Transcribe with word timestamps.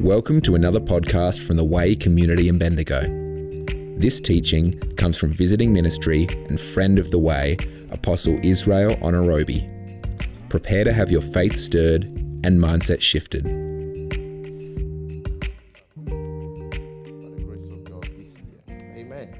Welcome 0.00 0.42
to 0.42 0.54
another 0.54 0.78
podcast 0.78 1.42
from 1.42 1.56
the 1.56 1.64
Way 1.64 1.96
Community 1.96 2.50
in 2.50 2.58
Bendigo. 2.58 3.00
This 3.98 4.20
teaching 4.20 4.78
comes 4.96 5.16
from 5.16 5.32
visiting 5.32 5.72
ministry 5.72 6.26
and 6.50 6.60
friend 6.60 6.98
of 6.98 7.10
the 7.10 7.18
Way, 7.18 7.56
Apostle 7.90 8.38
Israel 8.42 8.94
Onoriobe. 9.00 9.62
Prepare 10.50 10.84
to 10.84 10.92
have 10.92 11.10
your 11.10 11.22
faith 11.22 11.56
stirred 11.56 12.04
and 12.04 12.60
mindset 12.60 13.00
shifted. 13.00 13.44
By 13.44 13.50
the 17.30 17.42
grace 17.46 17.70
of 17.70 17.82
God 17.84 18.06
this 18.14 18.36
year. 18.36 18.78
Amen. 18.98 19.34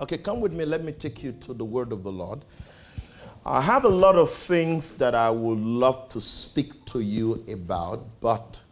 Okay, 0.00 0.16
come 0.16 0.40
with 0.40 0.54
me. 0.54 0.64
Let 0.64 0.82
me 0.82 0.92
take 0.92 1.22
you 1.22 1.32
to 1.32 1.52
the 1.52 1.66
word 1.66 1.92
of 1.92 2.02
the 2.04 2.12
Lord. 2.12 2.42
I 3.44 3.60
have 3.60 3.84
a 3.84 3.90
lot 3.90 4.16
of 4.16 4.30
things 4.30 4.96
that 4.96 5.14
I 5.14 5.28
would 5.28 5.58
love 5.58 6.08
to 6.08 6.22
speak 6.22 6.86
to 6.86 7.00
you 7.00 7.44
about, 7.52 8.18
but 8.22 8.62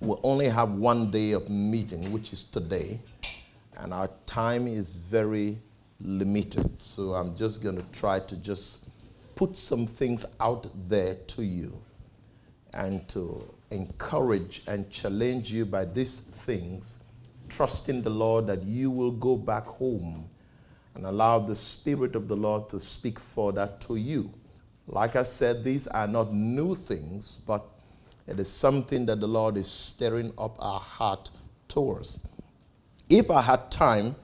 we 0.00 0.14
only 0.22 0.48
have 0.48 0.72
one 0.72 1.10
day 1.10 1.32
of 1.32 1.50
meeting, 1.50 2.12
which 2.12 2.32
is 2.32 2.44
today, 2.44 3.00
and 3.78 3.92
our 3.92 4.08
time 4.26 4.66
is 4.66 4.94
very 4.94 5.58
limited. 6.00 6.80
So 6.80 7.14
I'm 7.14 7.36
just 7.36 7.62
going 7.62 7.76
to 7.76 7.84
try 7.92 8.20
to 8.20 8.36
just 8.36 8.88
put 9.34 9.56
some 9.56 9.86
things 9.86 10.24
out 10.40 10.66
there 10.88 11.14
to 11.14 11.44
you 11.44 11.76
and 12.74 13.06
to 13.08 13.42
encourage 13.70 14.62
and 14.68 14.88
challenge 14.90 15.52
you 15.52 15.64
by 15.64 15.84
these 15.84 16.20
things, 16.20 17.02
trusting 17.48 18.02
the 18.02 18.10
Lord 18.10 18.46
that 18.46 18.62
you 18.62 18.90
will 18.90 19.12
go 19.12 19.36
back 19.36 19.64
home 19.64 20.28
and 20.94 21.06
allow 21.06 21.38
the 21.38 21.56
Spirit 21.56 22.14
of 22.14 22.28
the 22.28 22.36
Lord 22.36 22.68
to 22.70 22.80
speak 22.80 23.18
further 23.18 23.70
to 23.80 23.96
you. 23.96 24.30
Like 24.86 25.16
I 25.16 25.22
said, 25.22 25.64
these 25.64 25.86
are 25.88 26.06
not 26.06 26.32
new 26.32 26.74
things, 26.74 27.42
but 27.46 27.64
it 28.28 28.38
is 28.38 28.50
something 28.50 29.06
that 29.06 29.20
the 29.20 29.26
Lord 29.26 29.56
is 29.56 29.70
stirring 29.70 30.32
up 30.36 30.56
our 30.58 30.80
heart 30.80 31.30
towards. 31.66 32.26
If 33.08 33.30
I 33.30 33.40
had 33.40 33.70
time, 33.70 34.14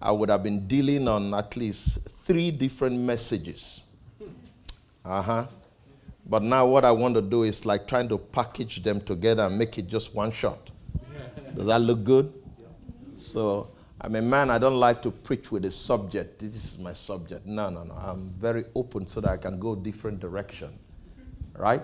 I 0.00 0.10
would 0.10 0.28
have 0.30 0.42
been 0.42 0.66
dealing 0.66 1.06
on 1.06 1.32
at 1.32 1.56
least 1.56 2.10
three 2.10 2.50
different 2.50 2.98
messages. 2.98 3.84
Uh 5.04 5.22
huh. 5.22 5.46
But 6.26 6.42
now, 6.42 6.66
what 6.66 6.84
I 6.84 6.92
want 6.92 7.14
to 7.14 7.22
do 7.22 7.42
is 7.44 7.64
like 7.64 7.86
trying 7.86 8.08
to 8.08 8.18
package 8.18 8.82
them 8.82 9.00
together 9.00 9.44
and 9.44 9.58
make 9.58 9.78
it 9.78 9.86
just 9.88 10.14
one 10.14 10.30
shot. 10.30 10.70
Does 11.54 11.66
that 11.66 11.80
look 11.80 12.04
good? 12.04 12.32
So, 13.14 13.70
I'm 14.00 14.16
a 14.16 14.22
man, 14.22 14.50
I 14.50 14.58
don't 14.58 14.78
like 14.78 15.02
to 15.02 15.10
preach 15.10 15.52
with 15.52 15.64
a 15.64 15.70
subject. 15.70 16.40
This 16.40 16.74
is 16.74 16.78
my 16.80 16.92
subject. 16.92 17.46
No, 17.46 17.70
no, 17.70 17.84
no. 17.84 17.94
I'm 17.94 18.30
very 18.30 18.64
open 18.74 19.06
so 19.06 19.20
that 19.20 19.30
I 19.30 19.36
can 19.36 19.60
go 19.60 19.76
different 19.76 20.18
direction. 20.20 20.76
Right? 21.56 21.82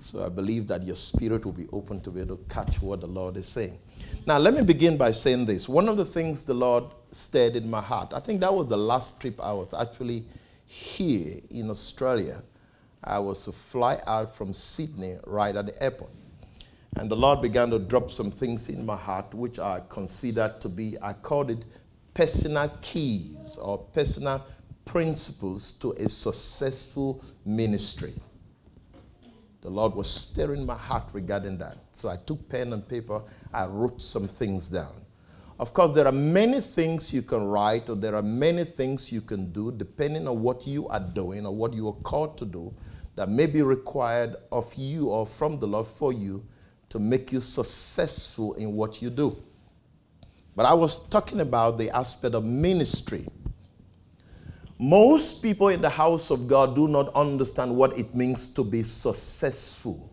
So 0.00 0.24
I 0.24 0.30
believe 0.30 0.66
that 0.68 0.82
your 0.82 0.96
spirit 0.96 1.44
will 1.44 1.52
be 1.52 1.66
open 1.72 2.00
to 2.00 2.10
be 2.10 2.20
able 2.22 2.38
to 2.38 2.44
catch 2.44 2.80
what 2.80 3.02
the 3.02 3.06
Lord 3.06 3.36
is 3.36 3.46
saying. 3.46 3.78
Now, 4.26 4.38
let 4.38 4.54
me 4.54 4.62
begin 4.62 4.96
by 4.96 5.12
saying 5.12 5.44
this. 5.44 5.68
One 5.68 5.88
of 5.88 5.98
the 5.98 6.06
things 6.06 6.44
the 6.46 6.54
Lord 6.54 6.84
stirred 7.12 7.54
in 7.54 7.68
my 7.68 7.82
heart, 7.82 8.12
I 8.14 8.20
think 8.20 8.40
that 8.40 8.52
was 8.52 8.66
the 8.66 8.78
last 8.78 9.20
trip 9.20 9.38
I 9.42 9.52
was 9.52 9.74
actually 9.74 10.24
here 10.64 11.40
in 11.50 11.68
Australia. 11.68 12.42
I 13.04 13.18
was 13.18 13.44
to 13.44 13.52
fly 13.52 13.98
out 14.06 14.34
from 14.34 14.54
Sydney 14.54 15.16
right 15.26 15.54
at 15.54 15.66
the 15.66 15.82
airport. 15.82 16.10
And 16.96 17.10
the 17.10 17.16
Lord 17.16 17.42
began 17.42 17.70
to 17.70 17.78
drop 17.78 18.10
some 18.10 18.30
things 18.30 18.68
in 18.68 18.84
my 18.84 18.96
heart, 18.96 19.32
which 19.34 19.58
I 19.58 19.82
considered 19.88 20.60
to 20.60 20.68
be, 20.68 20.96
I 21.02 21.12
called 21.12 21.50
it 21.50 21.64
personal 22.14 22.72
keys 22.80 23.58
or 23.60 23.78
personal 23.78 24.44
principles 24.84 25.72
to 25.72 25.92
a 25.92 26.08
successful 26.08 27.22
ministry. 27.44 28.12
The 29.62 29.70
Lord 29.70 29.94
was 29.94 30.10
stirring 30.10 30.64
my 30.64 30.76
heart 30.76 31.10
regarding 31.12 31.58
that. 31.58 31.76
So 31.92 32.08
I 32.08 32.16
took 32.16 32.48
pen 32.48 32.72
and 32.72 32.86
paper, 32.86 33.22
I 33.52 33.66
wrote 33.66 34.00
some 34.00 34.26
things 34.26 34.68
down. 34.68 35.04
Of 35.58 35.74
course, 35.74 35.94
there 35.94 36.06
are 36.06 36.12
many 36.12 36.60
things 36.62 37.12
you 37.12 37.20
can 37.20 37.44
write, 37.44 37.90
or 37.90 37.94
there 37.94 38.14
are 38.14 38.22
many 38.22 38.64
things 38.64 39.12
you 39.12 39.20
can 39.20 39.52
do, 39.52 39.70
depending 39.70 40.26
on 40.26 40.40
what 40.40 40.66
you 40.66 40.88
are 40.88 41.00
doing 41.00 41.44
or 41.44 41.54
what 41.54 41.74
you 41.74 41.88
are 41.88 42.00
called 42.02 42.38
to 42.38 42.46
do, 42.46 42.72
that 43.16 43.28
may 43.28 43.44
be 43.44 43.60
required 43.60 44.36
of 44.50 44.72
you 44.74 45.08
or 45.10 45.26
from 45.26 45.58
the 45.58 45.66
Lord 45.66 45.86
for 45.86 46.14
you 46.14 46.42
to 46.88 46.98
make 46.98 47.30
you 47.30 47.42
successful 47.42 48.54
in 48.54 48.72
what 48.72 49.02
you 49.02 49.10
do. 49.10 49.36
But 50.56 50.64
I 50.64 50.72
was 50.72 51.06
talking 51.08 51.40
about 51.40 51.76
the 51.76 51.90
aspect 51.90 52.34
of 52.34 52.44
ministry. 52.44 53.26
Most 54.82 55.42
people 55.42 55.68
in 55.68 55.82
the 55.82 55.90
house 55.90 56.30
of 56.30 56.48
God 56.48 56.74
do 56.74 56.88
not 56.88 57.14
understand 57.14 57.76
what 57.76 57.98
it 57.98 58.14
means 58.14 58.48
to 58.54 58.64
be 58.64 58.82
successful. 58.82 60.10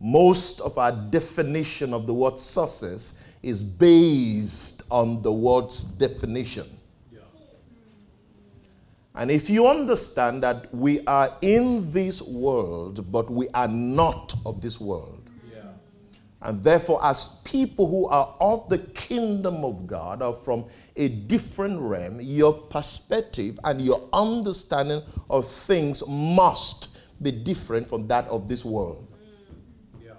Most 0.00 0.60
of 0.60 0.78
our 0.78 0.92
definition 0.92 1.92
of 1.92 2.06
the 2.06 2.14
word 2.14 2.38
success 2.38 3.36
is 3.42 3.64
based 3.64 4.84
on 4.92 5.22
the 5.22 5.32
word's 5.32 5.82
definition. 5.98 6.68
And 9.16 9.32
if 9.32 9.50
you 9.50 9.66
understand 9.66 10.44
that 10.44 10.72
we 10.72 11.00
are 11.06 11.30
in 11.42 11.90
this 11.90 12.22
world, 12.22 13.10
but 13.10 13.28
we 13.28 13.48
are 13.48 13.66
not 13.66 14.34
of 14.44 14.60
this 14.60 14.80
world, 14.80 15.15
and 16.46 16.62
therefore, 16.62 17.04
as 17.04 17.40
people 17.44 17.88
who 17.88 18.06
are 18.06 18.36
of 18.40 18.68
the 18.68 18.78
kingdom 18.78 19.64
of 19.64 19.84
God 19.84 20.22
or 20.22 20.32
from 20.32 20.66
a 20.94 21.08
different 21.08 21.80
realm, 21.80 22.20
your 22.20 22.52
perspective 22.52 23.58
and 23.64 23.82
your 23.82 24.08
understanding 24.12 25.02
of 25.28 25.50
things 25.50 26.06
must 26.06 26.98
be 27.20 27.32
different 27.32 27.88
from 27.88 28.06
that 28.06 28.26
of 28.28 28.48
this 28.48 28.64
world. 28.64 29.12
Yeah. 30.00 30.12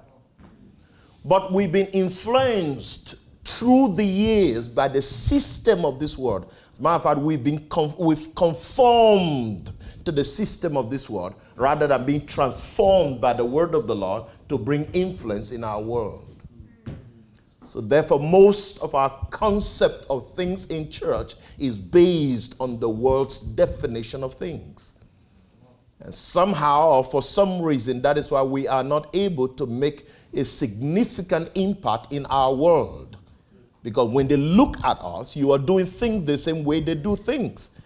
But 1.23 1.53
we've 1.53 1.71
been 1.71 1.87
influenced 1.87 3.15
through 3.45 3.95
the 3.95 4.03
years 4.03 4.67
by 4.67 4.89
the 4.89 5.01
system 5.01 5.85
of 5.85 5.97
this 5.97 6.17
world. 6.17 6.53
As 6.73 6.79
a 6.79 6.81
matter 6.81 6.95
of 6.95 7.03
fact, 7.03 7.19
we've 7.19 7.41
been 7.41 7.65
we've 7.97 8.35
conformed 8.35 9.71
to 10.03 10.11
the 10.11 10.25
system 10.25 10.75
of 10.75 10.89
this 10.89 11.09
world 11.09 11.35
rather 11.55 11.87
than 11.87 12.05
being 12.05 12.25
transformed 12.25 13.21
by 13.21 13.31
the 13.31 13.45
word 13.45 13.75
of 13.75 13.87
the 13.87 13.95
Lord 13.95 14.23
to 14.49 14.57
bring 14.57 14.85
influence 14.93 15.51
in 15.51 15.63
our 15.63 15.81
world. 15.81 16.23
So, 17.63 17.81
therefore, 17.81 18.21
most 18.21 18.81
of 18.81 18.95
our 18.95 19.09
concept 19.29 20.05
of 20.09 20.31
things 20.31 20.69
in 20.69 20.89
church 20.89 21.33
is 21.59 21.77
based 21.77 22.55
on 22.61 22.79
the 22.79 22.87
world's 22.87 23.39
definition 23.39 24.23
of 24.23 24.33
things. 24.33 24.99
And 25.99 26.13
somehow, 26.15 26.91
or 26.91 27.03
for 27.03 27.21
some 27.21 27.61
reason, 27.61 28.01
that 28.03 28.17
is 28.17 28.31
why 28.31 28.41
we 28.41 28.67
are 28.67 28.83
not 28.83 29.13
able 29.13 29.49
to 29.49 29.65
make 29.65 30.07
a 30.33 30.45
significant 30.45 31.51
impact 31.55 32.13
in 32.13 32.25
our 32.27 32.55
world. 32.55 33.17
Because 33.83 34.09
when 34.09 34.27
they 34.27 34.37
look 34.37 34.77
at 34.85 34.97
us, 35.01 35.35
you 35.35 35.51
are 35.51 35.57
doing 35.57 35.85
things 35.85 36.23
the 36.23 36.37
same 36.37 36.63
way 36.63 36.79
they 36.79 36.95
do 36.95 37.15
things. 37.15 37.79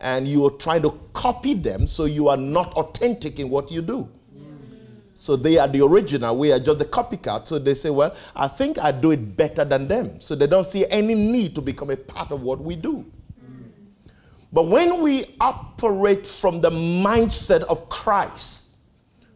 And 0.00 0.26
you 0.26 0.46
are 0.46 0.50
trying 0.50 0.82
to 0.82 0.90
copy 1.12 1.54
them, 1.54 1.86
so 1.86 2.06
you 2.06 2.28
are 2.28 2.36
not 2.36 2.72
authentic 2.74 3.38
in 3.38 3.50
what 3.50 3.70
you 3.70 3.82
do. 3.82 4.08
So 5.20 5.34
they 5.34 5.58
are 5.58 5.66
the 5.66 5.84
original, 5.84 6.38
we 6.38 6.52
are 6.52 6.60
just 6.60 6.78
the 6.78 6.84
copycat. 6.84 7.48
So 7.48 7.58
they 7.58 7.74
say, 7.74 7.90
well, 7.90 8.14
I 8.36 8.46
think 8.46 8.78
I 8.78 8.92
do 8.92 9.10
it 9.10 9.36
better 9.36 9.64
than 9.64 9.88
them. 9.88 10.20
So 10.20 10.36
they 10.36 10.46
don't 10.46 10.64
see 10.64 10.86
any 10.88 11.16
need 11.16 11.56
to 11.56 11.60
become 11.60 11.90
a 11.90 11.96
part 11.96 12.30
of 12.30 12.44
what 12.44 12.60
we 12.60 12.76
do. 12.76 13.04
Mm. 13.44 13.64
But 14.52 14.68
when 14.68 15.02
we 15.02 15.24
operate 15.40 16.24
from 16.24 16.60
the 16.60 16.70
mindset 16.70 17.62
of 17.62 17.88
Christ, 17.88 18.76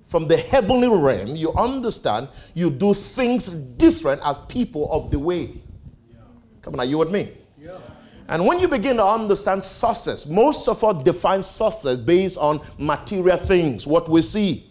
from 0.05 0.29
the 0.29 0.37
heavenly 0.37 0.87
realm, 0.87 1.35
you 1.35 1.53
understand 1.55 2.29
you 2.55 2.71
do 2.71 2.95
things 2.95 3.47
different 3.49 4.23
as 4.25 4.39
people 4.39 4.89
of 4.93 5.11
the 5.11 5.19
way. 5.19 5.51
Yeah. 6.13 6.21
Come 6.61 6.75
on, 6.75 6.81
are 6.81 6.87
you 6.87 6.99
with 6.99 7.11
me? 7.11 7.29
Yeah. 7.61 7.79
And 8.29 8.47
when 8.47 8.61
you 8.61 8.69
begin 8.69 8.99
to 8.99 9.05
understand 9.05 9.65
success, 9.65 10.29
most 10.29 10.69
of 10.69 10.85
us 10.85 11.03
define 11.03 11.43
success 11.43 11.97
based 11.97 12.39
on 12.39 12.61
material 12.79 13.37
things, 13.37 13.85
what 13.85 14.09
we 14.09 14.23
see 14.23 14.69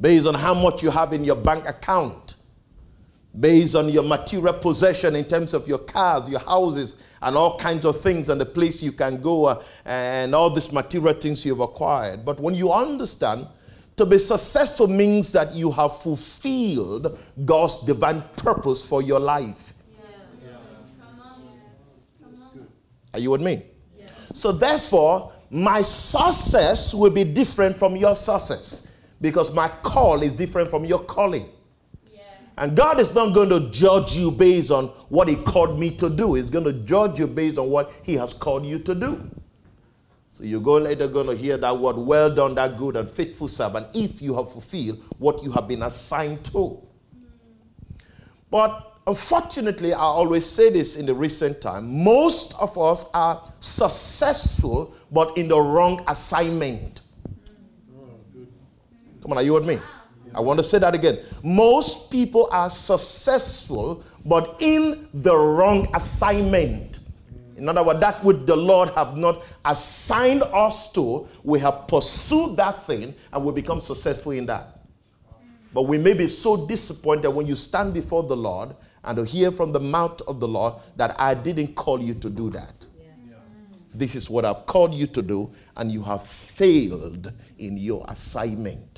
based 0.00 0.26
on 0.26 0.34
how 0.34 0.54
much 0.54 0.82
you 0.82 0.90
have 0.90 1.12
in 1.12 1.24
your 1.24 1.36
bank 1.36 1.66
account, 1.68 2.36
based 3.38 3.74
on 3.74 3.88
your 3.88 4.02
material 4.02 4.54
possession 4.54 5.16
in 5.16 5.24
terms 5.24 5.54
of 5.54 5.66
your 5.68 5.78
cars, 5.78 6.28
your 6.28 6.40
houses, 6.40 7.02
and 7.22 7.36
all 7.36 7.58
kinds 7.58 7.84
of 7.84 8.00
things, 8.00 8.28
and 8.28 8.40
the 8.40 8.46
place 8.46 8.82
you 8.82 8.92
can 8.92 9.20
go, 9.20 9.46
uh, 9.46 9.62
and 9.84 10.34
all 10.34 10.50
these 10.50 10.72
material 10.72 11.14
things 11.14 11.44
you've 11.46 11.60
acquired. 11.60 12.24
But 12.24 12.40
when 12.40 12.54
you 12.54 12.72
understand, 12.72 13.46
to 13.96 14.04
be 14.04 14.18
successful 14.18 14.88
means 14.88 15.32
that 15.32 15.54
you 15.54 15.70
have 15.70 15.96
fulfilled 15.96 17.16
God's 17.44 17.82
divine 17.82 18.22
purpose 18.36 18.86
for 18.86 19.02
your 19.02 19.20
life. 19.20 19.72
Yeah. 20.42 20.50
Are 23.14 23.20
you 23.20 23.30
with 23.30 23.40
me? 23.40 23.62
Yeah. 23.96 24.06
So, 24.32 24.50
therefore, 24.50 25.32
my 25.48 25.82
success 25.82 26.92
will 26.92 27.12
be 27.12 27.22
different 27.22 27.78
from 27.78 27.94
your 27.94 28.16
success 28.16 28.93
because 29.20 29.54
my 29.54 29.68
call 29.68 30.22
is 30.22 30.34
different 30.34 30.70
from 30.70 30.84
your 30.84 31.00
calling. 31.00 31.48
Yeah. 32.12 32.22
And 32.58 32.76
God 32.76 33.00
is 33.00 33.14
not 33.14 33.34
going 33.34 33.48
to 33.50 33.70
judge 33.70 34.16
you 34.16 34.30
based 34.30 34.70
on 34.70 34.86
what 35.08 35.28
He 35.28 35.36
called 35.36 35.78
me 35.78 35.96
to 35.96 36.10
do, 36.10 36.34
He's 36.34 36.50
going 36.50 36.64
to 36.64 36.72
judge 36.84 37.18
you 37.18 37.26
based 37.26 37.58
on 37.58 37.70
what 37.70 37.90
He 38.02 38.14
has 38.14 38.32
called 38.32 38.66
you 38.66 38.78
to 38.80 38.94
do. 38.94 39.30
So 40.34 40.42
you're 40.42 40.60
going 40.60 40.82
later 40.82 41.06
going 41.06 41.28
to 41.28 41.36
hear 41.36 41.56
that 41.58 41.78
word, 41.78 41.96
well 41.96 42.34
done, 42.34 42.56
that 42.56 42.76
good 42.76 42.96
and 42.96 43.08
faithful 43.08 43.46
servant, 43.46 43.86
if 43.94 44.20
you 44.20 44.34
have 44.34 44.50
fulfilled 44.50 45.00
what 45.18 45.44
you 45.44 45.52
have 45.52 45.68
been 45.68 45.82
assigned 45.82 46.44
to. 46.46 46.82
But 48.50 48.98
unfortunately, 49.06 49.92
I 49.92 50.00
always 50.00 50.44
say 50.44 50.70
this 50.70 50.96
in 50.96 51.06
the 51.06 51.14
recent 51.14 51.62
time, 51.62 52.02
most 52.02 52.60
of 52.60 52.76
us 52.76 53.08
are 53.14 53.44
successful, 53.60 54.92
but 55.12 55.38
in 55.38 55.46
the 55.46 55.60
wrong 55.60 56.02
assignment. 56.08 57.02
Come 59.24 59.32
on, 59.32 59.38
are 59.38 59.42
you 59.42 59.54
with 59.54 59.66
me? 59.66 59.78
I 60.34 60.40
want 60.40 60.58
to 60.58 60.62
say 60.62 60.78
that 60.80 60.94
again. 60.94 61.16
Most 61.42 62.12
people 62.12 62.46
are 62.52 62.68
successful, 62.68 64.04
but 64.22 64.56
in 64.60 65.08
the 65.14 65.34
wrong 65.34 65.88
assignment. 65.94 66.98
In 67.56 67.66
other 67.66 67.82
words, 67.82 68.00
that 68.00 68.22
which 68.22 68.44
the 68.44 68.54
Lord 68.54 68.90
have 68.90 69.16
not 69.16 69.42
assigned 69.64 70.42
us 70.42 70.92
to, 70.92 71.26
we 71.42 71.58
have 71.60 71.88
pursued 71.88 72.58
that 72.58 72.84
thing 72.84 73.14
and 73.32 73.42
we 73.46 73.52
become 73.52 73.80
successful 73.80 74.32
in 74.32 74.44
that. 74.44 74.80
But 75.72 75.84
we 75.84 75.96
may 75.96 76.12
be 76.12 76.28
so 76.28 76.66
disappointed 76.66 77.30
when 77.30 77.46
you 77.46 77.54
stand 77.54 77.94
before 77.94 78.24
the 78.24 78.36
Lord 78.36 78.76
and 79.04 79.16
to 79.16 79.24
hear 79.24 79.50
from 79.50 79.72
the 79.72 79.80
mouth 79.80 80.20
of 80.28 80.38
the 80.38 80.48
Lord 80.48 80.74
that 80.96 81.18
I 81.18 81.32
didn't 81.32 81.76
call 81.76 82.02
you 82.02 82.12
to 82.12 82.28
do 82.28 82.50
that. 82.50 82.74
Yeah. 83.00 83.36
This 83.94 84.16
is 84.16 84.28
what 84.28 84.44
I've 84.44 84.66
called 84.66 84.92
you 84.92 85.06
to 85.06 85.22
do, 85.22 85.50
and 85.78 85.90
you 85.90 86.02
have 86.02 86.26
failed 86.26 87.32
in 87.58 87.78
your 87.78 88.04
assignment. 88.08 88.93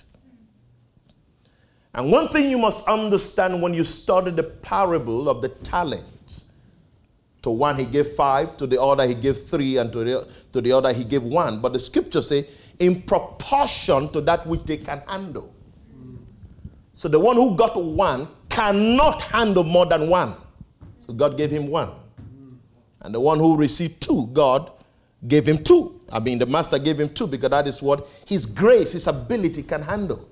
And 1.97 2.13
one 2.13 2.29
thing 2.29 2.51
you 2.51 2.59
must 2.59 2.87
understand 2.87 3.63
when 3.63 3.73
you 3.73 3.83
study 3.83 4.31
the 4.31 4.43
parable 4.43 5.31
of 5.31 5.41
the 5.41 5.49
talents 5.49 6.53
to 7.41 7.49
one 7.51 7.77
he 7.77 7.87
gave 7.87 8.09
five, 8.09 8.55
to 8.59 8.67
the 8.67 8.81
other 8.81 9.07
he 9.07 9.15
gave 9.15 9.39
three, 9.39 9.79
and 9.79 9.91
to 9.93 10.05
the, 10.05 10.29
to 10.53 10.61
the 10.61 10.73
other 10.73 10.93
he 10.93 11.05
gave 11.05 11.23
one. 11.23 11.61
But 11.61 11.73
the 11.73 11.81
scriptures 11.81 12.29
say, 12.29 12.45
in 12.79 13.01
proportion 13.01 14.11
to 14.11 14.21
that 14.21 14.47
which 14.47 14.65
they 14.65 14.77
can 14.77 15.01
handle. 15.09 15.55
So 16.93 17.09
the 17.09 17.19
one 17.19 17.37
who 17.37 17.57
got 17.57 17.83
one 17.83 18.29
cannot 18.51 19.23
handle 19.23 19.65
more 19.65 19.87
than 19.87 20.11
one. 20.11 20.35
So 20.99 21.15
God 21.15 21.39
gave 21.39 21.51
him 21.51 21.67
one. 21.69 21.93
And 23.01 23.15
the 23.15 23.21
one 23.21 23.39
who 23.39 23.57
received 23.57 24.03
two, 24.03 24.29
God 24.35 24.71
gave 25.27 25.47
him 25.47 25.65
two. 25.65 25.99
I 26.13 26.19
mean, 26.19 26.39
the 26.39 26.47
master 26.47 26.79
gave 26.79 27.01
him 27.01 27.09
two 27.09 27.27
because 27.27 27.51
that 27.51 27.67
is 27.67 27.81
what 27.81 28.07
his 28.27 28.45
grace, 28.45 28.93
his 28.93 29.07
ability 29.07 29.63
can 29.63 29.81
handle. 29.81 30.29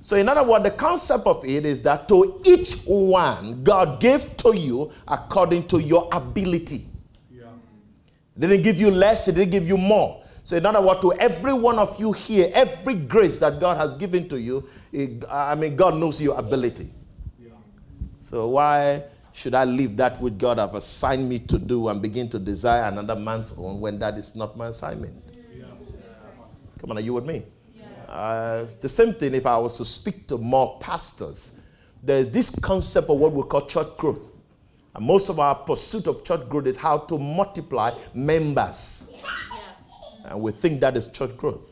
So, 0.00 0.16
in 0.16 0.28
other 0.28 0.44
words, 0.44 0.64
the 0.64 0.70
concept 0.70 1.26
of 1.26 1.44
it 1.44 1.64
is 1.64 1.82
that 1.82 2.08
to 2.08 2.40
each 2.44 2.74
one, 2.84 3.64
God 3.64 4.00
gave 4.00 4.36
to 4.38 4.56
you 4.56 4.90
according 5.08 5.66
to 5.68 5.80
your 5.80 6.08
ability. 6.12 6.82
Yeah. 7.30 7.46
didn't 8.38 8.62
give 8.62 8.76
you 8.76 8.90
less, 8.90 9.26
didn't 9.26 9.50
give 9.50 9.66
you 9.66 9.76
more. 9.76 10.22
So, 10.42 10.56
in 10.56 10.64
other 10.64 10.80
words, 10.80 11.00
to 11.00 11.12
every 11.14 11.52
one 11.52 11.78
of 11.78 11.98
you 11.98 12.12
here, 12.12 12.50
every 12.54 12.94
grace 12.94 13.38
that 13.38 13.58
God 13.58 13.76
has 13.78 13.94
given 13.94 14.28
to 14.28 14.40
you, 14.40 14.68
it, 14.92 15.24
I 15.28 15.56
mean, 15.56 15.74
God 15.74 15.96
knows 15.96 16.22
your 16.22 16.38
ability. 16.38 16.88
Yeah. 17.42 17.50
So, 18.18 18.48
why 18.48 19.02
should 19.32 19.54
I 19.56 19.64
leave 19.64 19.96
that 19.96 20.20
which 20.20 20.38
God 20.38 20.58
have 20.58 20.74
assigned 20.76 21.28
me 21.28 21.40
to 21.40 21.58
do 21.58 21.88
and 21.88 22.00
begin 22.00 22.28
to 22.30 22.38
desire 22.38 22.84
another 22.84 23.16
man's 23.16 23.58
own 23.58 23.80
when 23.80 23.98
that 23.98 24.16
is 24.18 24.36
not 24.36 24.56
my 24.56 24.68
assignment? 24.68 25.14
Yeah. 25.52 25.64
Come 26.78 26.92
on, 26.92 26.98
are 26.98 27.00
you 27.00 27.14
with 27.14 27.26
me? 27.26 27.42
Uh, 28.08 28.66
the 28.80 28.88
same 28.88 29.12
thing 29.12 29.34
if 29.34 29.46
I 29.46 29.58
was 29.58 29.76
to 29.78 29.84
speak 29.84 30.26
to 30.28 30.38
more 30.38 30.78
pastors. 30.80 31.60
There's 32.02 32.30
this 32.30 32.50
concept 32.50 33.10
of 33.10 33.18
what 33.18 33.32
we 33.32 33.42
call 33.42 33.66
church 33.66 33.96
growth. 33.96 34.36
And 34.94 35.04
most 35.04 35.28
of 35.28 35.40
our 35.40 35.54
pursuit 35.54 36.06
of 36.06 36.24
church 36.24 36.48
growth 36.48 36.66
is 36.66 36.76
how 36.76 36.98
to 36.98 37.18
multiply 37.18 37.90
members. 38.14 39.12
Yeah. 39.14 40.30
And 40.30 40.40
we 40.40 40.52
think 40.52 40.80
that 40.80 40.96
is 40.96 41.08
church 41.08 41.36
growth. 41.36 41.62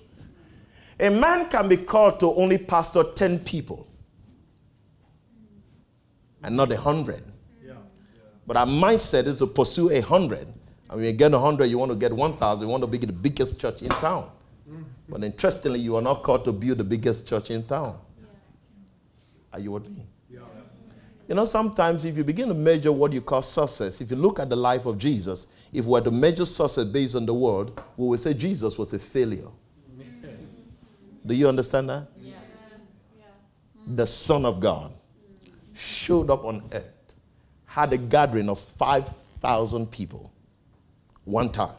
A 0.98 1.10
man 1.10 1.48
can 1.48 1.68
be 1.68 1.76
called 1.76 2.20
to 2.20 2.32
only 2.34 2.58
pastor 2.58 3.04
10 3.14 3.40
people 3.40 3.86
and 6.42 6.56
not 6.56 6.70
a 6.70 6.76
hundred. 6.76 7.22
Yeah. 7.64 7.74
But 8.46 8.56
our 8.56 8.66
mindset 8.66 9.26
is 9.26 9.38
to 9.38 9.46
pursue 9.46 9.90
a 9.90 10.00
hundred. 10.00 10.46
And 10.90 11.00
when 11.00 11.04
you 11.04 11.12
get 11.12 11.32
a 11.32 11.38
hundred, 11.38 11.66
you 11.66 11.78
want 11.78 11.90
to 11.90 11.96
get 11.96 12.12
1,000. 12.12 12.62
You 12.62 12.70
want 12.70 12.82
to 12.82 12.86
be 12.86 12.98
the 12.98 13.12
biggest 13.12 13.60
church 13.60 13.82
in 13.82 13.88
town. 13.88 14.30
But 15.08 15.22
interestingly, 15.22 15.80
you 15.80 15.96
are 15.96 16.02
not 16.02 16.22
called 16.22 16.44
to 16.44 16.52
build 16.52 16.78
the 16.78 16.84
biggest 16.84 17.28
church 17.28 17.50
in 17.50 17.64
town. 17.64 17.98
Are 19.52 19.60
you 19.60 19.72
with 19.72 19.88
me? 19.88 20.02
Yeah. 20.30 20.40
You 21.28 21.34
know, 21.34 21.44
sometimes 21.44 22.04
if 22.04 22.16
you 22.16 22.24
begin 22.24 22.48
to 22.48 22.54
measure 22.54 22.90
what 22.90 23.12
you 23.12 23.20
call 23.20 23.42
success, 23.42 24.00
if 24.00 24.10
you 24.10 24.16
look 24.16 24.40
at 24.40 24.48
the 24.48 24.56
life 24.56 24.86
of 24.86 24.98
Jesus, 24.98 25.48
if 25.72 25.84
we 25.84 25.92
were 25.92 26.00
to 26.00 26.10
measure 26.10 26.44
success 26.44 26.84
based 26.84 27.16
on 27.16 27.26
the 27.26 27.34
world, 27.34 27.80
we 27.96 28.08
would 28.08 28.20
say 28.20 28.34
Jesus 28.34 28.78
was 28.78 28.92
a 28.94 28.98
failure. 28.98 29.48
Do 31.26 31.34
you 31.34 31.48
understand 31.48 31.88
that? 31.90 32.08
Yeah. 32.18 32.34
The 33.86 34.06
Son 34.06 34.44
of 34.44 34.60
God 34.60 34.92
showed 35.74 36.30
up 36.30 36.44
on 36.44 36.62
earth, 36.72 37.14
had 37.66 37.92
a 37.92 37.98
gathering 37.98 38.48
of 38.48 38.58
5,000 38.58 39.90
people 39.90 40.32
one 41.24 41.50
time 41.50 41.74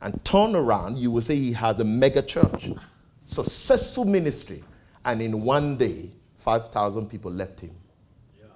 and 0.00 0.24
turn 0.24 0.54
around, 0.54 0.98
you 0.98 1.10
will 1.10 1.20
say 1.20 1.36
he 1.36 1.52
has 1.52 1.80
a 1.80 1.84
mega 1.84 2.22
church, 2.22 2.70
successful 3.24 4.04
ministry, 4.04 4.62
and 5.04 5.20
in 5.20 5.42
one 5.42 5.76
day, 5.76 6.10
5,000 6.36 7.08
people 7.08 7.30
left 7.30 7.60
him. 7.60 7.74
Yeah. 8.38 8.46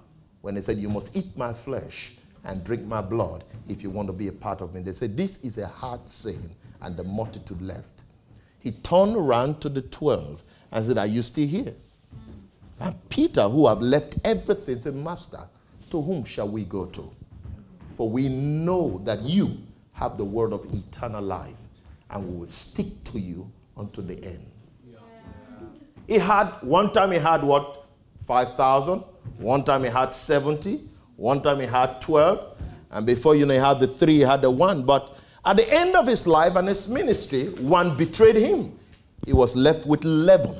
When 0.41 0.55
they 0.55 0.61
said, 0.61 0.77
You 0.77 0.89
must 0.89 1.15
eat 1.15 1.35
my 1.37 1.51
flesh 1.53 2.15
and 2.45 2.63
drink 2.63 2.85
my 2.85 3.01
blood 3.01 3.43
if 3.67 3.83
you 3.83 3.89
want 3.89 4.07
to 4.07 4.13
be 4.13 4.27
a 4.27 4.31
part 4.31 4.61
of 4.61 4.73
me. 4.73 4.81
They 4.81 4.91
said, 4.93 5.17
This 5.17 5.43
is 5.43 5.57
a 5.57 5.67
hard 5.67 6.07
saying, 6.07 6.49
and 6.81 6.95
the 6.95 7.03
multitude 7.03 7.61
left. 7.61 8.03
He 8.59 8.71
turned 8.71 9.15
around 9.15 9.59
to 9.61 9.69
the 9.69 9.81
12 9.81 10.43
and 10.71 10.85
said, 10.85 10.97
Are 10.97 11.07
you 11.07 11.21
still 11.21 11.47
here? 11.47 11.73
And 12.79 12.95
Peter, 13.09 13.43
who 13.43 13.67
have 13.67 13.81
left 13.81 14.17
everything, 14.23 14.79
said, 14.79 14.95
Master, 14.95 15.39
to 15.89 16.01
whom 16.01 16.23
shall 16.23 16.49
we 16.49 16.63
go 16.63 16.85
to? 16.87 17.11
For 17.87 18.09
we 18.09 18.29
know 18.29 18.99
that 19.03 19.21
you 19.21 19.57
have 19.93 20.17
the 20.17 20.25
word 20.25 20.53
of 20.53 20.65
eternal 20.73 21.23
life, 21.23 21.59
and 22.09 22.27
we 22.27 22.39
will 22.39 22.47
stick 22.47 22.87
to 23.05 23.19
you 23.19 23.49
unto 23.77 24.01
the 24.01 24.15
end. 24.23 24.45
Yeah. 24.85 24.97
He 26.07 26.19
had, 26.19 26.47
one 26.61 26.91
time 26.91 27.11
he 27.11 27.19
had 27.19 27.43
what? 27.43 27.85
5,000. 28.25 29.03
One 29.37 29.63
time 29.63 29.83
he 29.83 29.89
had 29.89 30.13
70. 30.13 30.81
One 31.15 31.41
time 31.41 31.59
he 31.59 31.65
had 31.65 32.01
12. 32.01 32.57
And 32.91 33.05
before 33.05 33.35
you 33.35 33.45
know, 33.45 33.53
he 33.53 33.59
had 33.59 33.79
the 33.79 33.87
three, 33.87 34.17
he 34.17 34.21
had 34.21 34.41
the 34.41 34.51
one. 34.51 34.85
But 34.85 35.17
at 35.45 35.57
the 35.57 35.73
end 35.73 35.95
of 35.95 36.07
his 36.07 36.27
life 36.27 36.55
and 36.55 36.67
his 36.67 36.89
ministry, 36.89 37.45
one 37.45 37.97
betrayed 37.97 38.35
him. 38.35 38.77
He 39.25 39.33
was 39.33 39.55
left 39.55 39.85
with 39.85 40.03
11. 40.03 40.55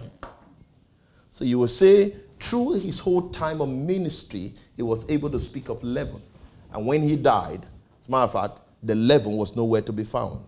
So 1.31 1.45
you 1.45 1.59
will 1.59 1.67
say, 1.67 2.15
through 2.39 2.73
his 2.73 2.99
whole 2.99 3.29
time 3.29 3.61
of 3.61 3.69
ministry, 3.69 4.53
he 4.75 4.81
was 4.81 5.09
able 5.09 5.29
to 5.29 5.39
speak 5.39 5.69
of 5.69 5.81
11. 5.83 6.21
And 6.73 6.85
when 6.85 7.01
he 7.01 7.15
died, 7.15 7.65
as 7.99 8.07
a 8.07 8.11
matter 8.11 8.23
of 8.23 8.31
fact, 8.33 8.59
the 8.83 8.95
leaven 8.95 9.37
was 9.37 9.55
nowhere 9.55 9.81
to 9.81 9.93
be 9.93 10.03
found. 10.03 10.43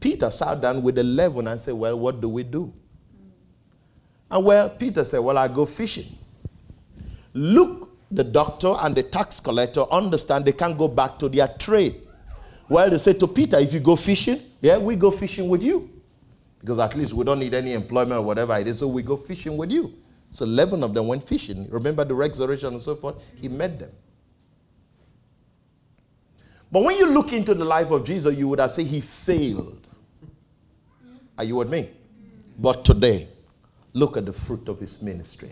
Peter 0.00 0.30
sat 0.30 0.60
down 0.60 0.82
with 0.82 0.96
the 0.96 1.02
leaven 1.02 1.46
and 1.46 1.58
said, 1.58 1.74
Well, 1.74 1.98
what 1.98 2.20
do 2.20 2.28
we 2.28 2.42
do? 2.42 2.72
And 4.30 4.44
well, 4.44 4.68
Peter 4.70 5.04
said, 5.04 5.20
Well, 5.20 5.38
I 5.38 5.48
go 5.48 5.64
fishing. 5.64 6.06
Look, 7.32 7.90
the 8.10 8.24
doctor 8.24 8.74
and 8.80 8.94
the 8.94 9.02
tax 9.02 9.40
collector 9.40 9.82
understand 9.90 10.44
they 10.44 10.52
can't 10.52 10.76
go 10.76 10.88
back 10.88 11.18
to 11.20 11.28
their 11.28 11.48
trade. 11.48 12.02
Well, 12.68 12.90
they 12.90 12.98
said 12.98 13.18
to 13.20 13.26
Peter, 13.26 13.58
If 13.58 13.72
you 13.72 13.80
go 13.80 13.96
fishing, 13.96 14.40
yeah, 14.60 14.78
we 14.78 14.96
go 14.96 15.10
fishing 15.10 15.48
with 15.48 15.62
you. 15.62 15.90
Because 16.60 16.78
at 16.78 16.94
least 16.94 17.12
we 17.12 17.24
don't 17.24 17.38
need 17.38 17.52
any 17.54 17.74
employment 17.74 18.18
or 18.20 18.24
whatever 18.24 18.56
it 18.56 18.66
is, 18.66 18.78
so 18.78 18.88
we 18.88 19.02
go 19.02 19.16
fishing 19.16 19.56
with 19.56 19.70
you. 19.70 19.92
So 20.30 20.44
11 20.44 20.82
of 20.82 20.94
them 20.94 21.06
went 21.06 21.22
fishing. 21.22 21.66
Remember 21.70 22.04
the 22.04 22.14
resurrection 22.14 22.68
and 22.68 22.80
so 22.80 22.94
forth? 22.94 23.16
He 23.36 23.48
met 23.48 23.78
them. 23.78 23.90
But 26.74 26.82
when 26.82 26.96
you 26.96 27.08
look 27.08 27.32
into 27.32 27.54
the 27.54 27.64
life 27.64 27.92
of 27.92 28.04
Jesus, 28.04 28.36
you 28.36 28.48
would 28.48 28.58
have 28.58 28.72
said 28.72 28.86
he 28.86 29.00
failed. 29.00 29.86
Are 31.38 31.44
you 31.44 31.54
with 31.54 31.70
me? 31.70 31.88
But 32.58 32.84
today, 32.84 33.28
look 33.92 34.16
at 34.16 34.26
the 34.26 34.32
fruit 34.32 34.68
of 34.68 34.80
his 34.80 35.00
ministry. 35.00 35.50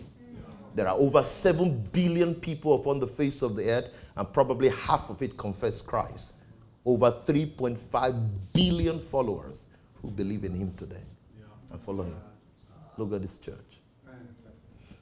There 0.75 0.85
are 0.85 0.97
over 0.97 1.23
7 1.23 1.87
billion 1.93 2.35
people 2.35 2.75
upon 2.75 2.99
the 2.99 3.07
face 3.07 3.41
of 3.41 3.55
the 3.55 3.69
earth, 3.69 4.11
and 4.17 4.33
probably 4.33 4.67
half 4.67 5.09
of 5.09 5.21
it 5.21 5.37
confess 5.37 5.81
Christ. 5.81 6.43
Over 6.83 7.09
3.5 7.09 8.29
billion 8.51 8.99
followers 8.99 9.69
who 10.01 10.11
believe 10.11 10.43
in 10.43 10.53
him 10.53 10.73
today 10.73 11.05
and 11.71 11.79
follow 11.79 12.03
him. 12.03 12.17
Look 12.97 13.13
at 13.13 13.21
this 13.21 13.39
church. 13.39 13.79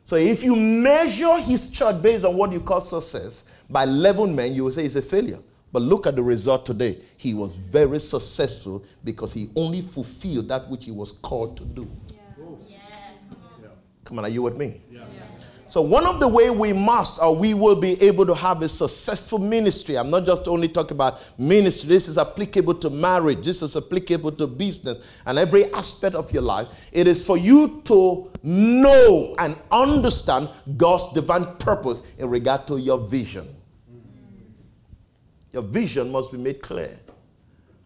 So 0.03 0.17
if 0.17 0.43
you 0.43 0.55
measure 0.55 1.35
his 1.37 1.71
church 1.71 1.99
based 1.99 2.25
on 2.25 2.37
what 2.37 2.51
you 2.51 2.59
call 2.59 2.79
success 2.79 3.63
by 3.67 3.85
11 3.85 4.35
men, 4.35 4.53
you 4.53 4.65
will 4.65 4.71
say 4.71 4.85
it's 4.85 4.95
a 4.95 5.01
failure. 5.01 5.39
But 5.71 5.83
look 5.83 6.05
at 6.05 6.15
the 6.15 6.23
result 6.23 6.65
today. 6.65 6.97
He 7.17 7.33
was 7.33 7.55
very 7.55 7.99
successful 7.99 8.83
because 9.03 9.33
he 9.33 9.47
only 9.55 9.81
fulfilled 9.81 10.49
that 10.49 10.69
which 10.69 10.85
he 10.85 10.91
was 10.91 11.11
called 11.13 11.57
to 11.57 11.65
do. 11.65 11.89
Oh. 12.39 12.59
Yeah. 12.67 12.77
Yeah. 13.61 13.69
Come 14.03 14.19
on, 14.19 14.25
are 14.25 14.29
you 14.29 14.41
with 14.41 14.57
me? 14.57 14.81
Yeah. 14.91 15.01
So, 15.71 15.81
one 15.81 16.05
of 16.05 16.19
the 16.19 16.27
way 16.27 16.49
we 16.49 16.73
must 16.73 17.21
or 17.21 17.33
we 17.33 17.53
will 17.53 17.77
be 17.79 17.93
able 18.01 18.25
to 18.25 18.35
have 18.35 18.61
a 18.61 18.67
successful 18.67 19.39
ministry, 19.39 19.97
I'm 19.97 20.09
not 20.09 20.25
just 20.25 20.49
only 20.49 20.67
talking 20.67 20.97
about 20.97 21.21
ministry, 21.39 21.87
this 21.87 22.09
is 22.09 22.17
applicable 22.17 22.73
to 22.73 22.89
marriage, 22.89 23.45
this 23.45 23.61
is 23.61 23.77
applicable 23.77 24.33
to 24.33 24.47
business 24.47 25.01
and 25.25 25.39
every 25.39 25.71
aspect 25.71 26.13
of 26.13 26.29
your 26.33 26.41
life. 26.41 26.67
It 26.91 27.07
is 27.07 27.25
for 27.25 27.37
you 27.37 27.81
to 27.85 28.29
know 28.43 29.33
and 29.39 29.55
understand 29.71 30.49
God's 30.75 31.13
divine 31.13 31.45
purpose 31.55 32.03
in 32.17 32.27
regard 32.27 32.67
to 32.67 32.77
your 32.77 32.97
vision. 32.97 33.47
Your 35.53 35.63
vision 35.63 36.11
must 36.11 36.31
be 36.31 36.37
made 36.37 36.61
clear. 36.61 36.97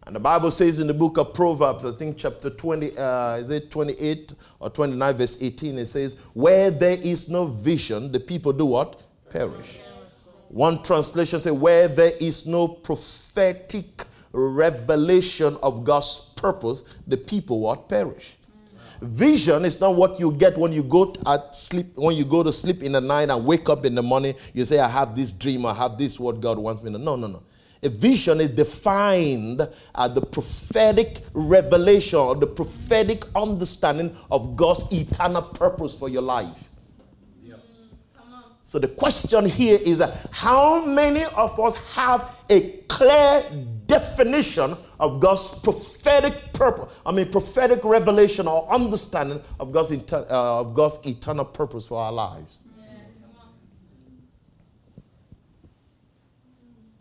And 0.06 0.14
the 0.14 0.20
Bible 0.20 0.52
says 0.52 0.78
in 0.78 0.86
the 0.86 0.94
book 0.94 1.18
of 1.18 1.34
Proverbs, 1.34 1.84
I 1.84 1.90
think 1.90 2.16
chapter 2.16 2.48
20, 2.48 2.96
uh, 2.96 3.36
is 3.36 3.50
it 3.50 3.72
28 3.72 4.34
or 4.60 4.70
29, 4.70 5.14
verse 5.14 5.42
18, 5.42 5.78
it 5.78 5.86
says, 5.86 6.14
Where 6.32 6.70
there 6.70 6.96
is 7.02 7.28
no 7.28 7.46
vision, 7.46 8.12
the 8.12 8.20
people 8.20 8.52
do 8.52 8.66
what? 8.66 9.02
Perish. 9.30 9.80
One 10.48 10.80
translation 10.84 11.40
says, 11.40 11.52
Where 11.52 11.88
there 11.88 12.12
is 12.20 12.46
no 12.46 12.68
prophetic 12.68 14.04
revelation 14.32 15.56
of 15.60 15.82
God's 15.82 16.34
purpose, 16.36 16.84
the 17.08 17.16
people 17.16 17.58
what? 17.58 17.88
Perish. 17.88 18.36
Vision 19.02 19.64
is 19.64 19.80
not 19.80 19.96
what 19.96 20.20
you 20.20 20.32
get 20.32 20.56
when 20.56 20.72
you 20.72 20.84
go 20.84 21.14
at 21.26 21.54
sleep, 21.56 21.86
when 21.96 22.14
you 22.14 22.24
go 22.24 22.44
to 22.44 22.52
sleep 22.52 22.80
in 22.82 22.92
the 22.92 23.00
night 23.00 23.28
and 23.28 23.44
wake 23.44 23.68
up 23.68 23.84
in 23.84 23.96
the 23.96 24.02
morning. 24.02 24.34
You 24.54 24.64
say, 24.64 24.78
I 24.78 24.88
have 24.88 25.16
this 25.16 25.32
dream, 25.32 25.66
I 25.66 25.74
have 25.74 25.98
this, 25.98 26.20
what 26.20 26.40
God 26.40 26.58
wants 26.58 26.82
me 26.82 26.92
to. 26.92 26.98
No, 26.98 27.16
no, 27.16 27.26
no. 27.26 27.42
A 27.82 27.88
vision 27.88 28.40
is 28.40 28.50
defined 28.50 29.60
as 29.94 30.14
the 30.14 30.20
prophetic 30.20 31.18
revelation 31.34 32.18
or 32.18 32.34
the 32.34 32.46
prophetic 32.46 33.24
understanding 33.34 34.16
of 34.30 34.56
God's 34.56 34.90
eternal 34.92 35.42
purpose 35.42 35.98
for 35.98 36.08
your 36.08 36.22
life. 36.22 36.70
So 38.66 38.80
the 38.80 38.88
question 38.88 39.46
here 39.46 39.78
is 39.80 40.02
how 40.32 40.84
many 40.84 41.22
of 41.24 41.60
us 41.60 41.76
have 41.94 42.36
a 42.50 42.72
clear 42.88 43.44
definition 43.86 44.74
of 44.98 45.20
God's 45.20 45.60
prophetic 45.60 46.52
purpose? 46.52 47.00
I 47.06 47.12
mean, 47.12 47.30
prophetic 47.30 47.84
revelation 47.84 48.48
or 48.48 48.68
understanding 48.68 49.40
of 49.60 49.70
God's, 49.70 49.92
uh, 50.12 50.24
of 50.30 50.74
God's 50.74 51.00
eternal 51.06 51.44
purpose 51.44 51.86
for 51.86 51.98
our 52.02 52.10
lives. 52.10 52.62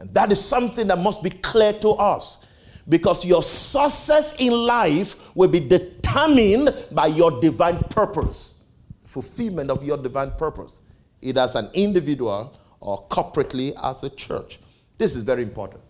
And 0.06 0.14
that 0.14 0.32
is 0.32 0.44
something 0.44 0.88
that 0.88 1.00
must 1.00 1.24
be 1.24 1.32
clear 1.32 1.74
to 1.74 1.90
us 1.90 2.48
because 2.88 3.26
your 3.26 3.42
success 3.42 4.40
in 4.40 4.52
life 4.52 5.36
will 5.36 5.50
be 5.50 5.60
determined 5.60 6.74
by 6.92 7.08
your 7.08 7.42
divine 7.42 7.80
purpose, 7.90 8.66
fulfillment 9.04 9.72
of 9.72 9.84
your 9.84 9.98
divine 9.98 10.32
purpose, 10.32 10.84
either 11.22 11.42
as 11.42 11.56
an 11.56 11.70
individual 11.74 12.60
or 12.80 13.08
corporately 13.08 13.74
as 13.84 14.04
a 14.04 14.10
church. 14.12 14.60
This 14.98 15.16
is 15.16 15.24
very 15.24 15.42
important. 15.42 15.82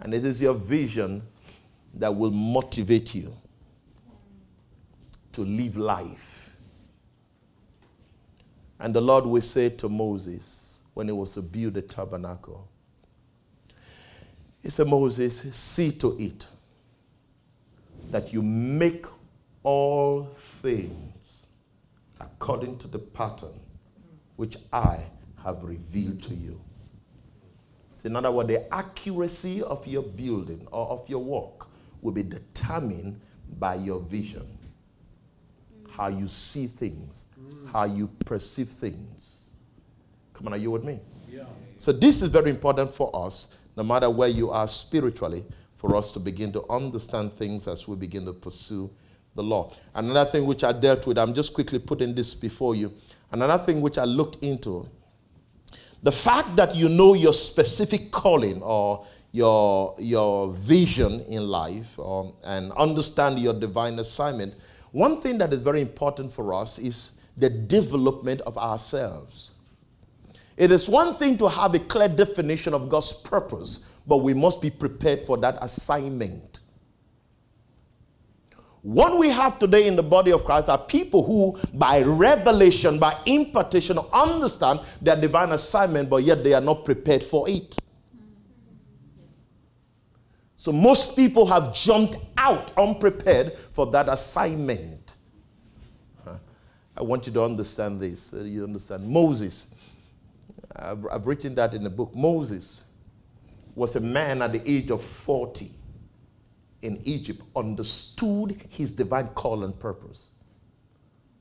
And 0.00 0.14
it 0.14 0.24
is 0.24 0.40
your 0.40 0.54
vision 0.54 1.22
that 1.94 2.14
will 2.14 2.30
motivate 2.30 3.14
you 3.14 3.36
to 5.32 5.42
live 5.42 5.76
life. 5.76 6.56
And 8.80 8.94
the 8.94 9.00
Lord 9.00 9.26
will 9.26 9.42
say 9.42 9.68
to 9.68 9.88
Moses 9.88 10.78
when 10.94 11.08
he 11.08 11.12
was 11.12 11.34
to 11.34 11.42
build 11.42 11.74
the 11.74 11.82
tabernacle, 11.82 12.68
he 14.64 14.70
said, 14.70 14.86
Moses, 14.86 15.54
see 15.54 15.92
to 15.92 16.16
it 16.18 16.46
that 18.10 18.32
you 18.32 18.40
make 18.40 19.04
all 19.62 20.24
things 20.24 21.48
according 22.18 22.78
to 22.78 22.88
the 22.88 22.98
pattern 22.98 23.52
which 24.36 24.56
I 24.72 25.00
have 25.44 25.62
revealed 25.64 26.22
to 26.22 26.34
you. 26.34 26.58
So, 27.90 28.08
in 28.08 28.16
other 28.16 28.32
words, 28.32 28.48
the 28.48 28.74
accuracy 28.74 29.62
of 29.62 29.86
your 29.86 30.02
building 30.02 30.66
or 30.72 30.86
of 30.88 31.08
your 31.10 31.22
work 31.22 31.66
will 32.00 32.12
be 32.12 32.22
determined 32.22 33.20
by 33.58 33.74
your 33.74 34.00
vision, 34.00 34.46
how 35.90 36.08
you 36.08 36.26
see 36.26 36.66
things, 36.66 37.26
how 37.70 37.84
you 37.84 38.08
perceive 38.24 38.68
things. 38.68 39.58
Come 40.32 40.46
on, 40.46 40.54
are 40.54 40.56
you 40.56 40.70
with 40.70 40.84
me? 40.84 41.00
Yeah. 41.30 41.44
So, 41.76 41.92
this 41.92 42.22
is 42.22 42.30
very 42.30 42.48
important 42.48 42.90
for 42.90 43.10
us 43.14 43.58
no 43.76 43.82
matter 43.82 44.10
where 44.10 44.28
you 44.28 44.50
are 44.50 44.68
spiritually, 44.68 45.44
for 45.74 45.96
us 45.96 46.12
to 46.12 46.20
begin 46.20 46.52
to 46.52 46.64
understand 46.70 47.32
things 47.32 47.68
as 47.68 47.86
we 47.86 47.96
begin 47.96 48.24
to 48.24 48.32
pursue 48.32 48.90
the 49.34 49.42
Lord. 49.42 49.76
Another 49.94 50.30
thing 50.30 50.46
which 50.46 50.64
I 50.64 50.72
dealt 50.72 51.06
with, 51.06 51.18
I'm 51.18 51.34
just 51.34 51.52
quickly 51.54 51.78
putting 51.78 52.14
this 52.14 52.32
before 52.34 52.74
you. 52.74 52.92
Another 53.30 53.62
thing 53.62 53.80
which 53.80 53.98
I 53.98 54.04
looked 54.04 54.42
into 54.42 54.88
the 56.04 56.12
fact 56.12 56.54
that 56.56 56.76
you 56.76 56.90
know 56.90 57.14
your 57.14 57.32
specific 57.32 58.10
calling 58.10 58.60
or 58.62 59.06
your, 59.32 59.94
your 59.98 60.52
vision 60.52 61.22
in 61.22 61.48
life 61.48 61.98
um, 61.98 62.34
and 62.44 62.70
understand 62.72 63.40
your 63.40 63.58
divine 63.58 63.98
assignment, 63.98 64.54
one 64.92 65.20
thing 65.20 65.38
that 65.38 65.52
is 65.54 65.62
very 65.62 65.80
important 65.80 66.30
for 66.30 66.52
us 66.52 66.78
is 66.78 67.22
the 67.38 67.48
development 67.48 68.42
of 68.42 68.56
ourselves. 68.58 69.53
It 70.56 70.70
is 70.70 70.88
one 70.88 71.12
thing 71.12 71.36
to 71.38 71.48
have 71.48 71.74
a 71.74 71.78
clear 71.80 72.08
definition 72.08 72.74
of 72.74 72.88
God's 72.88 73.12
purpose, 73.12 73.98
but 74.06 74.18
we 74.18 74.34
must 74.34 74.62
be 74.62 74.70
prepared 74.70 75.20
for 75.20 75.36
that 75.38 75.58
assignment. 75.60 76.60
What 78.82 79.18
we 79.18 79.30
have 79.30 79.58
today 79.58 79.86
in 79.86 79.96
the 79.96 80.02
body 80.02 80.30
of 80.30 80.44
Christ 80.44 80.68
are 80.68 80.78
people 80.78 81.24
who, 81.24 81.58
by 81.72 82.02
revelation, 82.02 82.98
by 82.98 83.16
impartation, 83.24 83.98
understand 84.12 84.80
their 85.00 85.16
divine 85.16 85.52
assignment, 85.52 86.10
but 86.10 86.22
yet 86.22 86.44
they 86.44 86.52
are 86.52 86.60
not 86.60 86.84
prepared 86.84 87.22
for 87.22 87.48
it. 87.48 87.76
So 90.54 90.70
most 90.70 91.16
people 91.16 91.46
have 91.46 91.74
jumped 91.74 92.16
out 92.36 92.72
unprepared 92.76 93.52
for 93.72 93.86
that 93.86 94.08
assignment. 94.08 95.14
I 96.96 97.02
want 97.02 97.26
you 97.26 97.32
to 97.32 97.42
understand 97.42 97.98
this. 98.00 98.32
You 98.34 98.64
understand 98.64 99.08
Moses 99.08 99.73
I've, 100.76 101.06
I've 101.10 101.26
written 101.26 101.54
that 101.56 101.74
in 101.74 101.84
the 101.84 101.90
book. 101.90 102.14
Moses 102.14 102.90
was 103.74 103.96
a 103.96 104.00
man 104.00 104.42
at 104.42 104.52
the 104.52 104.62
age 104.70 104.90
of 104.90 105.02
40 105.02 105.68
in 106.82 107.00
Egypt, 107.04 107.42
understood 107.56 108.62
his 108.68 108.94
divine 108.94 109.28
call 109.28 109.64
and 109.64 109.78
purpose. 109.78 110.32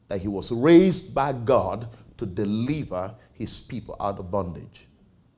That 0.08 0.22
he 0.22 0.28
was 0.28 0.52
raised 0.52 1.14
by 1.14 1.34
God 1.34 1.88
to 2.18 2.26
deliver 2.26 3.14
his 3.34 3.62
people 3.62 3.96
out 4.00 4.20
of 4.20 4.32
bondage. 4.32 4.88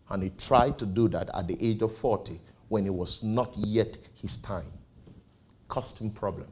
And 0.10 0.22
he 0.22 0.30
tried 0.30 0.78
to 0.80 0.86
do 0.86 1.08
that 1.10 1.30
at 1.34 1.48
the 1.48 1.58
age 1.60 1.82
of 1.82 1.96
40 1.96 2.40
when 2.68 2.86
it 2.86 2.94
was 2.94 3.24
not 3.24 3.54
yet 3.58 3.98
his 4.14 4.42
time. 4.42 4.72
Cost 5.68 6.00
him 6.00 6.12
problem. 6.12 6.48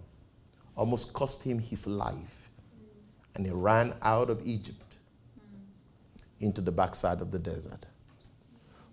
Almost 0.75 1.13
cost 1.13 1.43
him 1.43 1.59
his 1.59 1.85
life. 1.85 2.49
And 3.35 3.45
he 3.45 3.51
ran 3.51 3.93
out 4.01 4.29
of 4.29 4.41
Egypt 4.43 4.82
into 6.43 6.61
the 6.61 6.71
backside 6.71 7.21
of 7.21 7.31
the 7.31 7.39
desert 7.39 7.85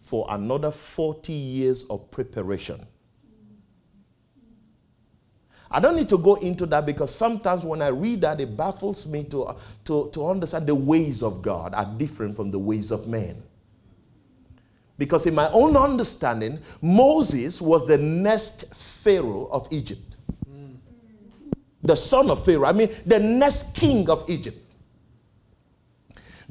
for 0.01 0.27
another 0.31 0.71
40 0.71 1.33
years 1.33 1.85
of 1.91 2.11
preparation. 2.11 2.87
I 5.71 5.79
don't 5.79 5.95
need 5.95 6.09
to 6.09 6.19
go 6.19 6.35
into 6.35 6.67
that 6.67 6.85
because 6.85 7.15
sometimes 7.15 7.65
when 7.65 7.81
I 7.81 7.89
read 7.89 8.23
that, 8.23 8.41
it 8.41 8.57
baffles 8.57 9.11
me 9.11 9.23
to, 9.25 9.45
uh, 9.45 9.59
to, 9.85 10.11
to 10.13 10.27
understand 10.29 10.67
the 10.67 10.75
ways 10.75 11.23
of 11.23 11.43
God 11.43 11.75
are 11.75 11.85
different 11.85 12.35
from 12.35 12.51
the 12.51 12.59
ways 12.59 12.91
of 12.91 13.07
men. 13.07 13.41
Because 14.99 15.27
in 15.27 15.35
my 15.35 15.49
own 15.53 15.77
understanding, 15.77 16.59
Moses 16.83 17.61
was 17.61 17.87
the 17.87 17.99
next 17.99 18.75
Pharaoh 18.75 19.49
of 19.53 19.69
Egypt. 19.71 20.17
The 21.83 21.97
son 21.97 22.31
of 22.31 22.45
Pharaoh. 22.45 22.67
I 22.67 22.73
mean, 22.73 22.91
the 23.07 23.19
next 23.19 23.79
king 23.79 24.11
of 24.11 24.29
Egypt. 24.29 24.59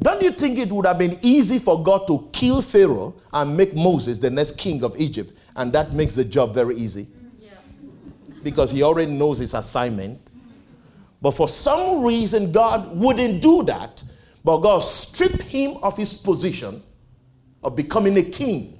Don't 0.02 0.22
you 0.22 0.32
think 0.32 0.58
it 0.58 0.72
would 0.72 0.86
have 0.86 0.98
been 0.98 1.18
easy 1.22 1.60
for 1.60 1.84
God 1.84 2.08
to 2.08 2.30
kill 2.32 2.62
Pharaoh 2.62 3.16
and 3.34 3.56
make 3.56 3.76
Moses 3.76 4.20
the 4.20 4.30
next 4.30 4.58
king 4.58 4.84
of 4.84 4.96
Egypt? 4.98 5.38
And 5.56 5.74
that 5.74 5.94
makes 5.94 6.16
the 6.16 6.24
job 6.24 6.54
very 6.54 6.76
easy. 6.76 7.08
Yeah. 7.38 7.52
Because 8.42 8.72
he 8.72 8.82
already 8.82 9.12
knows 9.12 9.40
his 9.40 9.54
assignment. 9.54 10.22
But 11.22 11.32
for 11.32 11.50
some 11.50 12.06
reason, 12.06 12.54
God 12.54 12.96
wouldn't 12.96 13.42
do 13.42 13.64
that. 13.64 14.02
But 14.46 14.60
God 14.60 14.86
stripped 14.86 15.42
him 15.42 15.78
of 15.84 15.98
his 15.98 16.22
position 16.22 16.82
of 17.62 17.76
becoming 17.76 18.18
a 18.18 18.24
king. 18.24 18.80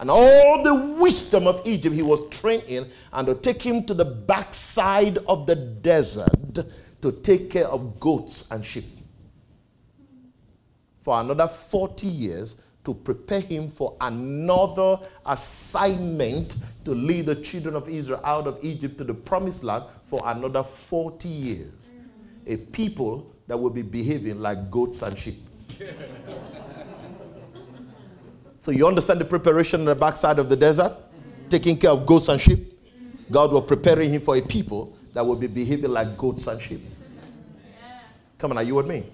And 0.00 0.10
all 0.10 0.62
the 0.64 0.74
wisdom 1.00 1.46
of 1.46 1.64
Egypt 1.64 1.94
he 1.94 2.02
was 2.02 2.28
trained 2.28 2.64
in, 2.64 2.86
and 3.12 3.26
to 3.28 3.34
take 3.36 3.62
him 3.62 3.84
to 3.84 3.94
the 3.94 4.04
backside 4.04 5.18
of 5.28 5.46
the 5.46 5.54
desert 5.54 6.58
to 7.00 7.12
take 7.12 7.50
care 7.50 7.66
of 7.66 8.00
goats 8.00 8.50
and 8.50 8.64
sheep 8.64 8.84
for 11.06 11.20
another 11.20 11.46
40 11.46 12.04
years 12.04 12.60
to 12.84 12.92
prepare 12.92 13.38
him 13.38 13.68
for 13.68 13.96
another 14.00 14.98
assignment 15.24 16.56
to 16.84 16.90
lead 16.90 17.26
the 17.26 17.36
children 17.36 17.76
of 17.76 17.88
Israel 17.88 18.20
out 18.24 18.48
of 18.48 18.58
Egypt 18.62 18.98
to 18.98 19.04
the 19.04 19.14
promised 19.14 19.62
land 19.62 19.84
for 20.02 20.20
another 20.26 20.64
40 20.64 21.28
years. 21.28 21.94
A 22.48 22.56
people 22.56 23.32
that 23.46 23.56
will 23.56 23.70
be 23.70 23.82
behaving 23.82 24.40
like 24.40 24.68
goats 24.68 25.02
and 25.02 25.16
sheep. 25.16 25.36
so 28.56 28.72
you 28.72 28.84
understand 28.88 29.20
the 29.20 29.24
preparation 29.24 29.78
on 29.78 29.86
the 29.86 29.94
backside 29.94 30.40
of 30.40 30.48
the 30.48 30.56
desert? 30.56 30.92
Taking 31.48 31.78
care 31.78 31.92
of 31.92 32.04
goats 32.04 32.28
and 32.28 32.40
sheep? 32.40 32.76
God 33.30 33.52
was 33.52 33.64
preparing 33.64 34.10
him 34.10 34.22
for 34.22 34.36
a 34.36 34.42
people 34.42 34.98
that 35.12 35.24
will 35.24 35.36
be 35.36 35.46
behaving 35.46 35.92
like 35.92 36.16
goats 36.18 36.48
and 36.48 36.60
sheep. 36.60 36.80
Come 38.38 38.50
on, 38.50 38.58
are 38.58 38.64
you 38.64 38.74
with 38.74 38.88
me? 38.88 39.04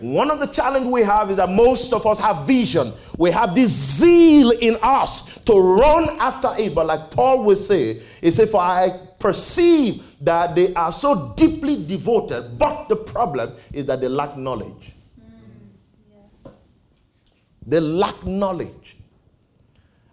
One 0.00 0.30
of 0.30 0.40
the 0.40 0.46
challenge 0.46 0.86
we 0.86 1.02
have 1.02 1.30
is 1.30 1.36
that 1.36 1.50
most 1.50 1.92
of 1.92 2.06
us 2.06 2.18
have 2.18 2.46
vision. 2.46 2.92
We 3.18 3.30
have 3.30 3.54
this 3.54 3.70
zeal 3.70 4.50
in 4.50 4.76
us 4.82 5.42
to 5.44 5.52
run 5.58 6.08
after 6.18 6.50
it. 6.58 6.74
But 6.74 6.86
like 6.86 7.10
Paul 7.10 7.44
will 7.44 7.56
say, 7.56 8.00
he 8.20 8.30
said, 8.30 8.48
For 8.48 8.60
I 8.60 8.90
perceive 9.18 10.02
that 10.22 10.54
they 10.54 10.72
are 10.74 10.90
so 10.92 11.34
deeply 11.36 11.84
devoted, 11.84 12.58
but 12.58 12.88
the 12.88 12.96
problem 12.96 13.50
is 13.72 13.86
that 13.86 14.00
they 14.00 14.08
lack 14.08 14.36
knowledge. 14.36 14.92
Mm. 16.44 16.52
They 17.66 17.80
lack 17.80 18.24
knowledge. 18.24 18.79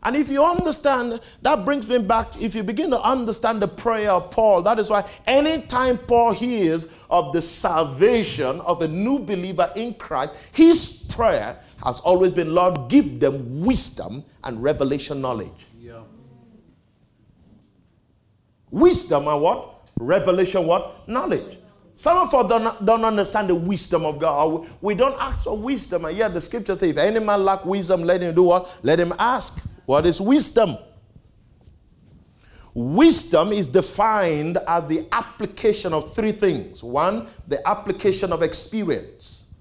And 0.08 0.16
if 0.16 0.30
you 0.30 0.42
understand, 0.42 1.20
that 1.42 1.66
brings 1.66 1.90
me 1.90 1.98
back, 1.98 2.42
if 2.42 2.56
you 2.56 2.64
begin 2.64 2.92
to 2.92 3.02
understand 3.02 3.62
the 3.62 3.68
prayer 3.68 4.12
of 4.12 4.32
Paul, 4.32 4.62
that 4.62 4.80
is 4.80 4.90
why 4.90 5.04
anytime 5.26 5.98
Paul 5.98 6.32
hears 6.32 6.88
of 7.10 7.34
the 7.34 7.42
salvation 7.42 8.62
of 8.62 8.82
a 8.82 8.88
new 8.88 9.20
believer 9.20 9.70
in 9.76 9.96
Christ, 9.96 10.34
his 10.54 11.06
prayer 11.14 11.58
has 11.84 12.00
always 12.00 12.32
been, 12.32 12.56
Lord, 12.56 12.90
give 12.90 13.20
them 13.20 13.66
wisdom 13.66 14.24
and 14.46 14.64
revelation 14.64 15.20
knowledge. 15.20 15.68
Yeah. 15.78 16.04
Wisdom 18.72 19.28
and 19.28 19.42
what? 19.42 19.90
Revelation 20.00 20.66
what? 20.66 21.06
Knowledge. 21.10 21.58
Some 21.96 22.18
of 22.18 22.34
us 22.34 22.48
don't, 22.48 22.86
don't 22.86 23.04
understand 23.04 23.50
the 23.50 23.56
wisdom 23.56 24.06
of 24.06 24.20
God. 24.20 24.70
We 24.80 24.96
don't 24.96 25.22
ask 25.22 25.44
for 25.44 25.58
wisdom. 25.58 26.06
And 26.06 26.16
yet 26.16 26.34
the 26.34 26.40
scripture 26.40 26.78
says, 26.78 26.92
if 26.92 26.98
any 26.98 27.20
man 27.20 27.44
lack 27.44 27.66
wisdom, 27.66 28.04
let 28.04 28.22
him 28.22 28.34
do 28.34 28.44
what? 28.44 28.72
Let 28.84 29.02
him 29.02 29.12
ask. 29.20 29.74
What 29.88 30.06
is 30.06 30.20
wisdom? 30.20 30.78
Wisdom 32.74 33.54
is 33.54 33.68
defined 33.68 34.58
as 34.68 34.86
the 34.88 35.08
application 35.14 35.94
of 35.94 36.14
three 36.14 36.34
things. 36.34 36.84
One, 36.84 37.28
the 37.48 37.66
application 37.66 38.34
of 38.34 38.44
experience, 38.44 39.56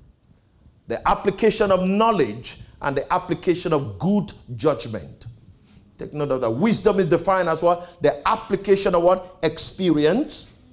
the 0.88 1.00
application 1.08 1.70
of 1.70 1.88
knowledge, 1.88 2.58
and 2.82 2.96
the 2.96 3.10
application 3.12 3.72
of 3.72 4.00
good 4.00 4.32
judgment. 4.56 5.28
Take 5.96 6.12
note 6.12 6.32
of 6.32 6.40
that. 6.40 6.50
Wisdom 6.50 6.98
is 6.98 7.08
defined 7.08 7.48
as 7.48 7.62
what? 7.62 8.02
The 8.02 8.26
application 8.28 8.96
of 8.96 9.04
what? 9.04 9.36
Experience, 9.44 10.66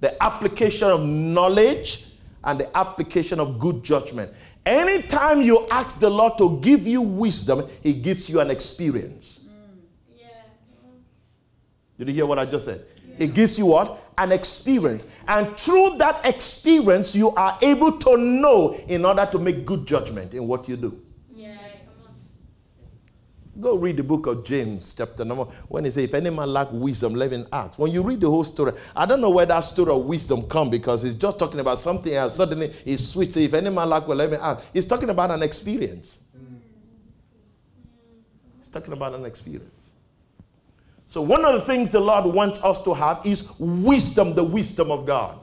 the 0.00 0.20
application 0.20 0.88
of 0.88 1.04
knowledge, 1.04 2.14
and 2.42 2.58
the 2.58 2.76
application 2.76 3.38
of 3.38 3.60
good 3.60 3.84
judgment. 3.84 4.32
Anytime 4.66 5.42
you 5.42 5.64
ask 5.70 6.00
the 6.00 6.10
Lord 6.10 6.36
to 6.38 6.58
give 6.60 6.86
you 6.86 7.00
wisdom, 7.00 7.62
He 7.84 7.92
gives 7.94 8.28
you 8.28 8.40
an 8.40 8.50
experience. 8.50 9.46
Mm. 9.46 10.18
Yeah. 10.18 10.26
Did 11.96 12.08
you 12.08 12.14
hear 12.14 12.26
what 12.26 12.40
I 12.40 12.46
just 12.46 12.64
said? 12.66 12.84
Yeah. 13.08 13.26
It 13.26 13.34
gives 13.34 13.56
you 13.56 13.66
what? 13.66 13.96
An 14.18 14.32
experience. 14.32 15.04
And 15.28 15.56
through 15.56 15.98
that 15.98 16.26
experience, 16.26 17.14
you 17.14 17.30
are 17.30 17.56
able 17.62 17.92
to 17.92 18.16
know 18.16 18.74
in 18.88 19.04
order 19.04 19.28
to 19.30 19.38
make 19.38 19.64
good 19.64 19.86
judgment 19.86 20.34
in 20.34 20.48
what 20.48 20.68
you 20.68 20.76
do. 20.76 21.00
Go 23.58 23.76
read 23.76 23.96
the 23.96 24.02
book 24.02 24.26
of 24.26 24.44
James, 24.44 24.94
chapter 24.94 25.24
number 25.24 25.44
when 25.68 25.84
he 25.84 25.90
says, 25.90 26.04
If 26.04 26.14
any 26.14 26.28
man 26.28 26.52
lack 26.52 26.68
wisdom, 26.72 27.14
let 27.14 27.32
him 27.32 27.46
ask. 27.52 27.78
When 27.78 27.90
you 27.90 28.02
read 28.02 28.20
the 28.20 28.28
whole 28.28 28.44
story, 28.44 28.72
I 28.94 29.06
don't 29.06 29.20
know 29.20 29.30
where 29.30 29.46
that 29.46 29.60
story 29.60 29.92
of 29.92 30.04
wisdom 30.04 30.42
come 30.42 30.68
because 30.68 31.02
he's 31.02 31.14
just 31.14 31.38
talking 31.38 31.60
about 31.60 31.78
something 31.78 32.12
and 32.12 32.30
suddenly 32.30 32.68
he 32.68 32.96
switches. 32.98 33.38
If 33.38 33.54
any 33.54 33.70
man 33.70 33.88
lack, 33.88 34.06
well, 34.06 34.16
let 34.18 34.30
him 34.30 34.40
ask. 34.42 34.72
He's 34.74 34.86
talking 34.86 35.08
about 35.08 35.30
an 35.30 35.42
experience. 35.42 36.24
He's 38.58 38.68
talking 38.68 38.92
about 38.92 39.14
an 39.14 39.24
experience. 39.24 39.92
So, 41.06 41.22
one 41.22 41.44
of 41.44 41.54
the 41.54 41.60
things 41.60 41.92
the 41.92 42.00
Lord 42.00 42.26
wants 42.26 42.62
us 42.62 42.82
to 42.84 42.92
have 42.92 43.24
is 43.24 43.52
wisdom, 43.58 44.34
the 44.34 44.44
wisdom 44.44 44.90
of 44.90 45.06
God. 45.06 45.38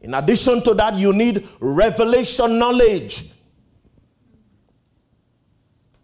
In 0.00 0.14
addition 0.14 0.62
to 0.62 0.74
that, 0.74 0.94
you 0.94 1.12
need 1.12 1.46
revelation 1.60 2.58
knowledge. 2.58 3.32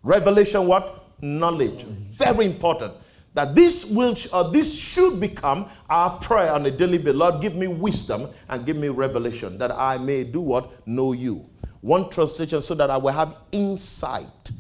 Revelation 0.05 0.67
what? 0.67 1.07
Knowledge. 1.23 1.85
Very 1.85 2.45
important. 2.45 2.93
That 3.33 3.55
this 3.55 3.91
will 3.91 4.15
uh, 4.33 4.49
this 4.51 4.79
should 4.79 5.19
become 5.19 5.67
our 5.91 6.19
prayer 6.21 6.53
on 6.53 6.65
a 6.67 6.71
daily 6.71 6.99
basis. 6.99 7.17
Lord, 7.17 7.43
give 7.43 7.57
me 7.57 7.67
wisdom 7.67 8.29
and 8.49 8.65
give 8.65 8.77
me 8.77 8.89
revelation 8.91 9.59
that 9.59 9.73
I 9.73 9.99
may 9.99 10.23
do 10.23 10.41
what? 10.41 10.87
Know 10.87 11.13
you. 11.13 11.45
One 11.81 12.09
translation 12.11 12.63
so 12.63 12.75
that 12.77 12.91
I 12.91 12.97
will 12.97 13.13
have 13.13 13.37
insight. 13.51 14.51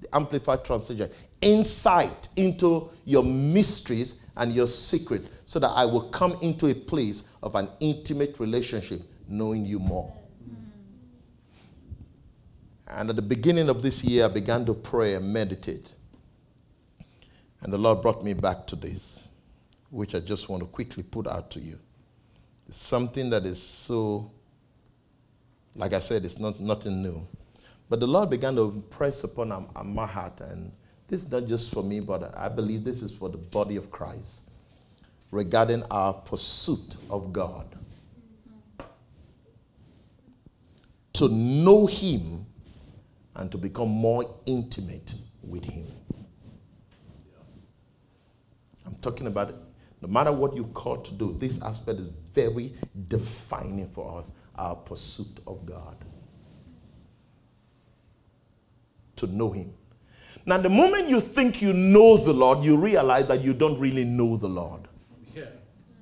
The 0.00 0.14
amplified 0.16 0.64
translation. 0.64 1.10
Insight 1.40 2.28
into 2.36 2.90
your 3.04 3.22
mysteries 3.22 4.26
and 4.36 4.52
your 4.52 4.66
secrets 4.66 5.30
so 5.44 5.58
that 5.60 5.68
I 5.68 5.84
will 5.84 6.08
come 6.10 6.36
into 6.42 6.66
a 6.66 6.74
place 6.74 7.36
of 7.42 7.54
an 7.54 7.68
intimate 7.78 8.40
relationship 8.40 9.02
knowing 9.28 9.64
you 9.64 9.78
more. 9.78 10.12
And 12.92 13.08
at 13.08 13.16
the 13.16 13.22
beginning 13.22 13.68
of 13.68 13.82
this 13.82 14.02
year, 14.02 14.24
I 14.24 14.28
began 14.28 14.66
to 14.66 14.74
pray 14.74 15.14
and 15.14 15.32
meditate. 15.32 15.94
And 17.60 17.72
the 17.72 17.78
Lord 17.78 18.02
brought 18.02 18.24
me 18.24 18.32
back 18.32 18.66
to 18.68 18.76
this, 18.76 19.28
which 19.90 20.14
I 20.14 20.20
just 20.20 20.48
want 20.48 20.62
to 20.62 20.68
quickly 20.68 21.04
put 21.04 21.28
out 21.28 21.50
to 21.52 21.60
you. 21.60 21.78
It's 22.66 22.78
something 22.78 23.30
that 23.30 23.44
is 23.44 23.62
so, 23.62 24.32
like 25.76 25.92
I 25.92 26.00
said, 26.00 26.24
it's 26.24 26.40
not 26.40 26.58
nothing 26.58 27.02
new. 27.02 27.26
But 27.88 28.00
the 28.00 28.06
Lord 28.08 28.28
began 28.30 28.56
to 28.56 28.82
press 28.90 29.22
upon 29.24 29.68
my 29.84 30.06
heart, 30.06 30.40
and 30.40 30.72
this 31.06 31.24
is 31.24 31.30
not 31.30 31.46
just 31.46 31.72
for 31.72 31.84
me, 31.84 32.00
but 32.00 32.36
I 32.36 32.48
believe 32.48 32.82
this 32.84 33.02
is 33.02 33.16
for 33.16 33.28
the 33.28 33.38
body 33.38 33.76
of 33.76 33.90
Christ 33.90 34.50
regarding 35.30 35.84
our 35.90 36.12
pursuit 36.12 36.96
of 37.08 37.32
God. 37.32 37.66
To 41.14 41.28
know 41.28 41.86
Him 41.86 42.46
and 43.36 43.50
to 43.52 43.58
become 43.58 43.88
more 43.88 44.24
intimate 44.46 45.14
with 45.42 45.64
Him. 45.64 45.86
I'm 48.86 48.94
talking 48.96 49.26
about 49.26 49.50
it. 49.50 49.56
No 50.02 50.08
matter 50.08 50.32
what 50.32 50.56
you 50.56 50.64
call 50.64 50.98
to 50.98 51.14
do, 51.14 51.36
this 51.38 51.62
aspect 51.62 52.00
is 52.00 52.06
very 52.06 52.72
defining 53.08 53.86
for 53.86 54.18
us 54.18 54.32
our 54.56 54.74
pursuit 54.74 55.40
of 55.46 55.64
God. 55.66 55.96
To 59.16 59.26
know 59.26 59.50
Him. 59.50 59.72
Now, 60.46 60.56
the 60.56 60.70
moment 60.70 61.08
you 61.08 61.20
think 61.20 61.60
you 61.60 61.72
know 61.72 62.16
the 62.16 62.32
Lord, 62.32 62.64
you 62.64 62.76
realize 62.76 63.26
that 63.26 63.40
you 63.40 63.52
don't 63.52 63.78
really 63.78 64.04
know 64.04 64.36
the 64.36 64.48
Lord. 64.48 64.88
Yeah. 65.34 65.44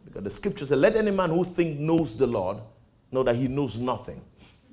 Because 0.05 0.23
the 0.23 0.31
scripture 0.31 0.65
says, 0.67 0.79
Let 0.79 0.95
any 0.95 1.11
man 1.11 1.31
who 1.31 1.45
thinks 1.45 1.81
knows 1.81 2.17
the 2.17 2.27
Lord 2.27 2.59
know 3.11 3.23
that 3.25 3.35
he 3.35 3.49
knows 3.49 3.79
nothing 3.79 4.23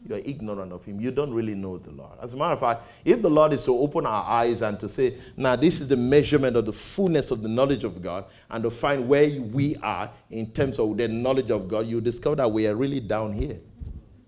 you're 0.07 0.19
ignorant 0.19 0.71
of 0.71 0.85
him. 0.85 1.01
You 1.01 1.11
don't 1.11 1.33
really 1.33 1.55
know 1.55 1.77
the 1.77 1.91
Lord. 1.91 2.19
As 2.21 2.33
a 2.33 2.37
matter 2.37 2.53
of 2.53 2.59
fact, 2.59 2.81
if 3.03 3.21
the 3.21 3.29
Lord 3.29 3.53
is 3.53 3.65
to 3.65 3.71
open 3.71 4.05
our 4.05 4.23
eyes 4.23 4.61
and 4.61 4.79
to 4.79 4.87
say, 4.87 5.15
now 5.35 5.55
this 5.55 5.81
is 5.81 5.87
the 5.87 5.97
measurement 5.97 6.55
of 6.55 6.65
the 6.65 6.73
fullness 6.73 7.31
of 7.31 7.41
the 7.41 7.49
knowledge 7.49 7.83
of 7.83 8.01
God, 8.01 8.25
and 8.51 8.63
to 8.63 8.69
find 8.69 9.07
where 9.07 9.41
we 9.41 9.75
are 9.77 10.09
in 10.29 10.51
terms 10.51 10.77
of 10.77 10.95
the 10.97 11.07
knowledge 11.07 11.49
of 11.49 11.67
God, 11.67 11.87
you 11.87 12.01
discover 12.01 12.35
that 12.35 12.51
we 12.51 12.67
are 12.67 12.75
really 12.75 12.99
down 12.99 13.33
here. 13.33 13.59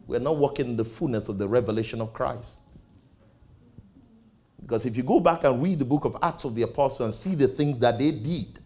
We're 0.08 0.20
not 0.20 0.38
walking 0.38 0.68
in 0.68 0.78
the 0.78 0.86
fullness 0.86 1.30
of 1.30 1.38
the 1.38 1.48
revelation 1.48 2.02
of 2.02 2.14
Christ. 2.14 2.62
Because 4.62 4.86
if 4.86 4.98
you 4.98 5.04
go 5.04 5.20
back 5.20 5.44
and 5.44 5.64
read 5.64 5.80
the 5.80 5.86
book 5.86 6.06
of 6.06 6.18
Acts 6.22 6.44
of 6.44 6.56
the 6.56 6.64
Apostles 6.64 7.02
and 7.02 7.14
see 7.14 7.36
the 7.36 7.48
things 7.48 7.78
that 7.80 8.00
they 8.00 8.12
did 8.12 8.60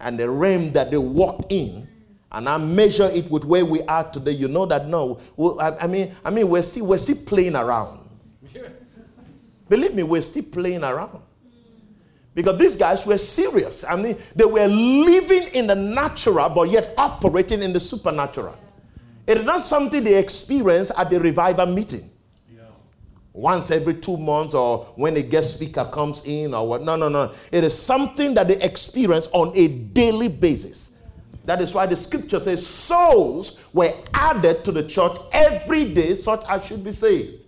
and 0.00 0.18
the 0.18 0.28
realm 0.28 0.72
that 0.72 0.90
they 0.90 0.98
walked 0.98 1.52
in, 1.52 1.88
and 2.30 2.48
I 2.48 2.58
measure 2.58 3.08
it 3.12 3.30
with 3.30 3.44
where 3.44 3.64
we 3.64 3.82
are 3.82 4.04
today, 4.10 4.32
you 4.32 4.48
know 4.48 4.66
that 4.66 4.86
no, 4.86 5.18
I, 5.60 5.86
mean, 5.86 6.12
I 6.24 6.30
mean, 6.30 6.48
we're 6.48 6.62
still 6.62 6.86
we're 6.86 6.98
still 6.98 7.24
playing 7.24 7.56
around. 7.56 8.00
Believe 9.68 9.94
me, 9.94 10.02
we're 10.02 10.22
still 10.22 10.44
playing 10.44 10.84
around. 10.84 11.22
Because 12.34 12.58
these 12.58 12.76
guys 12.76 13.06
were 13.06 13.18
serious. 13.18 13.84
I 13.84 13.96
mean, 13.96 14.16
they 14.36 14.44
were 14.44 14.66
living 14.66 15.48
in 15.54 15.66
the 15.66 15.74
natural, 15.74 16.48
but 16.50 16.70
yet 16.70 16.94
operating 16.96 17.62
in 17.62 17.72
the 17.72 17.80
supernatural. 17.80 18.56
It 19.26 19.38
is 19.38 19.44
not 19.44 19.60
something 19.60 20.04
they 20.04 20.16
experience 20.16 20.92
at 20.96 21.10
the 21.10 21.18
revival 21.18 21.66
meeting. 21.66 22.08
Once 23.32 23.70
every 23.70 23.94
two 23.94 24.16
months, 24.16 24.52
or 24.52 24.84
when 24.96 25.16
a 25.16 25.22
guest 25.22 25.56
speaker 25.56 25.88
comes 25.92 26.24
in, 26.26 26.52
or 26.54 26.68
what. 26.68 26.82
No, 26.82 26.96
no, 26.96 27.08
no. 27.08 27.32
It 27.52 27.62
is 27.62 27.78
something 27.78 28.34
that 28.34 28.48
they 28.48 28.60
experience 28.60 29.28
on 29.32 29.52
a 29.56 29.68
daily 29.68 30.28
basis. 30.28 30.97
That 31.48 31.62
is 31.62 31.74
why 31.74 31.86
the 31.86 31.96
scripture 31.96 32.40
says 32.40 32.66
souls 32.66 33.70
were 33.72 33.88
added 34.12 34.66
to 34.66 34.70
the 34.70 34.86
church 34.86 35.16
every 35.32 35.94
day, 35.94 36.14
such 36.14 36.42
as 36.46 36.66
should 36.66 36.84
be 36.84 36.92
saved. 36.92 37.46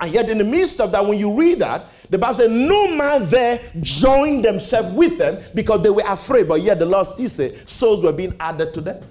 And 0.00 0.10
yet, 0.10 0.30
in 0.30 0.38
the 0.38 0.44
midst 0.44 0.80
of 0.80 0.90
that, 0.92 1.04
when 1.04 1.18
you 1.18 1.38
read 1.38 1.58
that, 1.58 1.84
the 2.08 2.16
Bible 2.16 2.32
says, 2.32 2.50
No 2.50 2.96
man 2.96 3.28
there 3.28 3.60
joined 3.82 4.42
themselves 4.46 4.90
with 4.96 5.18
them 5.18 5.36
because 5.54 5.82
they 5.82 5.90
were 5.90 6.02
afraid. 6.08 6.48
But 6.48 6.62
yet, 6.62 6.78
the 6.78 6.86
Lord 6.86 7.06
still 7.06 7.28
said, 7.28 7.68
souls 7.68 8.02
were 8.02 8.12
being 8.14 8.34
added 8.40 8.72
to 8.72 8.80
them. 8.80 9.04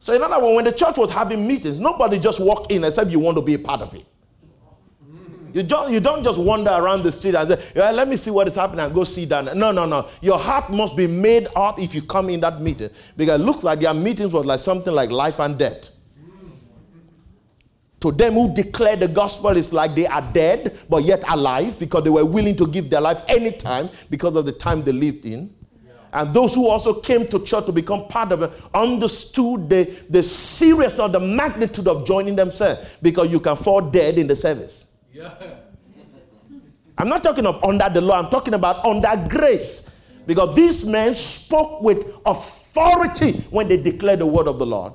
So, 0.00 0.14
in 0.14 0.20
other 0.20 0.42
words, 0.42 0.56
when 0.56 0.64
the 0.64 0.72
church 0.72 0.96
was 0.96 1.12
having 1.12 1.46
meetings, 1.46 1.78
nobody 1.78 2.18
just 2.18 2.44
walked 2.44 2.72
in 2.72 2.82
except 2.82 3.10
you 3.10 3.20
want 3.20 3.36
to 3.36 3.42
be 3.44 3.54
a 3.54 3.58
part 3.60 3.82
of 3.82 3.94
it. 3.94 4.04
You 5.52 5.62
don't, 5.62 5.92
you 5.92 6.00
don't 6.00 6.22
just 6.22 6.38
wander 6.38 6.70
around 6.70 7.02
the 7.02 7.12
street 7.12 7.34
and 7.34 7.48
say, 7.48 7.70
yeah, 7.74 7.90
let 7.90 8.06
me 8.06 8.16
see 8.16 8.30
what 8.30 8.46
is 8.46 8.54
happening 8.54 8.84
and 8.84 8.94
go 8.94 9.04
sit 9.04 9.30
down. 9.30 9.46
No, 9.58 9.72
no, 9.72 9.86
no. 9.86 10.06
Your 10.20 10.38
heart 10.38 10.70
must 10.70 10.96
be 10.96 11.06
made 11.06 11.48
up 11.56 11.78
if 11.78 11.94
you 11.94 12.02
come 12.02 12.28
in 12.28 12.40
that 12.40 12.60
meeting. 12.60 12.90
Because 13.16 13.40
it 13.40 13.44
looks 13.44 13.62
like 13.62 13.80
their 13.80 13.94
meetings 13.94 14.32
was 14.32 14.44
like 14.44 14.60
something 14.60 14.92
like 14.92 15.10
life 15.10 15.38
and 15.40 15.58
death. 15.58 15.88
To 18.00 18.12
them 18.12 18.34
who 18.34 18.54
declare 18.54 18.94
the 18.94 19.08
gospel, 19.08 19.56
it's 19.56 19.72
like 19.72 19.94
they 19.94 20.06
are 20.06 20.22
dead 20.32 20.78
but 20.88 21.02
yet 21.02 21.24
alive 21.28 21.78
because 21.78 22.04
they 22.04 22.10
were 22.10 22.24
willing 22.24 22.54
to 22.56 22.66
give 22.66 22.90
their 22.90 23.00
life 23.00 23.22
anytime 23.26 23.88
because 24.08 24.36
of 24.36 24.44
the 24.44 24.52
time 24.52 24.84
they 24.84 24.92
lived 24.92 25.24
in. 25.24 25.52
And 26.12 26.32
those 26.32 26.54
who 26.54 26.68
also 26.68 27.00
came 27.00 27.26
to 27.26 27.44
church 27.44 27.66
to 27.66 27.72
become 27.72 28.06
part 28.06 28.32
of 28.32 28.42
it 28.42 28.50
understood 28.72 29.68
the, 29.68 29.84
the 30.08 30.22
seriousness 30.22 31.00
or 31.00 31.08
the 31.08 31.20
magnitude 31.20 31.88
of 31.88 32.06
joining 32.06 32.36
themselves 32.36 32.96
because 33.02 33.30
you 33.30 33.40
can 33.40 33.56
fall 33.56 33.80
dead 33.80 34.16
in 34.16 34.26
the 34.26 34.36
service. 34.36 34.87
Yeah. 35.18 35.34
I'm 36.98 37.08
not 37.08 37.22
talking 37.22 37.46
of 37.46 37.62
under 37.64 37.88
the 37.88 38.00
law, 38.00 38.18
I'm 38.18 38.30
talking 38.30 38.54
about 38.54 38.84
under 38.84 39.10
grace. 39.28 40.04
Because 40.26 40.54
these 40.54 40.86
men 40.86 41.14
spoke 41.14 41.82
with 41.82 42.04
authority 42.26 43.32
when 43.50 43.68
they 43.68 43.82
declared 43.82 44.18
the 44.18 44.26
word 44.26 44.46
of 44.46 44.58
the 44.58 44.66
Lord. 44.66 44.94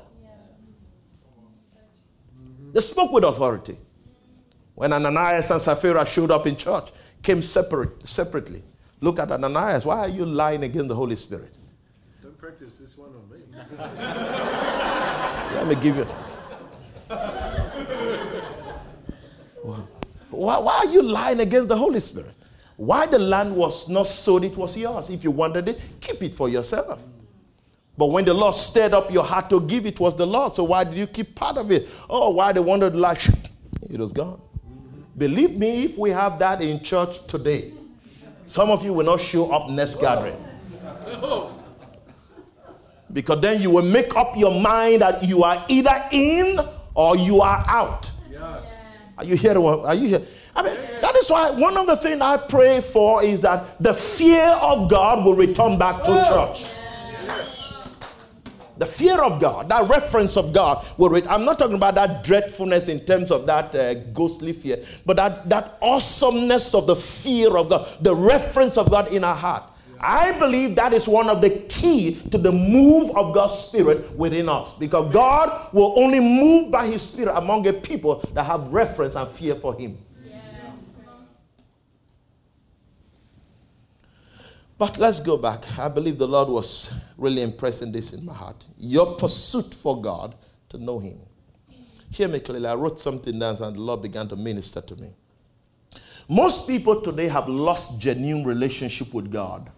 They 2.72 2.82
spoke 2.82 3.12
with 3.12 3.24
authority. 3.24 3.78
When 4.76 4.94
Ananias 4.94 5.50
and 5.52 5.62
Sapphira 5.62 6.06
showed 6.06 6.32
up 6.32 6.48
in 6.48 6.56
church, 6.56 6.92
came 7.22 7.42
separate, 7.42 8.08
separately. 8.08 8.64
Look 9.00 9.20
at 9.20 9.32
Ananias. 9.32 9.86
Why 9.86 10.00
are 10.00 10.10
you 10.10 10.26
lying 10.26 10.64
against 10.64 10.88
the 10.88 10.96
Holy 10.96 11.16
Spirit? 11.16 11.54
Don't 12.22 12.38
practice 12.38 12.78
this 12.78 12.98
one 12.98 13.10
on 13.10 13.30
me. 13.30 13.40
Let 15.56 15.68
me 15.68 15.76
give 15.76 15.98
you. 15.98 16.08
Why, 20.34 20.58
why 20.58 20.84
are 20.86 20.88
you 20.88 21.02
lying 21.02 21.40
against 21.40 21.70
the 21.70 21.76
Holy 21.76 22.00
Spirit? 22.00 22.34
Why 22.76 23.06
the 23.06 23.20
land 23.20 23.56
was 23.56 23.90
not 23.90 24.08
sold, 24.08 24.44
it 24.44 24.58
was 24.58 24.78
yours. 24.78 25.10
If 25.10 25.24
you 25.24 25.32
wanted 25.32 25.70
it, 25.70 25.80
keep 26.02 26.22
it 26.24 26.34
for 26.34 26.50
yourself. 26.50 27.00
But 27.98 28.08
when 28.08 28.26
the 28.26 28.34
Lord 28.34 28.56
stirred 28.56 28.94
up 28.94 29.12
your 29.12 29.24
heart 29.24 29.50
to 29.52 29.62
give, 29.62 29.86
it 29.86 30.00
was 30.00 30.16
the 30.16 30.26
Lord. 30.26 30.52
So 30.52 30.64
why 30.64 30.84
did 30.84 30.96
you 30.96 31.06
keep 31.06 31.36
part 31.36 31.58
of 31.58 31.72
it? 31.72 31.88
Oh, 32.10 32.32
why 32.32 32.52
they 32.52 32.60
wanted 32.60 32.96
like 32.96 33.22
it 33.90 34.00
was 34.00 34.12
gone. 34.12 34.42
Believe 35.16 35.56
me, 35.58 35.84
if 35.84 35.98
we 35.98 36.10
have 36.10 36.40
that 36.40 36.62
in 36.62 36.82
church 36.84 37.26
today, 37.28 37.72
some 38.46 38.72
of 38.72 38.84
you 38.84 38.94
will 38.94 39.06
not 39.06 39.22
show 39.22 39.52
up 39.52 39.70
next 39.70 40.02
gathering. 40.02 40.36
Because 43.12 43.42
then 43.42 43.62
you 43.62 43.70
will 43.70 43.84
make 43.86 44.16
up 44.16 44.36
your 44.36 44.60
mind 44.60 45.04
that 45.04 45.24
you 45.24 45.44
are 45.44 45.64
either 45.68 46.04
in 46.12 46.60
or 46.96 47.16
you 47.16 47.42
are 47.42 47.64
out. 47.68 48.10
Yeah. 48.32 48.73
Are 49.24 49.26
you 49.26 49.36
here? 49.38 49.58
Are 49.58 49.96
you 49.96 50.08
here? 50.10 50.22
I 50.54 50.64
mean, 50.64 50.76
that 51.00 51.16
is 51.16 51.30
why 51.32 51.52
one 51.52 51.78
of 51.78 51.88
the 51.88 51.96
things 51.96 52.20
I 52.22 52.36
pray 52.36 52.82
for 52.82 53.24
is 53.24 53.40
that 53.42 53.82
the 53.82 53.94
fear 53.94 54.46
of 54.46 54.90
God 54.90 55.24
will 55.24 55.34
return 55.34 55.80
back 55.80 56.04
to 56.04 56.12
church. 56.12 56.70
Yes. 57.22 57.88
The 58.78 58.86
fear 58.86 59.24
of 59.24 59.40
God, 59.40 59.70
that 59.70 59.88
reference 59.88 60.36
of 60.36 60.52
God, 60.52 60.86
will 60.98 61.08
read. 61.08 61.26
I'm 61.28 61.46
not 61.46 61.58
talking 61.58 61.78
about 61.78 61.96
that 61.96 62.26
dreadfulness 62.26 62.90
in 62.90 63.00
terms 63.00 63.32
of 63.32 63.46
that 63.46 63.74
uh, 63.74 63.94
ghostly 64.12 64.52
fear, 64.52 64.76
but 65.06 65.16
that, 65.16 65.48
that 65.48 65.78
awesomeness 65.82 66.76
of 66.76 66.86
the 66.86 66.98
fear 66.98 67.56
of 67.56 67.70
God, 67.70 67.88
the 68.02 68.14
reference 68.14 68.78
of 68.78 68.92
God 68.92 69.14
in 69.14 69.24
our 69.24 69.36
heart. 69.36 69.64
I 70.04 70.38
believe 70.38 70.76
that 70.76 70.92
is 70.92 71.08
one 71.08 71.30
of 71.30 71.40
the 71.42 71.50
key 71.70 72.20
to 72.30 72.38
the 72.38 72.52
move 72.52 73.16
of 73.16 73.34
God's 73.34 73.54
Spirit 73.54 74.12
within 74.18 74.50
us. 74.50 74.78
Because 74.78 75.14
God 75.14 75.74
will 75.74 75.98
only 75.98 76.20
move 76.20 76.72
by 76.72 76.88
His 76.88 77.02
Spirit 77.02 77.34
among 77.38 77.66
a 77.68 77.74
people 77.74 78.16
that 78.34 78.44
have 78.44 78.68
reference 78.74 79.16
and 79.16 79.30
fear 79.30 79.56
for 79.56 79.74
Him. 79.74 79.98
But 84.78 84.98
let's 84.98 85.22
go 85.22 85.38
back. 85.38 85.62
I 85.80 85.88
believe 85.88 86.18
the 86.18 86.28
Lord 86.28 86.50
was 86.50 86.94
really 87.18 87.42
impressing 87.42 87.94
this 87.94 88.12
in 88.12 88.26
my 88.26 88.34
heart. 88.34 88.66
Your 88.78 89.16
pursuit 89.16 89.74
for 89.74 90.02
God 90.02 90.36
to 90.68 90.78
know 90.78 91.00
Him. 91.00 91.18
Hear 92.12 92.28
me 92.28 92.42
clearly. 92.42 92.68
I 92.68 92.76
wrote 92.76 93.00
something 93.00 93.40
down 93.40 93.56
and 93.62 93.76
the 93.76 93.80
Lord 93.80 94.02
began 94.02 94.28
to 94.28 94.36
minister 94.36 94.82
to 94.82 94.96
me. 94.98 95.14
Most 96.28 96.68
people 96.68 97.00
today 97.00 97.30
have 97.30 97.48
lost 97.48 98.02
genuine 98.02 98.44
relationship 98.44 99.14
with 99.14 99.32
God. 99.32 99.72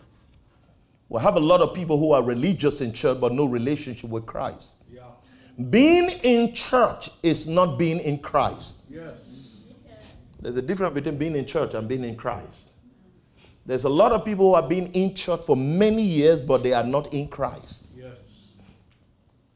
We 1.09 1.21
have 1.21 1.35
a 1.35 1.39
lot 1.39 1.61
of 1.61 1.73
people 1.73 1.99
who 1.99 2.11
are 2.13 2.23
religious 2.23 2.81
in 2.81 2.91
church 2.93 3.19
but 3.21 3.31
no 3.31 3.45
relationship 3.45 4.09
with 4.09 4.25
Christ. 4.25 4.83
Yeah. 4.91 5.01
Being 5.69 6.09
in 6.23 6.53
church 6.53 7.09
is 7.21 7.47
not 7.47 7.77
being 7.77 7.99
in 7.99 8.17
Christ. 8.19 8.85
Yes. 8.89 9.61
There's 10.39 10.57
a 10.57 10.61
difference 10.61 10.93
between 10.93 11.17
being 11.17 11.35
in 11.35 11.45
church 11.45 11.73
and 11.73 11.87
being 11.87 12.03
in 12.03 12.15
Christ. 12.15 12.69
There's 13.65 13.85
a 13.85 13.89
lot 13.89 14.11
of 14.11 14.23
people 14.23 14.49
who 14.49 14.55
have 14.61 14.69
been 14.69 14.91
in 14.91 15.15
church 15.15 15.41
for 15.45 15.57
many 15.57 16.03
years, 16.03 16.39
but 16.39 16.61
they 16.61 16.73
are 16.73 16.83
not 16.83 17.13
in 17.13 17.27
Christ. 17.27 17.84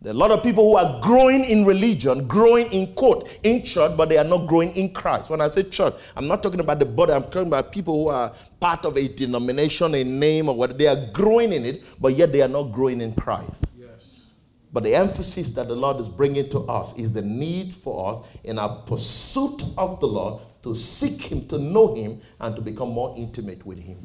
There 0.02 0.14
are 0.14 0.16
a 0.16 0.18
lot 0.18 0.32
of 0.32 0.42
people 0.42 0.64
who 0.64 0.78
are 0.78 1.02
growing 1.02 1.44
in 1.44 1.66
religion, 1.66 2.26
growing 2.26 2.72
in 2.72 2.94
quote, 2.94 3.28
in 3.44 3.66
church, 3.66 3.98
but 3.98 4.08
they 4.08 4.18
are 4.18 4.24
not 4.24 4.48
growing 4.48 4.72
in 4.72 4.94
Christ. 4.94 5.30
When 5.30 5.42
I 5.42 5.50
say 5.50 5.64
church, 5.64 5.94
I'm 6.16 6.26
not 6.26 6.42
talking 6.42 6.62
about 6.62 6.80
the 6.80 6.86
body, 6.86 7.12
I'm 7.12 7.24
talking 7.24 7.48
about 7.48 7.74
people 7.74 8.04
who 8.04 8.08
are 8.08 8.32
part 8.62 8.86
of 8.86 8.96
a 8.96 9.10
denomination, 9.10 9.94
a 9.96 10.04
name, 10.06 10.48
or 10.48 10.56
what 10.56 10.78
they 10.78 10.88
are 10.88 11.12
growing 11.12 11.52
in 11.52 11.66
it, 11.66 11.84
but 12.00 12.14
yet 12.14 12.32
they 12.32 12.42
are 12.42 12.48
not 12.48 12.72
growing 12.72 13.02
in 13.02 13.14
Christ. 13.14 13.74
Yes. 13.78 14.28
But 14.72 14.84
the 14.84 14.96
emphasis 14.96 15.54
that 15.56 15.68
the 15.68 15.76
Lord 15.76 15.98
is 15.98 16.08
bringing 16.08 16.48
to 16.52 16.60
us 16.60 16.98
is 16.98 17.12
the 17.12 17.22
need 17.22 17.74
for 17.74 18.12
us 18.12 18.20
in 18.46 18.58
our 18.58 18.84
pursuit 18.84 19.64
of 19.78 20.00
the 20.00 20.08
Lord 20.08 20.42
to 20.64 20.76
seek 20.76 21.30
Him, 21.30 21.46
to 21.50 21.58
know 21.58 21.94
Him, 21.94 22.22
and 22.40 22.56
to 22.56 22.62
become 22.62 22.90
more 22.90 23.14
intimate 23.18 23.66
with 23.66 23.80
Him. 23.80 23.98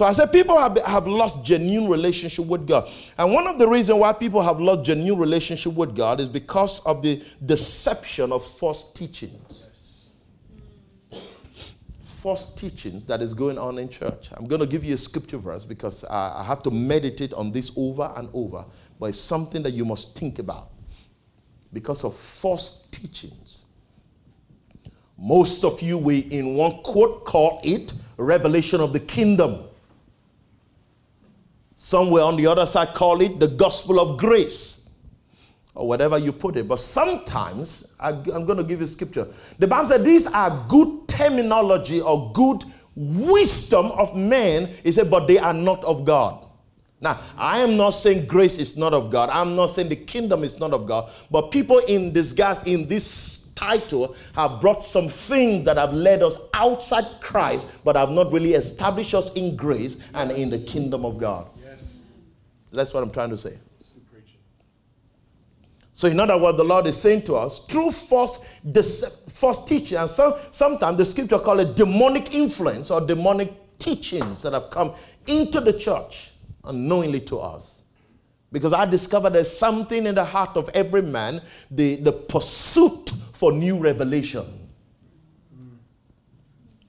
So 0.00 0.06
I 0.06 0.12
said 0.12 0.32
people 0.32 0.56
have, 0.56 0.78
have 0.86 1.06
lost 1.06 1.44
genuine 1.44 1.86
relationship 1.86 2.46
with 2.46 2.66
God. 2.66 2.88
And 3.18 3.34
one 3.34 3.46
of 3.46 3.58
the 3.58 3.68
reasons 3.68 3.98
why 3.98 4.14
people 4.14 4.40
have 4.40 4.58
lost 4.58 4.86
genuine 4.86 5.20
relationship 5.20 5.74
with 5.74 5.94
God 5.94 6.20
is 6.20 6.28
because 6.30 6.86
of 6.86 7.02
the 7.02 7.22
deception 7.44 8.32
of 8.32 8.42
false 8.42 8.94
teachings. 8.94 10.08
False 12.02 12.54
teachings 12.54 13.04
that 13.08 13.20
is 13.20 13.34
going 13.34 13.58
on 13.58 13.76
in 13.76 13.90
church. 13.90 14.30
I'm 14.32 14.46
going 14.46 14.62
to 14.62 14.66
give 14.66 14.84
you 14.84 14.94
a 14.94 14.96
scripture 14.96 15.36
verse 15.36 15.66
because 15.66 16.02
I, 16.06 16.38
I 16.38 16.44
have 16.44 16.62
to 16.62 16.70
meditate 16.70 17.34
on 17.34 17.52
this 17.52 17.76
over 17.76 18.10
and 18.16 18.30
over. 18.32 18.64
But 18.98 19.10
it's 19.10 19.20
something 19.20 19.62
that 19.64 19.72
you 19.72 19.84
must 19.84 20.18
think 20.18 20.38
about 20.38 20.70
because 21.74 22.04
of 22.04 22.16
false 22.16 22.86
teachings. 22.86 23.66
Most 25.18 25.62
of 25.62 25.82
you 25.82 25.98
will, 25.98 26.22
in 26.30 26.54
one 26.54 26.78
quote, 26.84 27.26
call 27.26 27.60
it 27.62 27.92
revelation 28.16 28.80
of 28.80 28.94
the 28.94 29.00
kingdom. 29.00 29.66
Somewhere 31.82 32.24
on 32.24 32.36
the 32.36 32.46
other 32.46 32.66
side, 32.66 32.88
call 32.88 33.22
it 33.22 33.40
the 33.40 33.48
gospel 33.48 34.00
of 34.00 34.18
grace, 34.18 34.90
or 35.74 35.88
whatever 35.88 36.18
you 36.18 36.30
put 36.30 36.58
it. 36.58 36.68
But 36.68 36.78
sometimes, 36.78 37.96
I, 37.98 38.10
am 38.10 38.44
going 38.44 38.58
to 38.58 38.64
give 38.64 38.82
you 38.82 38.86
scripture. 38.86 39.26
The 39.58 39.66
Bible 39.66 39.88
said 39.88 40.04
these 40.04 40.26
are 40.26 40.66
good 40.68 41.08
terminology 41.08 42.02
or 42.02 42.32
good 42.34 42.64
wisdom 42.94 43.86
of 43.92 44.14
men. 44.14 44.68
He 44.84 44.92
said, 44.92 45.10
but 45.10 45.26
they 45.26 45.38
are 45.38 45.54
not 45.54 45.82
of 45.84 46.04
God. 46.04 46.44
Now, 47.00 47.18
I 47.38 47.60
am 47.60 47.78
not 47.78 47.92
saying 47.92 48.26
grace 48.26 48.58
is 48.58 48.76
not 48.76 48.92
of 48.92 49.10
God. 49.10 49.30
I'm 49.30 49.56
not 49.56 49.68
saying 49.68 49.88
the 49.88 49.96
kingdom 49.96 50.44
is 50.44 50.60
not 50.60 50.74
of 50.74 50.86
God. 50.86 51.10
But 51.30 51.50
people 51.50 51.78
in 51.78 52.12
disguise 52.12 52.62
in 52.64 52.88
this 52.88 53.54
title 53.54 54.14
have 54.34 54.60
brought 54.60 54.82
some 54.82 55.08
things 55.08 55.64
that 55.64 55.78
have 55.78 55.94
led 55.94 56.22
us 56.22 56.38
outside 56.52 57.06
Christ, 57.22 57.82
but 57.86 57.96
have 57.96 58.10
not 58.10 58.30
really 58.30 58.52
established 58.52 59.14
us 59.14 59.34
in 59.34 59.56
grace 59.56 60.06
and 60.12 60.30
in 60.30 60.50
the 60.50 60.58
kingdom 60.58 61.06
of 61.06 61.16
God. 61.16 61.46
That's 62.72 62.94
what 62.94 63.02
I'm 63.02 63.10
trying 63.10 63.30
to 63.30 63.38
say. 63.38 63.58
So, 65.92 66.08
in 66.08 66.18
other 66.18 66.38
words, 66.38 66.56
the 66.56 66.64
Lord 66.64 66.86
is 66.86 66.98
saying 66.98 67.22
to 67.24 67.34
us, 67.34 67.66
through 67.66 67.90
false, 67.90 68.58
false 69.28 69.66
teaching, 69.66 69.98
and 69.98 70.08
some, 70.08 70.32
sometimes 70.50 70.96
the 70.96 71.04
scripture 71.04 71.38
call 71.38 71.60
it 71.60 71.76
demonic 71.76 72.34
influence 72.34 72.90
or 72.90 73.02
demonic 73.02 73.52
teachings 73.78 74.40
that 74.40 74.54
have 74.54 74.70
come 74.70 74.94
into 75.26 75.60
the 75.60 75.74
church 75.74 76.30
unknowingly 76.64 77.20
to 77.20 77.38
us. 77.38 77.84
Because 78.50 78.72
I 78.72 78.86
discovered 78.86 79.34
there's 79.34 79.54
something 79.54 80.06
in 80.06 80.14
the 80.14 80.24
heart 80.24 80.56
of 80.56 80.70
every 80.70 81.02
man, 81.02 81.42
the, 81.70 81.96
the 81.96 82.12
pursuit 82.12 83.10
for 83.34 83.52
new 83.52 83.78
revelation. 83.78 84.46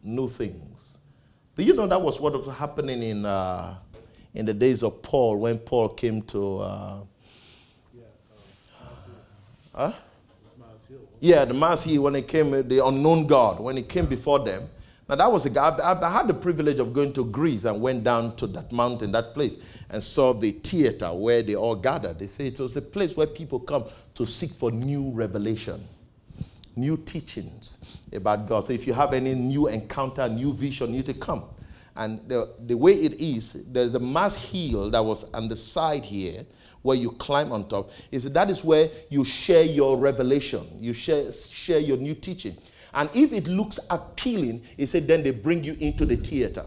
New 0.03 0.29
things. 0.29 0.99
Do 1.55 1.63
you 1.63 1.73
know 1.75 1.85
that 1.85 2.01
was 2.01 2.21
what 2.21 2.31
was 2.33 2.55
happening 2.55 3.03
in, 3.03 3.25
uh, 3.25 3.75
in 4.33 4.45
the 4.45 4.53
days 4.53 4.83
of 4.83 5.01
Paul 5.01 5.37
when 5.37 5.59
Paul 5.59 5.89
came 5.89 6.21
to. 6.23 6.59
Uh, 6.59 6.97
yeah, 7.93 8.03
uh, 9.75 9.89
huh? 9.89 9.93
Yeah, 11.19 11.45
the 11.45 11.53
Mars 11.53 11.83
Hill, 11.83 12.03
when 12.03 12.15
he 12.15 12.23
came, 12.23 12.49
the 12.67 12.83
unknown 12.83 13.27
God, 13.27 13.59
when 13.59 13.77
he 13.77 13.83
came 13.83 14.07
before 14.07 14.39
them. 14.39 14.67
Now, 15.07 15.15
that 15.15 15.31
was 15.31 15.45
a 15.45 15.51
guy, 15.51 15.69
I, 15.69 16.07
I 16.07 16.09
had 16.09 16.27
the 16.27 16.33
privilege 16.33 16.79
of 16.79 16.93
going 16.93 17.13
to 17.13 17.25
Greece 17.25 17.65
and 17.65 17.79
went 17.79 18.03
down 18.03 18.35
to 18.37 18.47
that 18.47 18.71
mountain, 18.71 19.11
that 19.11 19.33
place, 19.35 19.59
and 19.89 20.01
saw 20.01 20.33
the 20.33 20.51
theater 20.51 21.13
where 21.13 21.43
they 21.43 21.55
all 21.55 21.75
gathered. 21.75 22.17
They 22.17 22.27
say 22.27 22.47
it 22.47 22.59
was 22.59 22.75
a 22.77 22.81
place 22.81 23.15
where 23.15 23.27
people 23.27 23.59
come 23.59 23.85
to 24.15 24.25
seek 24.25 24.51
for 24.51 24.71
new 24.71 25.11
revelation, 25.11 25.83
new 26.75 26.97
teachings 26.97 27.99
about 28.11 28.47
God. 28.47 28.65
So, 28.65 28.73
if 28.73 28.87
you 28.87 28.93
have 28.93 29.13
any 29.13 29.35
new 29.35 29.67
encounter, 29.67 30.27
new 30.27 30.53
vision, 30.53 30.89
you 30.89 30.97
need 30.97 31.05
to 31.05 31.13
come. 31.13 31.43
And 31.95 32.27
the, 32.27 32.53
the 32.59 32.75
way 32.75 32.93
it 32.93 33.13
is, 33.19 33.71
there's 33.71 33.93
a 33.95 33.99
Mars 33.99 34.35
Hill 34.35 34.89
that 34.91 35.03
was 35.03 35.31
on 35.33 35.49
the 35.49 35.57
side 35.57 36.03
here 36.03 36.45
where 36.81 36.97
you 36.97 37.11
climb 37.11 37.51
on 37.51 37.67
top. 37.67 37.91
Is 38.11 38.31
that 38.31 38.49
is 38.49 38.63
where 38.63 38.89
you 39.09 39.23
share 39.23 39.63
your 39.63 39.97
revelation, 39.97 40.65
you 40.79 40.93
share, 40.93 41.31
share 41.31 41.79
your 41.79 41.97
new 41.97 42.15
teaching. 42.15 42.55
And 42.93 43.09
if 43.13 43.33
it 43.33 43.47
looks 43.47 43.79
appealing, 43.89 44.63
he 44.77 44.85
said, 44.85 45.07
then 45.07 45.23
they 45.23 45.31
bring 45.31 45.63
you 45.63 45.75
into 45.79 46.05
the 46.05 46.17
theater 46.17 46.65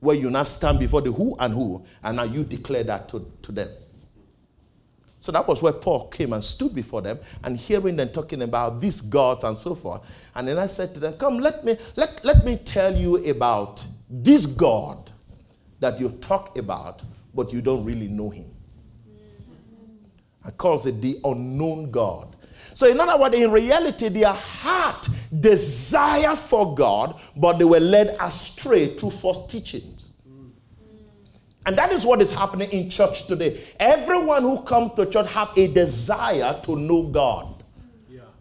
where 0.00 0.16
you 0.16 0.30
now 0.30 0.44
stand 0.44 0.78
before 0.78 1.00
the 1.00 1.10
who 1.10 1.36
and 1.38 1.52
who, 1.52 1.84
and 2.02 2.16
now 2.16 2.22
you 2.22 2.44
declare 2.44 2.84
that 2.84 3.08
to, 3.08 3.30
to 3.42 3.52
them. 3.52 3.68
So 5.18 5.32
that 5.32 5.46
was 5.48 5.60
where 5.60 5.72
Paul 5.72 6.06
came 6.08 6.32
and 6.32 6.42
stood 6.42 6.74
before 6.74 7.02
them 7.02 7.18
and 7.42 7.56
hearing 7.56 7.96
them 7.96 8.10
talking 8.10 8.42
about 8.42 8.80
these 8.80 9.00
gods 9.00 9.42
and 9.42 9.58
so 9.58 9.74
forth. 9.74 10.02
And 10.36 10.46
then 10.46 10.58
I 10.58 10.68
said 10.68 10.94
to 10.94 11.00
them, 11.00 11.14
Come, 11.14 11.40
let 11.40 11.64
me 11.64 11.76
let, 11.96 12.24
let 12.24 12.44
me 12.44 12.56
tell 12.56 12.94
you 12.94 13.16
about 13.28 13.84
this 14.10 14.46
God 14.46 15.10
that 15.80 16.00
you 16.00 16.10
talk 16.20 16.56
about, 16.58 17.02
but 17.34 17.52
you 17.52 17.60
don't 17.60 17.84
really 17.84 18.08
know 18.08 18.30
him. 18.30 18.50
I 20.44 20.50
calls 20.50 20.86
it 20.86 21.00
the 21.02 21.18
unknown 21.24 21.90
God. 21.90 22.36
So, 22.74 22.88
in 22.88 22.98
other 23.00 23.20
words, 23.20 23.34
in 23.34 23.50
reality, 23.50 24.08
their 24.08 24.32
heart 24.32 25.08
desire 25.40 26.34
for 26.36 26.74
God, 26.74 27.20
but 27.36 27.58
they 27.58 27.64
were 27.64 27.80
led 27.80 28.16
astray 28.20 28.96
through 28.96 29.10
false 29.10 29.46
teachings. 29.46 30.12
And 31.66 31.76
that 31.76 31.92
is 31.92 32.06
what 32.06 32.22
is 32.22 32.34
happening 32.34 32.70
in 32.70 32.88
church 32.88 33.26
today. 33.26 33.60
Everyone 33.78 34.42
who 34.42 34.62
comes 34.62 34.94
to 34.94 35.04
church 35.04 35.30
have 35.32 35.50
a 35.56 35.66
desire 35.70 36.58
to 36.62 36.76
know 36.76 37.08
God. 37.08 37.57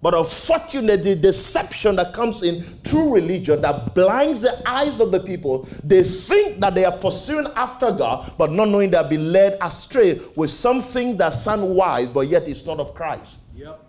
But 0.01 0.13
unfortunately, 0.13 1.15
the 1.15 1.19
deception 1.19 1.95
that 1.95 2.13
comes 2.13 2.43
in 2.43 2.61
through 2.61 3.15
religion 3.15 3.61
that 3.61 3.95
blinds 3.95 4.41
the 4.41 4.61
eyes 4.65 5.01
of 5.01 5.11
the 5.11 5.19
people, 5.19 5.67
they 5.83 6.03
think 6.03 6.59
that 6.59 6.75
they 6.75 6.85
are 6.85 6.95
pursuing 6.95 7.47
after 7.55 7.91
God, 7.91 8.31
but 8.37 8.51
not 8.51 8.69
knowing 8.69 8.91
they 8.91 8.97
are 8.97 9.09
being 9.09 9.31
led 9.31 9.57
astray 9.59 10.19
with 10.35 10.51
something 10.51 11.17
that 11.17 11.33
sounds 11.33 11.63
wise, 11.63 12.09
but 12.11 12.27
yet 12.27 12.47
it's 12.47 12.65
not 12.67 12.79
of 12.79 12.93
Christ. 12.93 13.47
Yep. 13.55 13.83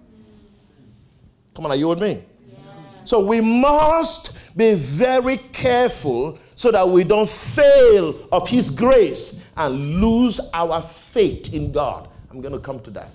Come 1.55 1.66
on, 1.66 1.73
are 1.73 1.77
you 1.77 1.88
with 1.88 2.01
me? 2.01 2.23
Yeah. 2.51 2.59
So 3.05 3.27
we 3.27 3.42
must 3.42 4.57
be 4.57 4.75
very 4.75 5.37
careful 5.37 6.38
so 6.55 6.71
that 6.71 6.88
we 6.88 7.05
don't 7.05 7.29
fail 7.29 8.29
of 8.33 8.49
His 8.49 8.71
grace 8.71 9.53
and 9.57 10.01
lose 10.01 10.40
our 10.55 10.81
faith 10.81 11.53
in 11.53 11.71
God. 11.71 12.09
I'm 12.31 12.40
going 12.40 12.55
to 12.55 12.61
come 12.61 12.81
to 12.81 12.90
that. 12.92 13.11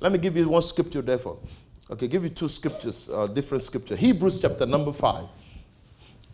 Let 0.00 0.12
me 0.12 0.18
give 0.18 0.36
you 0.36 0.48
one 0.48 0.62
scripture, 0.62 1.02
therefore. 1.02 1.38
Okay, 1.90 2.06
give 2.06 2.22
you 2.22 2.28
two 2.30 2.48
scriptures, 2.48 3.10
uh, 3.10 3.26
different 3.26 3.62
scripture. 3.62 3.96
Hebrews 3.96 4.42
chapter 4.42 4.66
number 4.66 4.92
five. 4.92 5.24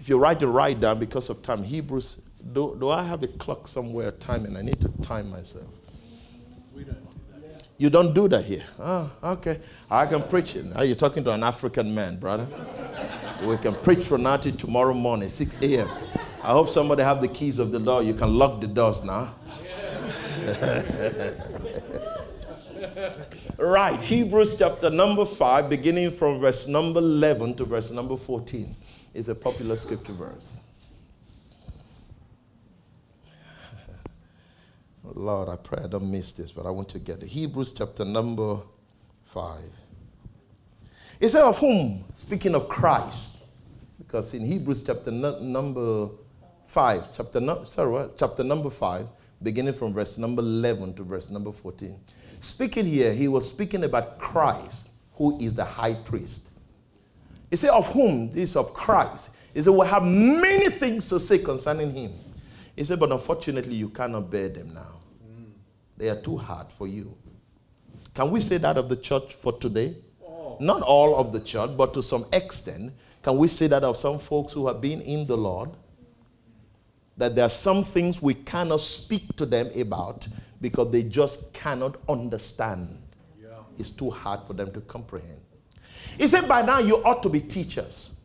If 0.00 0.08
you 0.08 0.18
write 0.18 0.42
it 0.42 0.48
right 0.48 0.78
down 0.78 0.98
because 0.98 1.30
of 1.30 1.42
time, 1.42 1.62
Hebrews. 1.62 2.20
Do, 2.52 2.76
do 2.78 2.90
I 2.90 3.02
have 3.02 3.22
a 3.22 3.28
clock 3.28 3.66
somewhere 3.66 4.10
timing? 4.10 4.56
I 4.56 4.62
need 4.62 4.80
to 4.82 4.88
time 5.00 5.30
myself. 5.30 5.66
We 6.74 6.84
don't 6.84 7.02
do. 7.02 7.10
You 7.78 7.90
don't 7.90 8.14
do 8.14 8.28
that 8.28 8.44
here. 8.44 8.64
Oh, 8.78 9.10
okay. 9.22 9.60
I 9.90 10.06
can 10.06 10.22
preach 10.22 10.54
it. 10.56 10.66
Are 10.76 10.84
you 10.84 10.94
talking 10.94 11.24
to 11.24 11.32
an 11.32 11.42
African 11.42 11.94
man, 11.94 12.18
brother? 12.18 12.46
we 13.42 13.56
can 13.56 13.74
preach 13.74 14.04
for 14.04 14.18
now 14.18 14.36
till 14.36 14.54
tomorrow 14.54 14.94
morning, 14.94 15.28
6 15.28 15.62
a.m. 15.62 15.88
I 16.42 16.52
hope 16.52 16.68
somebody 16.68 17.02
have 17.02 17.20
the 17.20 17.28
keys 17.28 17.58
of 17.58 17.72
the 17.72 17.80
door. 17.80 18.02
You 18.02 18.14
can 18.14 18.38
lock 18.38 18.60
the 18.60 18.66
doors 18.66 19.04
now. 19.04 19.34
right, 23.58 23.98
Hebrews 24.00 24.58
chapter 24.58 24.90
number 24.90 25.24
5, 25.24 25.68
beginning 25.70 26.10
from 26.10 26.40
verse 26.40 26.66
number 26.68 27.00
11 27.00 27.54
to 27.56 27.64
verse 27.64 27.90
number 27.92 28.16
14, 28.16 28.74
is 29.12 29.28
a 29.28 29.34
popular 29.34 29.76
scripture 29.76 30.12
verse. 30.12 30.56
Lord, 35.04 35.48
I 35.48 35.56
pray 35.56 35.80
I 35.84 35.86
don't 35.86 36.10
miss 36.10 36.32
this, 36.32 36.50
but 36.52 36.66
I 36.66 36.70
want 36.70 36.88
to 36.90 36.98
get 36.98 37.22
it. 37.22 37.28
Hebrews 37.28 37.74
chapter 37.74 38.04
number 38.04 38.60
5. 39.24 39.60
It 41.20 41.28
says, 41.28 41.42
Of 41.42 41.58
whom? 41.58 42.04
Speaking 42.12 42.54
of 42.54 42.68
Christ. 42.68 43.42
Because 43.98 44.34
in 44.34 44.44
Hebrews 44.44 44.84
chapter 44.84 45.10
number 45.10 46.08
5, 46.66 47.14
chapter, 47.14 47.40
no, 47.40 47.64
sorry, 47.64 47.92
what? 47.92 48.18
chapter 48.18 48.42
number 48.42 48.70
5, 48.70 49.06
beginning 49.42 49.74
from 49.74 49.92
verse 49.92 50.18
number 50.18 50.42
11 50.42 50.94
to 50.94 51.04
verse 51.04 51.30
number 51.30 51.52
14. 51.52 51.96
Speaking 52.44 52.84
here, 52.84 53.14
he 53.14 53.26
was 53.26 53.48
speaking 53.48 53.84
about 53.84 54.18
Christ, 54.18 54.90
who 55.14 55.38
is 55.38 55.54
the 55.54 55.64
high 55.64 55.94
priest. 55.94 56.50
He 57.48 57.56
said, 57.56 57.70
Of 57.70 57.90
whom? 57.94 58.30
This 58.30 58.54
of 58.54 58.74
Christ. 58.74 59.34
He 59.54 59.62
said, 59.62 59.72
We 59.72 59.86
have 59.86 60.02
many 60.02 60.68
things 60.68 61.08
to 61.08 61.18
say 61.18 61.38
concerning 61.38 61.90
him. 61.90 62.12
He 62.76 62.84
said, 62.84 63.00
But 63.00 63.12
unfortunately, 63.12 63.76
you 63.76 63.88
cannot 63.88 64.30
bear 64.30 64.50
them 64.50 64.74
now. 64.74 65.00
They 65.96 66.10
are 66.10 66.20
too 66.20 66.36
hard 66.36 66.70
for 66.70 66.86
you. 66.86 67.16
Can 68.12 68.30
we 68.30 68.40
say 68.40 68.58
that 68.58 68.76
of 68.76 68.90
the 68.90 68.96
church 68.96 69.32
for 69.32 69.58
today? 69.58 69.96
Not 70.60 70.82
all 70.82 71.16
of 71.16 71.32
the 71.32 71.40
church, 71.40 71.70
but 71.78 71.94
to 71.94 72.02
some 72.02 72.26
extent. 72.30 72.92
Can 73.22 73.38
we 73.38 73.48
say 73.48 73.68
that 73.68 73.84
of 73.84 73.96
some 73.96 74.18
folks 74.18 74.52
who 74.52 74.66
have 74.66 74.82
been 74.82 75.00
in 75.00 75.26
the 75.26 75.36
Lord? 75.36 75.70
That 77.16 77.34
there 77.36 77.46
are 77.46 77.50
some 77.50 77.84
things 77.84 78.20
we 78.20 78.34
cannot 78.34 78.82
speak 78.82 79.34
to 79.36 79.46
them 79.46 79.70
about 79.80 80.28
because 80.64 80.90
they 80.90 81.02
just 81.02 81.52
cannot 81.52 81.98
understand. 82.08 82.98
Yeah. 83.38 83.48
It's 83.78 83.90
too 83.90 84.08
hard 84.08 84.40
for 84.46 84.54
them 84.54 84.72
to 84.72 84.80
comprehend. 84.80 85.42
He 86.16 86.26
said, 86.26 86.48
By 86.48 86.62
now 86.62 86.78
you 86.78 87.04
ought 87.04 87.22
to 87.24 87.28
be 87.28 87.40
teachers. 87.40 88.16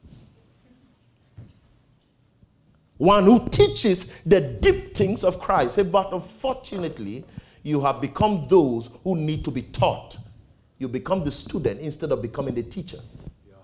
One 2.95 3.25
who 3.25 3.45
teaches 3.49 4.21
the 4.21 4.39
deep 4.39 4.95
things 4.95 5.25
of 5.25 5.41
Christ. 5.41 5.75
Said, 5.75 5.91
but 5.91 6.13
unfortunately, 6.13 7.25
you 7.61 7.81
have 7.81 7.99
become 7.99 8.47
those 8.47 8.89
who 9.03 9.17
need 9.17 9.43
to 9.43 9.51
be 9.51 9.63
taught. 9.63 10.15
You 10.77 10.87
become 10.87 11.25
the 11.25 11.31
student 11.31 11.81
instead 11.81 12.13
of 12.13 12.21
becoming 12.21 12.55
the 12.55 12.63
teacher. 12.63 12.99
Yeah. 13.49 13.55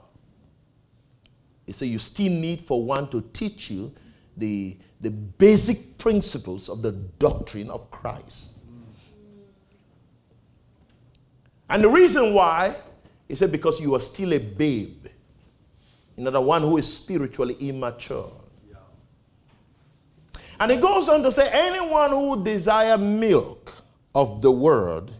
He 1.65 1.71
said, 1.71 1.87
You 1.87 1.99
still 1.99 2.29
need 2.29 2.59
for 2.59 2.83
one 2.83 3.07
to 3.11 3.21
teach 3.31 3.71
you 3.71 3.93
the, 4.35 4.75
the 4.99 5.11
basic 5.11 5.97
principles 5.97 6.67
of 6.67 6.81
the 6.81 6.91
doctrine 6.91 7.69
of 7.69 7.89
Christ. 7.89 8.54
And 11.69 11.83
the 11.83 11.89
reason 11.89 12.33
why, 12.33 12.75
he 13.27 13.35
said, 13.35 13.51
because 13.51 13.79
you 13.79 13.95
are 13.95 13.99
still 13.99 14.33
a 14.33 14.39
babe. 14.39 15.07
Another 16.17 16.41
one 16.41 16.61
who 16.61 16.77
is 16.77 16.91
spiritually 16.91 17.55
immature. 17.59 18.31
Yeah. 18.69 18.77
And 20.59 20.71
he 20.71 20.77
goes 20.77 21.09
on 21.09 21.23
to 21.23 21.31
say, 21.31 21.47
anyone 21.51 22.11
who 22.11 22.43
desire 22.43 22.97
milk 22.97 23.73
of 24.13 24.41
the 24.41 24.51
word 24.51 25.11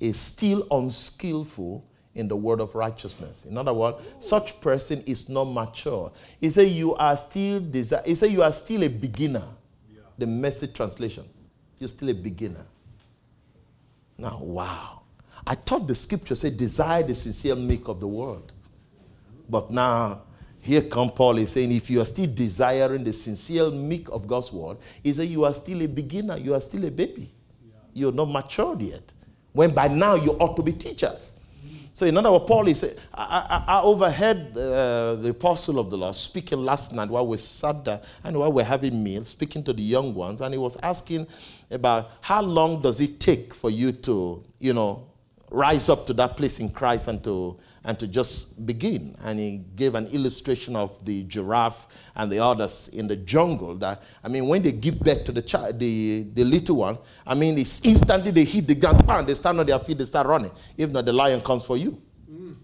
is 0.00 0.18
still 0.20 0.66
unskillful 0.70 1.84
in 2.14 2.28
the 2.28 2.36
word 2.36 2.60
of 2.60 2.74
righteousness. 2.74 3.46
In 3.46 3.56
other 3.56 3.72
words, 3.72 4.02
such 4.18 4.60
person 4.60 5.02
is 5.06 5.28
not 5.28 5.44
mature. 5.44 6.12
He 6.40 6.50
said 6.50 6.68
you 6.68 6.94
are 6.96 7.16
still 7.16 7.60
he 7.72 7.82
said 7.82 8.32
you 8.32 8.42
are 8.42 8.52
still 8.52 8.82
a 8.82 8.88
beginner. 8.88 9.44
Yeah. 9.88 10.00
The 10.18 10.26
message 10.26 10.74
translation. 10.74 11.24
You're 11.78 11.88
still 11.88 12.10
a 12.10 12.14
beginner. 12.14 12.66
Now, 14.18 14.40
wow. 14.42 14.97
I 15.48 15.54
thought 15.54 15.86
the 15.86 15.94
scripture 15.94 16.34
said, 16.34 16.58
desire 16.58 17.02
the 17.02 17.14
sincere 17.14 17.56
milk 17.56 17.88
of 17.88 18.00
the 18.00 18.06
world. 18.06 18.52
But 19.48 19.70
now, 19.70 20.20
here 20.60 20.82
come 20.82 21.10
Paul 21.10 21.38
is 21.38 21.52
saying, 21.52 21.72
if 21.72 21.88
you 21.88 22.02
are 22.02 22.04
still 22.04 22.26
desiring 22.26 23.02
the 23.02 23.14
sincere 23.14 23.70
milk 23.70 24.10
of 24.12 24.26
God's 24.26 24.52
word, 24.52 24.76
he 25.02 25.14
said, 25.14 25.26
you 25.26 25.46
are 25.46 25.54
still 25.54 25.80
a 25.80 25.88
beginner, 25.88 26.36
you 26.36 26.52
are 26.52 26.60
still 26.60 26.84
a 26.84 26.90
baby. 26.90 27.32
Yeah. 27.64 27.76
You're 27.94 28.12
not 28.12 28.26
matured 28.26 28.82
yet. 28.82 29.10
When 29.54 29.72
by 29.72 29.88
now 29.88 30.16
you 30.16 30.32
ought 30.32 30.54
to 30.56 30.62
be 30.62 30.72
teachers. 30.72 31.40
So, 31.94 32.04
in 32.04 32.14
other 32.18 32.30
words, 32.30 32.44
Paul 32.46 32.68
is, 32.68 32.80
saying, 32.80 32.98
I, 33.14 33.64
I, 33.66 33.78
I 33.78 33.82
overheard 33.82 34.50
uh, 34.54 35.14
the 35.14 35.30
apostle 35.30 35.78
of 35.78 35.88
the 35.88 35.96
Lord 35.96 36.14
speaking 36.14 36.58
last 36.58 36.94
night 36.94 37.08
while 37.08 37.26
we 37.26 37.38
sat 37.38 37.86
there 37.86 38.02
and 38.22 38.36
while 38.36 38.52
we 38.52 38.56
we're 38.56 38.68
having 38.68 39.02
meals, 39.02 39.30
speaking 39.30 39.64
to 39.64 39.72
the 39.72 39.82
young 39.82 40.14
ones, 40.14 40.42
and 40.42 40.52
he 40.52 40.58
was 40.58 40.76
asking 40.82 41.26
about 41.70 42.10
how 42.20 42.42
long 42.42 42.82
does 42.82 43.00
it 43.00 43.18
take 43.18 43.54
for 43.54 43.70
you 43.70 43.92
to, 43.92 44.44
you 44.58 44.74
know, 44.74 45.07
rise 45.50 45.88
up 45.88 46.06
to 46.06 46.12
that 46.14 46.36
place 46.36 46.60
in 46.60 46.70
Christ 46.70 47.08
and 47.08 47.22
to 47.24 47.58
and 47.84 47.98
to 47.98 48.06
just 48.06 48.66
begin. 48.66 49.14
And 49.24 49.38
he 49.38 49.64
gave 49.74 49.94
an 49.94 50.08
illustration 50.08 50.76
of 50.76 51.02
the 51.04 51.22
giraffe 51.24 51.86
and 52.14 52.30
the 52.30 52.38
others 52.38 52.88
in 52.88 53.08
the 53.08 53.16
jungle. 53.16 53.74
That 53.76 54.02
I 54.22 54.28
mean, 54.28 54.46
when 54.46 54.62
they 54.62 54.72
give 54.72 55.00
birth 55.00 55.24
to 55.24 55.32
the 55.32 55.42
child, 55.42 55.78
the, 55.78 56.26
the 56.34 56.44
little 56.44 56.76
one, 56.76 56.98
I 57.26 57.34
mean, 57.34 57.56
it's 57.56 57.84
instantly 57.84 58.30
they 58.30 58.44
hit 58.44 58.66
the 58.66 58.74
ground, 58.74 59.06
bam, 59.06 59.24
they 59.26 59.34
stand 59.34 59.58
on 59.60 59.66
their 59.66 59.78
feet, 59.78 59.98
they 59.98 60.04
start 60.04 60.26
running. 60.26 60.50
If 60.76 60.90
not, 60.90 61.04
the 61.04 61.12
lion 61.12 61.40
comes 61.40 61.64
for 61.64 61.76
you. 61.76 62.00
Mm. 62.30 62.56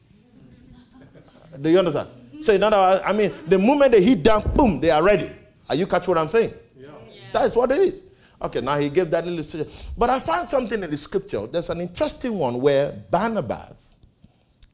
Do 1.63 1.71
you 1.71 1.79
understand? 1.79 2.09
So 2.41 2.53
in 2.53 2.63
other 2.63 2.77
words, 2.77 3.03
I 3.07 3.13
mean, 3.13 3.33
the 3.47 3.59
moment 3.59 3.93
they 3.93 4.03
hit 4.03 4.23
down, 4.23 4.43
boom, 4.55 4.81
they 4.81 4.91
are 4.91 5.03
ready. 5.03 5.31
Are 5.71 5.75
you 5.75 5.87
catch 5.87 6.07
what 6.07 6.19
I'm 6.19 6.29
saying? 6.29 6.53
Yeah. 6.77 6.89
That 7.33 7.47
is 7.47 7.57
what 7.57 7.71
it 7.71 7.81
is. 7.81 8.05
Okay, 8.45 8.61
now 8.61 8.77
he 8.77 8.91
gave 8.91 9.11
that 9.11 9.27
illustration. 9.27 9.67
But 9.97 10.11
I 10.11 10.19
found 10.19 10.51
something 10.51 10.83
in 10.83 10.91
the 10.91 10.97
scripture. 10.99 11.47
There's 11.47 11.71
an 11.71 11.81
interesting 11.81 12.37
one 12.39 12.61
where 12.61 12.93
Barnabas 13.11 13.97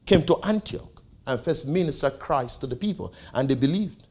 came 0.05 0.23
to 0.23 0.37
Antioch 0.43 1.01
and 1.25 1.39
first 1.39 1.69
ministered 1.69 2.19
Christ 2.19 2.59
to 2.61 2.67
the 2.67 2.75
people, 2.75 3.13
and 3.33 3.47
they 3.47 3.55
believed. 3.55 4.03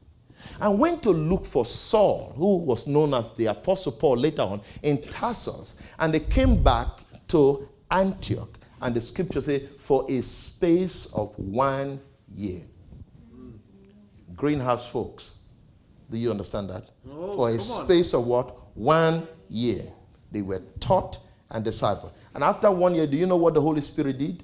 And 0.59 0.79
went 0.79 1.03
to 1.03 1.11
look 1.11 1.45
for 1.45 1.63
Saul, 1.63 2.33
who 2.35 2.57
was 2.57 2.87
known 2.87 3.13
as 3.13 3.33
the 3.33 3.45
Apostle 3.45 3.91
Paul 3.91 4.17
later 4.17 4.41
on, 4.41 4.61
in 4.81 4.99
Tarsus. 5.03 5.79
And 5.99 6.11
they 6.11 6.21
came 6.21 6.63
back 6.63 6.87
to 7.27 7.69
Antioch. 7.91 8.57
And 8.81 8.95
the 8.95 9.01
scripture 9.01 9.41
says, 9.41 9.61
for 9.77 10.07
a 10.09 10.23
space 10.23 11.13
of 11.13 11.37
one 11.37 12.01
year. 12.27 12.61
Greenhouse 14.35 14.89
folks, 14.89 15.41
do 16.09 16.17
you 16.17 16.31
understand 16.31 16.71
that? 16.71 16.89
Oh, 17.07 17.35
for 17.35 17.49
a 17.49 17.59
space 17.59 18.15
of 18.15 18.25
what? 18.25 18.75
One 18.75 19.27
year. 19.51 19.83
They 20.31 20.41
were 20.41 20.61
taught 20.79 21.19
and 21.49 21.65
discipled. 21.65 22.11
And 22.33 22.43
after 22.43 22.71
one 22.71 22.95
year, 22.95 23.05
do 23.05 23.17
you 23.17 23.25
know 23.25 23.37
what 23.37 23.53
the 23.53 23.61
Holy 23.61 23.81
Spirit 23.81 24.17
did? 24.17 24.43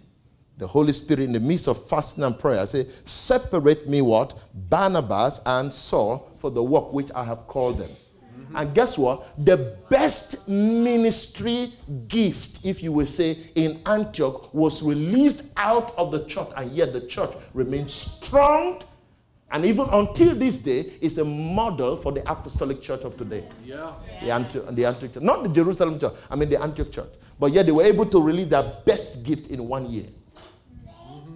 The 0.58 0.68
Holy 0.68 0.92
Spirit, 0.92 1.24
in 1.24 1.34
the 1.34 1.40
midst 1.40 1.68
of 1.68 1.88
fasting 1.88 2.24
and 2.24 2.38
prayer, 2.38 2.66
said, 2.66 2.88
Separate 3.06 3.88
me 3.88 4.02
what? 4.02 4.38
Barnabas 4.54 5.40
and 5.46 5.74
Saul 5.74 6.32
for 6.38 6.50
the 6.50 6.64
work 6.64 6.92
which 6.94 7.12
I 7.16 7.24
have 7.24 7.48
called 7.48 7.78
them. 7.78 7.90
Mm-hmm. 7.90 8.56
And 8.56 8.74
guess 8.74 8.98
what? 8.98 9.46
The 9.46 9.78
best 9.90 10.50
ministry 10.50 11.72
gift, 12.08 12.66
if 12.66 12.82
you 12.82 12.92
will 12.92 13.06
say, 13.06 13.38
in 13.54 13.80
Antioch 13.86 14.54
was 14.54 14.82
released 14.84 15.54
out 15.58 15.96
of 15.96 16.12
the 16.12 16.26
church, 16.26 16.50
and 16.58 16.72
yet 16.72 16.92
the 16.92 17.02
church 17.02 17.32
remained 17.54 17.92
strong. 17.92 18.82
And 19.50 19.64
even 19.64 19.88
until 19.92 20.36
this 20.36 20.60
day, 20.64 20.86
is 21.02 21.18
a 21.18 21.26
model 21.26 21.96
for 21.96 22.12
the 22.12 22.22
apostolic 22.30 22.82
church 22.82 23.04
of 23.04 23.16
today. 23.16 23.46
Yeah. 23.64 23.94
The, 24.22 24.32
Antioch, 24.32 24.68
the 24.72 24.86
Antioch 24.86 25.14
church. 25.14 25.24
Not 25.24 25.44
the 25.44 25.50
Jerusalem 25.50 26.00
church, 26.00 26.14
I 26.30 26.36
mean 26.36 26.50
the 26.50 26.62
Antioch 26.62 26.92
church. 26.92 27.10
But 27.40 27.54
yet 27.54 27.66
they 27.66 27.72
were 27.72 27.84
able 27.84 28.06
to 28.08 28.22
release 28.22 28.48
their 28.48 28.64
best 28.86 29.24
gift 29.26 29.50
in 29.52 29.66
one 29.66 29.90
year. 29.90 30.06
Mm-hmm. 30.86 31.36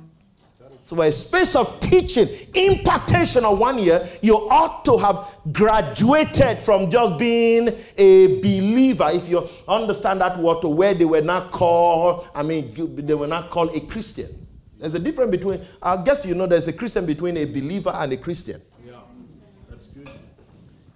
So, 0.82 0.96
for 0.96 1.06
a 1.06 1.12
space 1.12 1.56
of 1.56 1.80
teaching, 1.80 2.28
impartation 2.54 3.46
of 3.46 3.58
one 3.58 3.80
year, 3.80 4.06
you 4.22 4.36
ought 4.36 4.84
to 4.86 4.98
have 4.98 5.54
graduated 5.54 6.58
from 6.60 6.92
just 6.92 7.18
being 7.18 7.70
a 7.98 8.42
believer, 8.42 9.10
if 9.14 9.30
you 9.30 9.48
understand 9.68 10.20
that 10.22 10.38
word, 10.38 10.62
to 10.62 10.68
where 10.70 10.94
they 10.94 11.06
were 11.06 11.22
not 11.22 11.52
called, 11.52 12.28
I 12.36 12.44
mean, 12.44 12.74
they 13.06 13.14
were 13.14 13.28
not 13.28 13.52
called 13.52 13.74
a 13.76 13.80
Christian. 13.82 14.41
There's 14.82 14.96
a 14.96 15.00
difference 15.00 15.30
between, 15.30 15.62
I 15.80 16.04
guess 16.04 16.26
you 16.26 16.34
know, 16.34 16.48
there's 16.48 16.68
a 16.68 16.74
Christian 16.74 17.06
between 17.06 17.38
a 17.38 17.46
believer 17.46 17.92
and 17.92 18.12
a 18.14 18.18
Christian. 18.18 18.60
Yeah. 18.84 18.94
That's 19.70 19.86
good. 19.88 20.10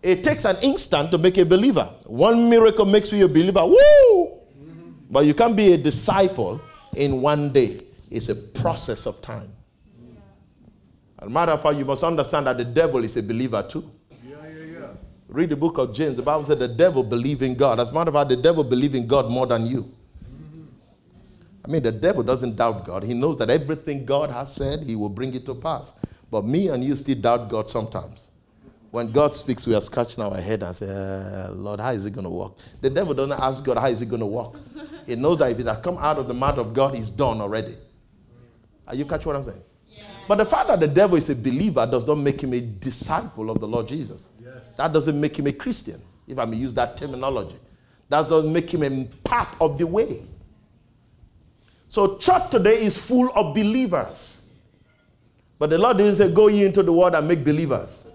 It 0.01 0.23
takes 0.23 0.43
an 0.45 0.55
instant 0.63 1.11
to 1.11 1.19
make 1.19 1.37
a 1.37 1.45
believer. 1.45 1.83
One 2.05 2.49
miracle 2.49 2.85
makes 2.85 3.13
you 3.13 3.25
a 3.25 3.27
believer. 3.27 3.63
Woo! 3.63 3.75
Mm-hmm. 3.77 4.89
But 5.11 5.25
you 5.27 5.35
can't 5.35 5.55
be 5.55 5.73
a 5.73 5.77
disciple 5.77 6.59
in 6.95 7.21
one 7.21 7.53
day. 7.53 7.79
It's 8.09 8.29
a 8.29 8.35
process 8.59 9.05
of 9.05 9.21
time. 9.21 9.51
As 11.19 11.27
a 11.27 11.29
matter 11.29 11.51
of 11.51 11.61
fact, 11.61 11.77
you 11.77 11.85
must 11.85 12.03
understand 12.03 12.47
that 12.47 12.57
the 12.57 12.65
devil 12.65 13.03
is 13.03 13.15
a 13.17 13.23
believer 13.23 13.63
too. 13.69 13.87
Yeah, 14.27 14.37
yeah, 14.47 14.79
yeah. 14.79 14.87
Read 15.27 15.49
the 15.49 15.55
book 15.55 15.77
of 15.77 15.93
James. 15.93 16.15
The 16.15 16.23
Bible 16.23 16.45
said 16.45 16.57
the 16.57 16.67
devil 16.67 17.03
believe 17.03 17.43
in 17.43 17.53
God. 17.53 17.79
As 17.79 17.91
a 17.91 17.93
matter 17.93 18.09
of 18.09 18.15
fact, 18.15 18.29
the 18.29 18.35
devil 18.35 18.63
believe 18.63 18.95
in 18.95 19.05
God 19.05 19.29
more 19.29 19.45
than 19.45 19.67
you. 19.67 19.93
I 21.65 21.71
mean, 21.71 21.81
the 21.81 21.91
devil 21.91 22.21
doesn't 22.21 22.55
doubt 22.55 22.85
God. 22.85 23.03
He 23.03 23.15
knows 23.15 23.39
that 23.39 23.49
everything 23.49 24.05
God 24.05 24.29
has 24.29 24.53
said, 24.53 24.83
he 24.83 24.95
will 24.95 25.09
bring 25.09 25.33
it 25.33 25.45
to 25.47 25.55
pass. 25.55 25.99
But 26.29 26.45
me 26.45 26.67
and 26.67 26.83
you 26.83 26.95
still 26.95 27.15
doubt 27.19 27.49
God 27.49 27.69
sometimes. 27.69 28.29
When 28.91 29.11
God 29.11 29.33
speaks, 29.33 29.65
we 29.65 29.73
are 29.73 29.81
scratching 29.81 30.23
our 30.23 30.37
head 30.37 30.61
and 30.63 30.75
say, 30.75 30.87
"Uh, 30.87 31.51
Lord, 31.53 31.79
how 31.79 31.89
is 31.89 32.05
it 32.05 32.11
going 32.11 32.23
to 32.23 32.29
work? 32.29 32.53
The 32.81 32.89
devil 32.89 33.13
doesn't 33.13 33.39
ask 33.39 33.65
God, 33.65 33.77
how 33.77 33.87
is 33.87 34.01
it 34.01 34.09
going 34.09 34.21
to 34.21 34.25
work? 34.27 34.59
He 35.05 35.15
knows 35.15 35.37
that 35.39 35.51
if 35.51 35.59
it 35.59 35.65
has 35.67 35.77
come 35.79 35.97
out 35.99 36.17
of 36.17 36.27
the 36.27 36.33
mouth 36.33 36.57
of 36.57 36.73
God, 36.73 36.95
it's 36.95 37.09
done 37.11 37.39
already. 37.41 37.75
Are 38.87 38.95
you 38.95 39.05
catch 39.05 39.25
what 39.25 39.35
I'm 39.35 39.43
saying? 39.43 39.61
But 40.27 40.35
the 40.35 40.45
fact 40.45 40.67
that 40.67 40.79
the 40.79 40.87
devil 40.87 41.17
is 41.17 41.29
a 41.29 41.35
believer 41.35 41.85
does 41.85 42.07
not 42.07 42.15
make 42.15 42.41
him 42.41 42.53
a 42.53 42.61
disciple 42.61 43.51
of 43.51 43.59
the 43.59 43.67
Lord 43.67 43.87
Jesus. 43.87 44.29
Yes. 44.43 44.75
That 44.77 44.91
doesn't 44.93 45.19
make 45.19 45.37
him 45.37 45.45
a 45.47 45.51
Christian, 45.51 45.99
if 46.27 46.39
I 46.39 46.45
may 46.45 46.57
use 46.57 46.73
that 46.73 46.97
terminology. 46.97 47.57
That 48.09 48.27
doesn't 48.27 48.51
make 48.51 48.69
him 48.73 48.81
a 48.83 49.05
part 49.23 49.49
of 49.59 49.77
the 49.77 49.85
way. 49.85 50.23
So, 51.95 52.17
church 52.17 52.49
today 52.51 52.83
is 52.83 53.07
full 53.07 53.31
of 53.37 53.55
believers. 53.55 54.51
But 55.57 55.69
the 55.69 55.77
Lord 55.77 55.95
didn't 55.95 56.15
say, 56.15 56.29
Go 56.29 56.47
ye 56.47 56.65
into 56.65 56.83
the 56.83 56.91
world 56.91 57.15
and 57.15 57.25
make 57.25 57.41
believers. 57.45 58.11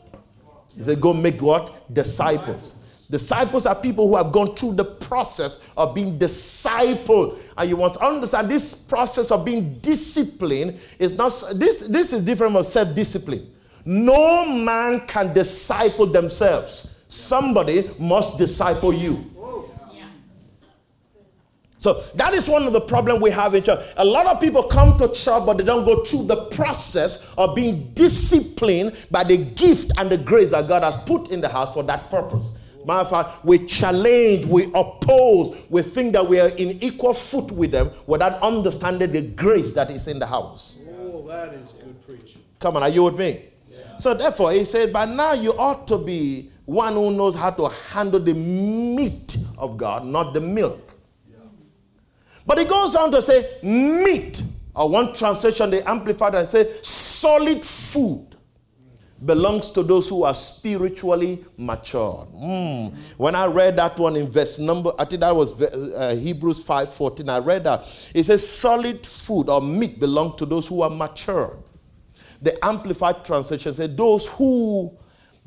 He 0.76 0.82
said, 0.82 1.00
Go 1.00 1.14
make 1.14 1.40
what? 1.40 1.90
Disciples. 1.90 2.74
Disciples 3.10 3.64
are 3.64 3.74
people 3.74 4.06
who 4.06 4.16
have 4.16 4.32
gone 4.32 4.54
through 4.54 4.74
the 4.74 4.84
process 4.84 5.66
of 5.78 5.94
being 5.94 6.18
discipled. 6.18 7.38
And 7.56 7.70
you 7.70 7.76
want 7.76 7.94
to 7.94 8.06
understand 8.06 8.50
this 8.50 8.82
process 8.82 9.30
of 9.30 9.46
being 9.46 9.78
disciplined 9.78 10.78
is 10.98 11.16
not, 11.16 11.32
this, 11.54 11.86
this 11.86 12.12
is 12.12 12.22
different 12.22 12.52
from 12.52 12.62
self 12.62 12.94
discipline. 12.94 13.50
No 13.86 14.44
man 14.44 15.06
can 15.06 15.32
disciple 15.32 16.04
themselves, 16.04 17.02
somebody 17.08 17.88
must 17.98 18.36
disciple 18.36 18.92
you. 18.92 19.24
So 21.80 22.04
that 22.16 22.34
is 22.34 22.46
one 22.46 22.64
of 22.64 22.74
the 22.74 22.82
problem 22.82 23.22
we 23.22 23.30
have 23.30 23.54
in 23.54 23.62
church. 23.62 23.78
A 23.96 24.04
lot 24.04 24.26
of 24.26 24.38
people 24.38 24.62
come 24.64 24.98
to 24.98 25.08
church, 25.08 25.46
but 25.46 25.56
they 25.56 25.64
don't 25.64 25.86
go 25.86 26.04
through 26.04 26.24
the 26.24 26.44
process 26.50 27.32
of 27.38 27.56
being 27.56 27.94
disciplined 27.94 28.94
by 29.10 29.24
the 29.24 29.38
gift 29.38 29.92
and 29.96 30.10
the 30.10 30.18
grace 30.18 30.50
that 30.50 30.68
God 30.68 30.82
has 30.82 30.94
put 31.04 31.30
in 31.30 31.40
the 31.40 31.48
house 31.48 31.72
for 31.72 31.82
that 31.84 32.10
purpose. 32.10 32.58
Matter 32.84 33.00
of 33.00 33.10
fact, 33.10 33.44
we 33.46 33.64
challenge, 33.64 34.44
we 34.44 34.64
oppose, 34.74 35.66
we 35.70 35.80
think 35.80 36.12
that 36.12 36.28
we 36.28 36.38
are 36.38 36.48
in 36.48 36.82
equal 36.82 37.14
foot 37.14 37.50
with 37.52 37.70
them 37.70 37.90
without 38.06 38.42
understanding 38.42 39.12
the 39.12 39.22
grace 39.22 39.74
that 39.74 39.88
is 39.88 40.06
in 40.06 40.18
the 40.18 40.26
house. 40.26 40.82
Oh, 41.00 41.26
that 41.28 41.54
is 41.54 41.72
good 41.72 42.06
preaching. 42.06 42.42
Come 42.58 42.76
on, 42.76 42.82
are 42.82 42.90
you 42.90 43.04
with 43.04 43.18
me? 43.18 43.44
So 43.96 44.12
therefore, 44.12 44.52
he 44.52 44.66
said, 44.66 44.92
by 44.92 45.06
now 45.06 45.32
you 45.32 45.52
ought 45.52 45.88
to 45.88 45.96
be 45.96 46.50
one 46.66 46.92
who 46.92 47.10
knows 47.10 47.34
how 47.34 47.50
to 47.52 47.68
handle 47.68 48.20
the 48.20 48.34
meat 48.34 49.38
of 49.56 49.78
God, 49.78 50.04
not 50.04 50.34
the 50.34 50.42
milk. 50.42 50.98
But 52.50 52.58
he 52.58 52.64
goes 52.64 52.96
on 52.96 53.12
to 53.12 53.22
say 53.22 53.48
meat, 53.62 54.42
or 54.74 54.90
one 54.90 55.14
translation, 55.14 55.70
they 55.70 55.84
amplified 55.84 56.34
and 56.34 56.48
say 56.48 56.68
solid 56.82 57.64
food 57.64 58.26
belongs 59.24 59.70
to 59.70 59.84
those 59.84 60.08
who 60.08 60.24
are 60.24 60.34
spiritually 60.34 61.44
mature. 61.56 62.26
Mm. 62.34 62.92
When 63.16 63.36
I 63.36 63.46
read 63.46 63.76
that 63.76 63.96
one 63.96 64.16
in 64.16 64.26
verse 64.26 64.58
number, 64.58 64.90
I 64.98 65.04
think 65.04 65.20
that 65.20 65.36
was 65.36 65.62
uh, 65.62 66.16
Hebrews 66.20 66.64
5:14. 66.64 67.28
I 67.28 67.38
read 67.38 67.62
that. 67.62 67.84
It 68.12 68.24
says 68.24 68.50
solid 68.50 69.06
food 69.06 69.48
or 69.48 69.60
meat 69.60 70.00
belong 70.00 70.36
to 70.38 70.44
those 70.44 70.66
who 70.66 70.82
are 70.82 70.90
mature. 70.90 71.56
The 72.42 72.58
amplified 72.66 73.24
translation 73.24 73.74
says 73.74 73.94
those 73.94 74.26
who 74.26 74.90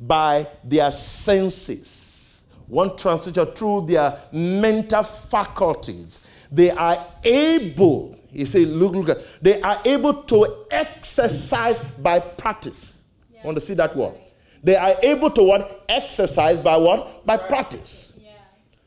by 0.00 0.46
their 0.64 0.90
senses, 0.90 2.44
one 2.66 2.96
translation 2.96 3.44
through 3.44 3.82
their 3.88 4.18
mental 4.32 5.02
faculties, 5.02 6.26
they 6.54 6.70
are 6.70 6.96
able, 7.24 8.16
he 8.30 8.44
said, 8.44 8.68
look, 8.68 8.94
look, 8.94 9.08
at- 9.08 9.42
they 9.42 9.60
are 9.60 9.80
able 9.84 10.14
to 10.24 10.66
exercise 10.70 11.80
by 11.80 12.20
practice. 12.20 13.08
Want 13.42 13.56
to 13.56 13.60
see 13.60 13.74
that 13.74 13.94
word? 13.94 14.14
They 14.62 14.76
are 14.76 14.94
able 15.02 15.30
to 15.30 15.42
what? 15.42 15.84
Exercise 15.88 16.60
by 16.60 16.76
what? 16.76 17.26
By 17.26 17.36
practice. 17.36 18.12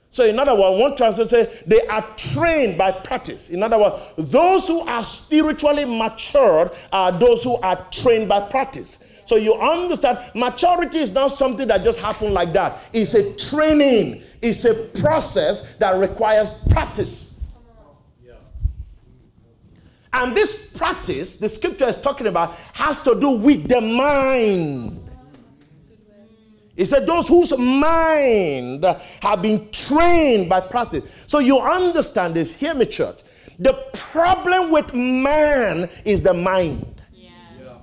So, 0.10 0.26
in 0.26 0.40
other 0.40 0.56
words, 0.56 0.82
one 0.82 0.96
translation 0.96 1.30
says 1.30 1.64
they 1.68 1.86
are 1.88 2.04
trained 2.18 2.76
by 2.76 2.92
practice. 2.92 3.52
In 3.52 3.62
other 3.62 3.78
words, 3.78 4.32
those 4.32 4.68
who 4.68 4.80
are 4.80 5.04
spiritually 5.04 5.86
matured 5.86 6.72
are 6.92 7.12
those 7.12 7.44
who 7.44 7.58
are 7.58 7.86
trained 7.92 8.28
by 8.28 8.42
practice. 8.50 9.22
So, 9.26 9.36
you 9.36 9.54
understand, 9.54 10.18
maturity 10.34 11.00
is 11.00 11.14
not 11.14 11.28
something 11.28 11.68
that 11.68 11.84
just 11.84 12.00
happened 12.00 12.34
like 12.34 12.52
that. 12.54 12.80
It's 12.94 13.14
a 13.14 13.36
training, 13.38 14.24
it's 14.42 14.66
a 14.66 14.74
process 15.00 15.76
that 15.76 16.00
requires 16.00 16.50
practice. 16.70 17.37
Yeah. 20.18 20.24
And 20.24 20.36
this 20.36 20.74
practice, 20.76 21.38
the 21.38 21.50
scripture 21.50 21.88
is 21.88 22.00
talking 22.02 22.28
about, 22.28 22.54
has 22.74 23.02
to 23.04 23.20
do 23.20 23.32
with 23.40 23.68
the 23.68 23.82
mind. 23.82 25.04
He 26.76 26.86
said, 26.86 27.08
Those 27.08 27.28
whose 27.28 27.58
mind 27.58 28.86
have 29.22 29.42
been 29.42 29.70
trained 29.72 30.48
by 30.50 30.62
practice. 30.62 31.26
So 31.28 31.40
you 31.40 31.60
understand 31.60 32.36
this. 32.36 32.56
Hear 32.56 32.76
me, 32.76 32.86
church. 32.86 33.18
The 33.60 33.74
problem 33.94 34.72
with 34.72 34.94
man 34.94 35.90
is 36.06 36.22
the 36.22 36.34
mind. 36.34 37.02
Yeah. 37.12 37.78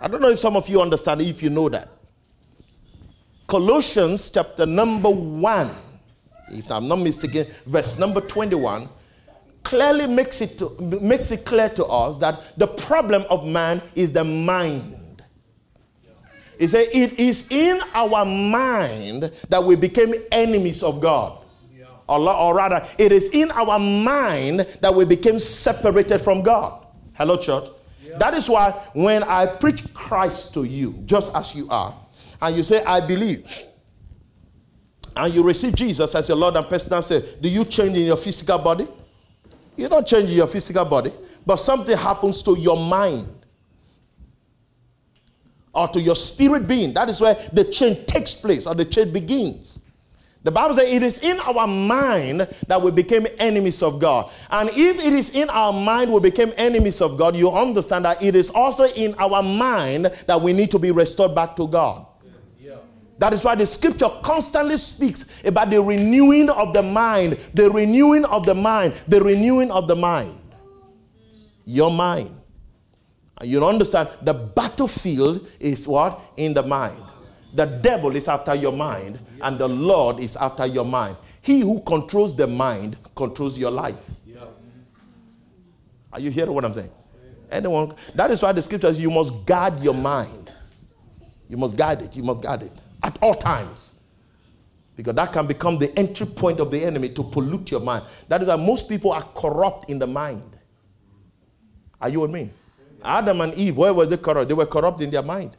I 0.00 0.06
don't 0.06 0.22
know 0.22 0.28
if 0.28 0.38
some 0.38 0.56
of 0.56 0.68
you 0.68 0.80
understand, 0.80 1.20
if 1.20 1.42
you 1.42 1.50
know 1.50 1.68
that. 1.68 1.88
Colossians 3.48 4.30
chapter 4.30 4.64
number 4.64 5.10
1, 5.10 5.70
if 6.52 6.70
I'm 6.70 6.86
not 6.86 7.00
mistaken, 7.00 7.46
verse 7.66 7.98
number 7.98 8.20
21, 8.20 8.88
clearly 9.62 10.06
makes 10.06 10.40
it, 10.40 10.58
to, 10.58 10.70
makes 11.00 11.30
it 11.30 11.44
clear 11.44 11.68
to 11.70 11.84
us 11.86 12.18
that 12.18 12.38
the 12.56 12.66
problem 12.66 13.24
of 13.30 13.46
man 13.46 13.80
is 13.94 14.12
the 14.12 14.24
mind. 14.24 15.22
He 16.58 16.68
said, 16.68 16.88
It 16.92 17.18
is 17.18 17.50
in 17.50 17.80
our 17.94 18.24
mind 18.24 19.32
that 19.48 19.62
we 19.62 19.76
became 19.76 20.14
enemies 20.30 20.82
of 20.82 21.00
God. 21.00 21.38
Or, 22.08 22.28
or 22.30 22.54
rather, 22.54 22.86
it 22.98 23.12
is 23.12 23.32
in 23.34 23.50
our 23.52 23.78
mind 23.78 24.60
that 24.80 24.94
we 24.94 25.04
became 25.04 25.38
separated 25.38 26.18
from 26.18 26.42
God. 26.42 26.86
Hello, 27.14 27.36
church. 27.36 27.64
That 28.18 28.34
is 28.34 28.48
why 28.48 28.72
when 28.92 29.22
I 29.22 29.46
preach 29.46 29.92
Christ 29.94 30.54
to 30.54 30.64
you, 30.64 30.92
just 31.06 31.34
as 31.34 31.54
you 31.54 31.68
are, 31.70 31.94
and 32.40 32.56
you 32.56 32.62
say, 32.62 32.84
I 32.84 33.00
believe, 33.00 33.50
and 35.16 35.32
you 35.32 35.42
receive 35.42 35.74
Jesus 35.74 36.14
as 36.14 36.28
your 36.28 36.36
Lord 36.36 36.56
and 36.56 36.66
personal 36.66 37.02
Savior, 37.02 37.28
do 37.40 37.48
you 37.48 37.64
change 37.64 37.96
in 37.96 38.06
your 38.06 38.16
physical 38.16 38.58
body? 38.58 38.86
You 39.76 39.88
don't 39.88 40.06
change 40.06 40.30
your 40.30 40.46
physical 40.46 40.84
body, 40.84 41.12
but 41.46 41.56
something 41.56 41.96
happens 41.96 42.42
to 42.42 42.58
your 42.58 42.76
mind 42.76 43.26
or 45.72 45.88
to 45.88 46.00
your 46.00 46.16
spirit 46.16 46.68
being. 46.68 46.92
That 46.92 47.08
is 47.08 47.20
where 47.20 47.34
the 47.52 47.64
change 47.64 48.06
takes 48.06 48.34
place 48.34 48.66
or 48.66 48.74
the 48.74 48.84
change 48.84 49.12
begins. 49.12 49.90
The 50.44 50.50
Bible 50.50 50.74
says 50.74 50.92
it 50.92 51.02
is 51.04 51.22
in 51.22 51.38
our 51.40 51.68
mind 51.68 52.48
that 52.66 52.82
we 52.82 52.90
became 52.90 53.26
enemies 53.38 53.80
of 53.82 54.00
God. 54.00 54.30
And 54.50 54.70
if 54.70 55.04
it 55.04 55.12
is 55.12 55.36
in 55.36 55.48
our 55.48 55.72
mind 55.72 56.12
we 56.12 56.18
became 56.18 56.52
enemies 56.56 57.00
of 57.00 57.16
God, 57.16 57.36
you 57.36 57.50
understand 57.50 58.04
that 58.04 58.22
it 58.22 58.34
is 58.34 58.50
also 58.50 58.86
in 58.88 59.14
our 59.18 59.42
mind 59.42 60.06
that 60.26 60.40
we 60.40 60.52
need 60.52 60.70
to 60.72 60.80
be 60.80 60.90
restored 60.90 61.34
back 61.34 61.54
to 61.56 61.68
God. 61.68 62.06
That 63.22 63.32
is 63.32 63.44
why 63.44 63.54
the 63.54 63.66
scripture 63.66 64.08
constantly 64.20 64.76
speaks 64.76 65.44
about 65.44 65.70
the 65.70 65.80
renewing 65.80 66.50
of 66.50 66.74
the 66.74 66.82
mind, 66.82 67.34
the 67.54 67.70
renewing 67.70 68.24
of 68.24 68.44
the 68.44 68.52
mind, 68.52 68.94
the 69.06 69.22
renewing 69.22 69.70
of 69.70 69.86
the 69.86 69.94
mind. 69.94 70.36
Your 71.64 71.92
mind. 71.92 72.36
You 73.40 73.64
understand 73.64 74.08
the 74.22 74.34
battlefield 74.34 75.48
is 75.60 75.86
what? 75.86 76.18
In 76.36 76.52
the 76.52 76.64
mind. 76.64 77.00
The 77.54 77.66
devil 77.66 78.16
is 78.16 78.26
after 78.26 78.56
your 78.56 78.72
mind, 78.72 79.20
and 79.40 79.56
the 79.56 79.68
Lord 79.68 80.18
is 80.18 80.34
after 80.34 80.66
your 80.66 80.84
mind. 80.84 81.16
He 81.42 81.60
who 81.60 81.80
controls 81.82 82.36
the 82.36 82.48
mind 82.48 82.96
controls 83.14 83.56
your 83.56 83.70
life. 83.70 84.04
Are 86.12 86.18
you 86.18 86.32
hearing 86.32 86.52
what 86.52 86.64
I'm 86.64 86.74
saying? 86.74 86.90
Anyone? 87.52 87.94
That 88.16 88.32
is 88.32 88.42
why 88.42 88.50
the 88.50 88.62
scripture 88.62 88.88
says 88.88 88.98
you 88.98 89.12
must 89.12 89.46
guard 89.46 89.78
your 89.78 89.94
mind. 89.94 90.52
You 91.48 91.56
must 91.56 91.76
guard 91.76 92.00
it. 92.00 92.16
You 92.16 92.24
must 92.24 92.42
guard 92.42 92.62
it 92.62 92.72
at 93.02 93.18
all 93.22 93.34
times. 93.34 94.00
Because 94.94 95.14
that 95.14 95.32
can 95.32 95.46
become 95.46 95.78
the 95.78 95.96
entry 95.98 96.26
point 96.26 96.60
of 96.60 96.70
the 96.70 96.84
enemy 96.84 97.08
to 97.10 97.22
pollute 97.22 97.70
your 97.70 97.80
mind. 97.80 98.04
That 98.28 98.42
is 98.42 98.48
why 98.48 98.56
most 98.56 98.88
people 98.88 99.12
are 99.12 99.22
corrupt 99.34 99.88
in 99.90 99.98
the 99.98 100.06
mind. 100.06 100.56
Are 102.00 102.08
you 102.08 102.20
with 102.20 102.30
me? 102.30 102.50
Adam 103.04 103.40
and 103.40 103.54
Eve, 103.54 103.76
where 103.76 103.94
were 103.94 104.06
they 104.06 104.16
corrupt? 104.16 104.48
They 104.48 104.54
were 104.54 104.66
corrupt 104.66 105.00
in 105.00 105.10
their 105.10 105.22
mind. 105.22 105.56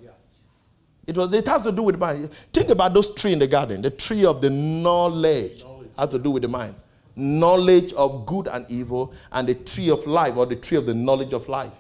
It 1.06 1.18
was 1.18 1.34
it 1.34 1.46
has 1.48 1.64
to 1.64 1.72
do 1.72 1.84
with 1.84 2.00
mind. 2.00 2.32
Think 2.54 2.70
about 2.70 2.94
those 2.94 3.14
trees 3.14 3.34
in 3.34 3.40
the 3.40 3.48
garden. 3.48 3.82
The 3.82 3.90
tree 3.90 4.26
of 4.26 4.42
the 4.42 4.50
knowledge 4.50 5.66
has 5.98 6.10
to 6.10 6.20
do 6.20 6.32
with 6.32 6.44
the 6.44 6.50
mind. 6.50 6.76
Knowledge 7.16 7.94
of 7.94 8.26
good 8.26 8.48
and 8.48 8.66
evil, 8.70 9.14
and 9.32 9.48
the 9.48 9.56
tree 9.56 9.90
of 9.90 10.08
life, 10.08 10.36
or 10.38 10.46
the 10.46 10.56
tree 10.56 10.78
of 10.78 10.86
the 10.86 10.94
knowledge 10.94 11.34
of 11.34 11.48
life. 11.50 11.74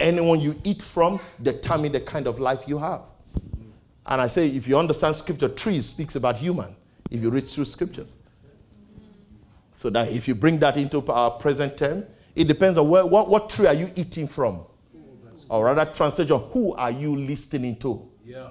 Anyone 0.00 0.40
you 0.40 0.54
eat 0.64 0.80
from 0.80 1.20
determine 1.42 1.92
the 1.92 2.00
kind 2.00 2.26
of 2.26 2.38
life 2.38 2.68
you 2.68 2.78
have. 2.78 3.02
And 4.08 4.22
I 4.22 4.26
say, 4.28 4.48
if 4.48 4.66
you 4.66 4.78
understand 4.78 5.14
scripture, 5.14 5.50
tree 5.50 5.82
speaks 5.82 6.16
about 6.16 6.36
human, 6.36 6.74
if 7.10 7.22
you 7.22 7.30
read 7.30 7.46
through 7.46 7.66
scriptures. 7.66 8.16
So 9.70 9.90
that 9.90 10.10
if 10.10 10.26
you 10.26 10.34
bring 10.34 10.58
that 10.60 10.78
into 10.78 11.04
our 11.12 11.32
present 11.32 11.76
term, 11.76 12.04
it 12.34 12.48
depends 12.48 12.78
on 12.78 12.88
where, 12.88 13.04
what, 13.04 13.28
what 13.28 13.50
tree 13.50 13.66
are 13.66 13.74
you 13.74 13.88
eating 13.96 14.26
from? 14.26 14.64
Or 15.50 15.66
rather, 15.66 15.84
translation, 15.92 16.38
who 16.52 16.74
are 16.74 16.90
you 16.90 17.16
listening 17.16 17.76
to? 17.76 18.08
Yeah. 18.24 18.48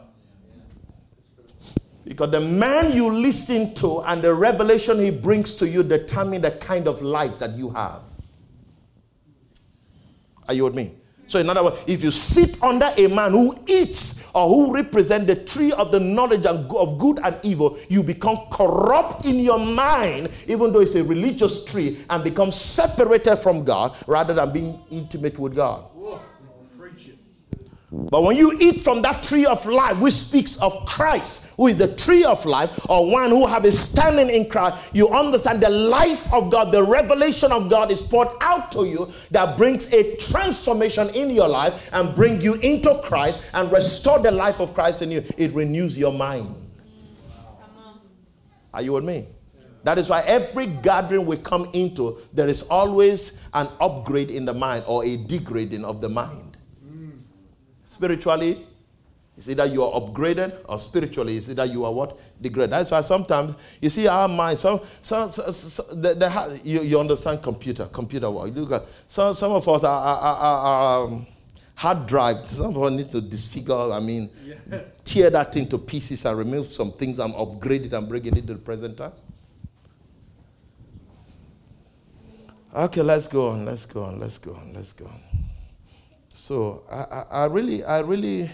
Because 2.05 2.31
the 2.31 2.39
man 2.41 2.93
you 2.93 3.11
listen 3.11 3.73
to 3.75 4.01
and 4.01 4.21
the 4.21 4.33
revelation 4.33 4.99
he 4.99 5.11
brings 5.11 5.55
to 5.55 5.67
you 5.67 5.83
determine 5.83 6.41
the 6.41 6.51
kind 6.51 6.87
of 6.87 7.01
life 7.01 7.39
that 7.39 7.51
you 7.51 7.69
have. 7.71 8.01
Are 10.47 10.53
you 10.53 10.63
with 10.63 10.75
me? 10.75 10.93
So, 11.27 11.39
in 11.39 11.49
other 11.49 11.63
words, 11.63 11.77
if 11.87 12.03
you 12.03 12.11
sit 12.11 12.61
under 12.63 12.87
a 12.97 13.07
man 13.07 13.31
who 13.31 13.55
eats 13.67 14.29
or 14.33 14.47
who 14.47 14.73
represents 14.73 15.27
the 15.27 15.35
tree 15.35 15.71
of 15.73 15.91
the 15.91 15.99
knowledge 15.99 16.45
of 16.45 16.97
good 16.97 17.19
and 17.23 17.37
evil, 17.43 17.77
you 17.89 18.01
become 18.01 18.37
corrupt 18.51 19.25
in 19.25 19.39
your 19.39 19.59
mind, 19.59 20.29
even 20.47 20.71
though 20.71 20.79
it's 20.79 20.95
a 20.95 21.03
religious 21.03 21.65
tree, 21.65 21.99
and 22.09 22.23
become 22.23 22.51
separated 22.51 23.35
from 23.37 23.63
God 23.63 23.95
rather 24.07 24.33
than 24.33 24.53
being 24.53 24.79
intimate 24.89 25.37
with 25.37 25.55
God. 25.55 25.83
Whoa. 25.93 26.21
But 27.89 28.23
when 28.23 28.35
you 28.35 28.57
eat 28.59 28.81
from 28.81 29.01
that 29.03 29.23
tree 29.23 29.45
of 29.45 29.65
life, 29.65 29.97
which 30.01 30.13
speaks 30.13 30.61
of 30.61 30.73
Christ, 30.85 31.53
who 31.55 31.67
is 31.67 31.77
the 31.77 31.95
tree 31.95 32.25
of 32.25 32.45
life, 32.45 32.77
or 32.89 33.09
one 33.09 33.29
who 33.29 33.47
have 33.47 33.63
a 33.63 33.71
standing 33.71 34.29
in 34.29 34.49
Christ, 34.49 34.93
you 34.93 35.07
understand 35.07 35.61
the 35.61 35.69
life 35.69 36.31
of 36.33 36.51
God, 36.51 36.73
the 36.73 36.83
revelation 36.83 37.53
of 37.53 37.69
God 37.69 37.89
is 37.89 38.01
poured 38.01 38.27
out 38.41 38.73
to 38.73 38.83
you 38.83 39.09
that 39.31 39.55
brings 39.55 39.93
a 39.93 40.17
transformation 40.17 41.09
in 41.11 41.29
your 41.29 41.47
life 41.47 41.89
and 41.93 42.13
bring 42.13 42.41
you 42.41 42.55
into 42.55 42.93
Christ 43.05 43.39
and 43.53 43.71
restore 43.71 44.19
the 44.19 44.31
life 44.31 44.59
of 44.59 44.73
Christ 44.73 45.01
in 45.01 45.09
you. 45.09 45.23
It 45.37 45.53
renews 45.53 45.97
your 45.97 46.11
mind. 46.11 46.53
Are 48.73 48.81
you 48.81 48.91
with 48.93 49.05
me? 49.05 49.27
That 49.83 49.97
is 49.97 50.09
why 50.09 50.23
every 50.23 50.67
gathering 50.67 51.25
we 51.25 51.37
come 51.37 51.69
into, 51.71 52.17
there 52.33 52.49
is 52.49 52.63
always 52.63 53.47
an 53.53 53.69
upgrade 53.79 54.29
in 54.29 54.43
the 54.43 54.53
mind 54.53 54.83
or 54.87 55.05
a 55.05 55.15
degrading 55.15 55.85
of 55.85 56.01
the 56.01 56.09
mind. 56.09 56.46
Spiritually, 57.87 58.67
it's 59.37 59.47
either 59.47 59.65
you 59.65 59.81
are 59.81 60.01
upgraded 60.01 60.59
or 60.67 60.77
spiritually, 60.77 61.37
it's 61.37 61.49
either 61.49 61.63
you 61.63 61.85
are 61.85 61.93
what? 61.93 62.19
Degraded. 62.41 62.71
That's 62.71 62.91
why 62.91 62.99
sometimes 62.99 63.55
you 63.79 63.89
see 63.89 64.09
our 64.09 64.27
mind, 64.27 64.59
some, 64.59 64.81
some, 65.01 65.31
some, 65.31 65.53
some 65.53 66.01
the, 66.01 66.13
the, 66.13 66.29
ha- 66.29 66.49
you, 66.65 66.81
you 66.81 66.99
understand 66.99 67.41
computer, 67.41 67.85
computer 67.85 68.29
work. 68.29 68.47
You 68.53 68.63
look 68.63 68.73
at, 68.73 68.89
some, 69.07 69.33
some 69.33 69.53
of 69.53 69.65
us 69.69 69.85
are, 69.85 70.05
are, 70.05 70.19
are, 70.19 70.57
are 70.65 71.05
um, 71.05 71.25
hard 71.75 72.05
drive. 72.07 72.45
Some 72.49 72.75
of 72.75 72.83
us 72.83 72.91
need 72.91 73.09
to 73.11 73.21
disfigure, 73.21 73.93
I 73.93 74.01
mean, 74.01 74.29
tear 75.05 75.29
that 75.29 75.53
thing 75.53 75.65
to 75.69 75.77
pieces 75.77 76.25
and 76.25 76.37
remove 76.37 76.73
some 76.73 76.91
things 76.91 77.19
and 77.19 77.33
upgrade 77.35 77.83
it 77.85 77.93
and 77.93 78.05
bring 78.09 78.25
it 78.25 78.37
into 78.37 78.51
the 78.53 78.59
present 78.59 78.97
time. 78.97 79.13
Okay, 82.75 83.01
let's 83.01 83.27
go 83.27 83.47
on, 83.47 83.63
let's 83.63 83.85
go 83.85 84.03
on, 84.03 84.19
let's 84.19 84.39
go 84.39 84.51
on, 84.55 84.73
let's 84.73 84.91
go 84.91 85.05
on. 85.05 85.36
So 86.37 86.83
I, 86.89 86.95
I, 86.95 87.25
I 87.31 87.45
really, 87.45 87.83
I 87.83 87.99
really, 88.01 88.47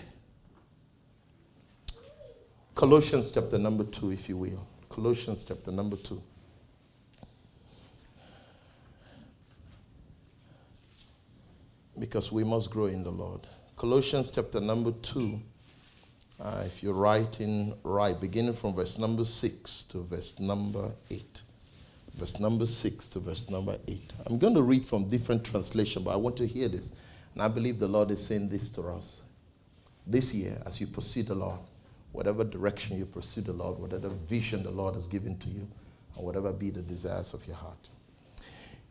Colossians 2.73 3.33
chapter 3.33 3.57
number 3.57 3.83
two, 3.83 4.11
if 4.11 4.29
you 4.29 4.37
will. 4.37 4.65
Colossians 4.87 5.43
chapter 5.43 5.69
number 5.69 5.97
two. 5.97 6.23
Because 11.99 12.31
we 12.31 12.45
must 12.45 12.71
grow 12.71 12.85
in 12.85 13.03
the 13.03 13.11
Lord. 13.11 13.41
Colossians 13.75 14.31
chapter 14.31 14.61
number 14.61 14.93
two. 15.01 15.41
Uh, 16.39 16.63
if 16.65 16.81
you're 16.81 16.93
writing 16.93 17.73
right, 17.83 18.19
beginning 18.19 18.53
from 18.53 18.73
verse 18.73 18.97
number 18.97 19.25
six 19.25 19.83
to 19.89 20.03
verse 20.03 20.39
number 20.39 20.89
eight. 21.11 21.41
Verse 22.15 22.39
number 22.39 22.65
six 22.65 23.09
to 23.09 23.19
verse 23.19 23.49
number 23.49 23.77
eight. 23.89 24.13
I'm 24.25 24.39
going 24.39 24.53
to 24.53 24.61
read 24.61 24.85
from 24.85 25.09
different 25.09 25.43
translation, 25.43 26.03
but 26.03 26.11
I 26.11 26.15
want 26.15 26.37
to 26.37 26.47
hear 26.47 26.69
this. 26.69 26.95
And 27.33 27.41
I 27.41 27.47
believe 27.47 27.79
the 27.79 27.87
Lord 27.87 28.11
is 28.11 28.25
saying 28.25 28.49
this 28.49 28.71
to 28.73 28.81
us. 28.83 29.23
This 30.05 30.35
year, 30.35 30.61
as 30.65 30.79
you 30.81 30.87
pursue 30.87 31.23
the 31.23 31.35
Lord, 31.35 31.59
whatever 32.11 32.43
direction 32.43 32.97
you 32.97 33.05
pursue 33.05 33.41
the 33.41 33.53
Lord, 33.53 33.79
whatever 33.79 34.09
vision 34.09 34.63
the 34.63 34.71
Lord 34.71 34.93
has 34.95 35.07
given 35.07 35.37
to 35.39 35.49
you, 35.49 35.67
and 36.15 36.25
whatever 36.25 36.53
be 36.53 36.69
the 36.69 36.81
desires 36.81 37.33
of 37.33 37.45
your 37.47 37.55
heart. 37.55 37.89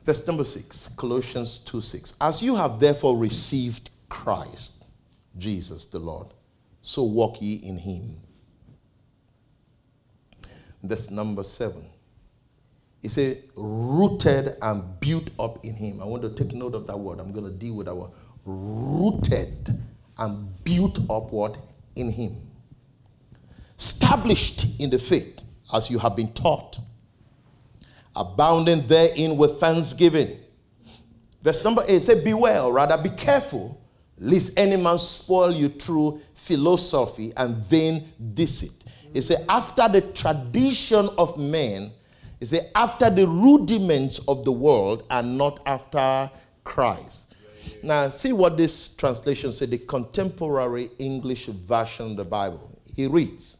Verse 0.02 0.26
number 0.26 0.44
six, 0.44 0.88
Colossians 0.96 1.58
2 1.58 1.80
6. 1.80 2.16
As 2.20 2.42
you 2.42 2.56
have 2.56 2.80
therefore 2.80 3.16
received 3.16 3.90
Christ, 4.08 4.84
Jesus 5.38 5.84
the 5.86 6.00
Lord, 6.00 6.28
so 6.80 7.04
walk 7.04 7.40
ye 7.40 7.54
in 7.56 7.78
him. 7.78 8.16
Verse 10.82 11.10
number 11.10 11.44
seven. 11.44 11.84
He 13.00 13.08
said, 13.08 13.42
rooted 13.56 14.56
and 14.62 15.00
built 15.00 15.30
up 15.38 15.64
in 15.64 15.74
him. 15.74 16.00
I 16.00 16.04
want 16.04 16.22
to 16.22 16.30
take 16.30 16.54
note 16.54 16.74
of 16.74 16.86
that 16.86 16.96
word. 16.96 17.18
I'm 17.18 17.32
going 17.32 17.46
to 17.46 17.50
deal 17.50 17.74
with 17.74 17.86
that 17.86 17.94
word. 17.94 18.10
Rooted 18.44 19.78
and 20.18 20.64
built 20.64 20.98
upward 21.08 21.56
in 21.96 22.10
him. 22.10 22.36
Established 23.78 24.80
in 24.80 24.90
the 24.90 24.98
faith 24.98 25.40
as 25.72 25.90
you 25.90 25.98
have 25.98 26.16
been 26.16 26.32
taught. 26.32 26.78
Abounding 28.14 28.86
therein 28.86 29.36
with 29.36 29.52
thanksgiving. 29.58 30.38
Verse 31.40 31.64
number 31.64 31.82
eight 31.88 32.02
say, 32.02 32.22
Beware, 32.22 32.70
rather 32.70 33.02
be 33.02 33.08
careful, 33.10 33.80
lest 34.18 34.58
any 34.58 34.76
man 34.76 34.98
spoil 34.98 35.50
you 35.50 35.68
through 35.68 36.20
philosophy 36.34 37.32
and 37.36 37.56
vain 37.56 38.02
deceit. 38.34 38.84
He 39.12 39.20
said, 39.20 39.44
After 39.48 39.88
the 39.88 40.00
tradition 40.00 41.08
of 41.18 41.38
men, 41.38 41.92
he 42.38 42.46
said, 42.46 42.70
after 42.74 43.08
the 43.08 43.26
rudiments 43.26 44.26
of 44.28 44.44
the 44.44 44.52
world 44.52 45.04
and 45.10 45.38
not 45.38 45.60
after 45.66 46.30
Christ. 46.64 47.31
Now, 47.82 48.08
see 48.08 48.32
what 48.32 48.56
this 48.56 48.96
translation 48.96 49.52
said, 49.52 49.70
the 49.70 49.78
contemporary 49.78 50.90
English 50.98 51.46
version 51.46 52.12
of 52.12 52.16
the 52.16 52.24
Bible. 52.24 52.78
He 52.94 53.06
reads, 53.06 53.58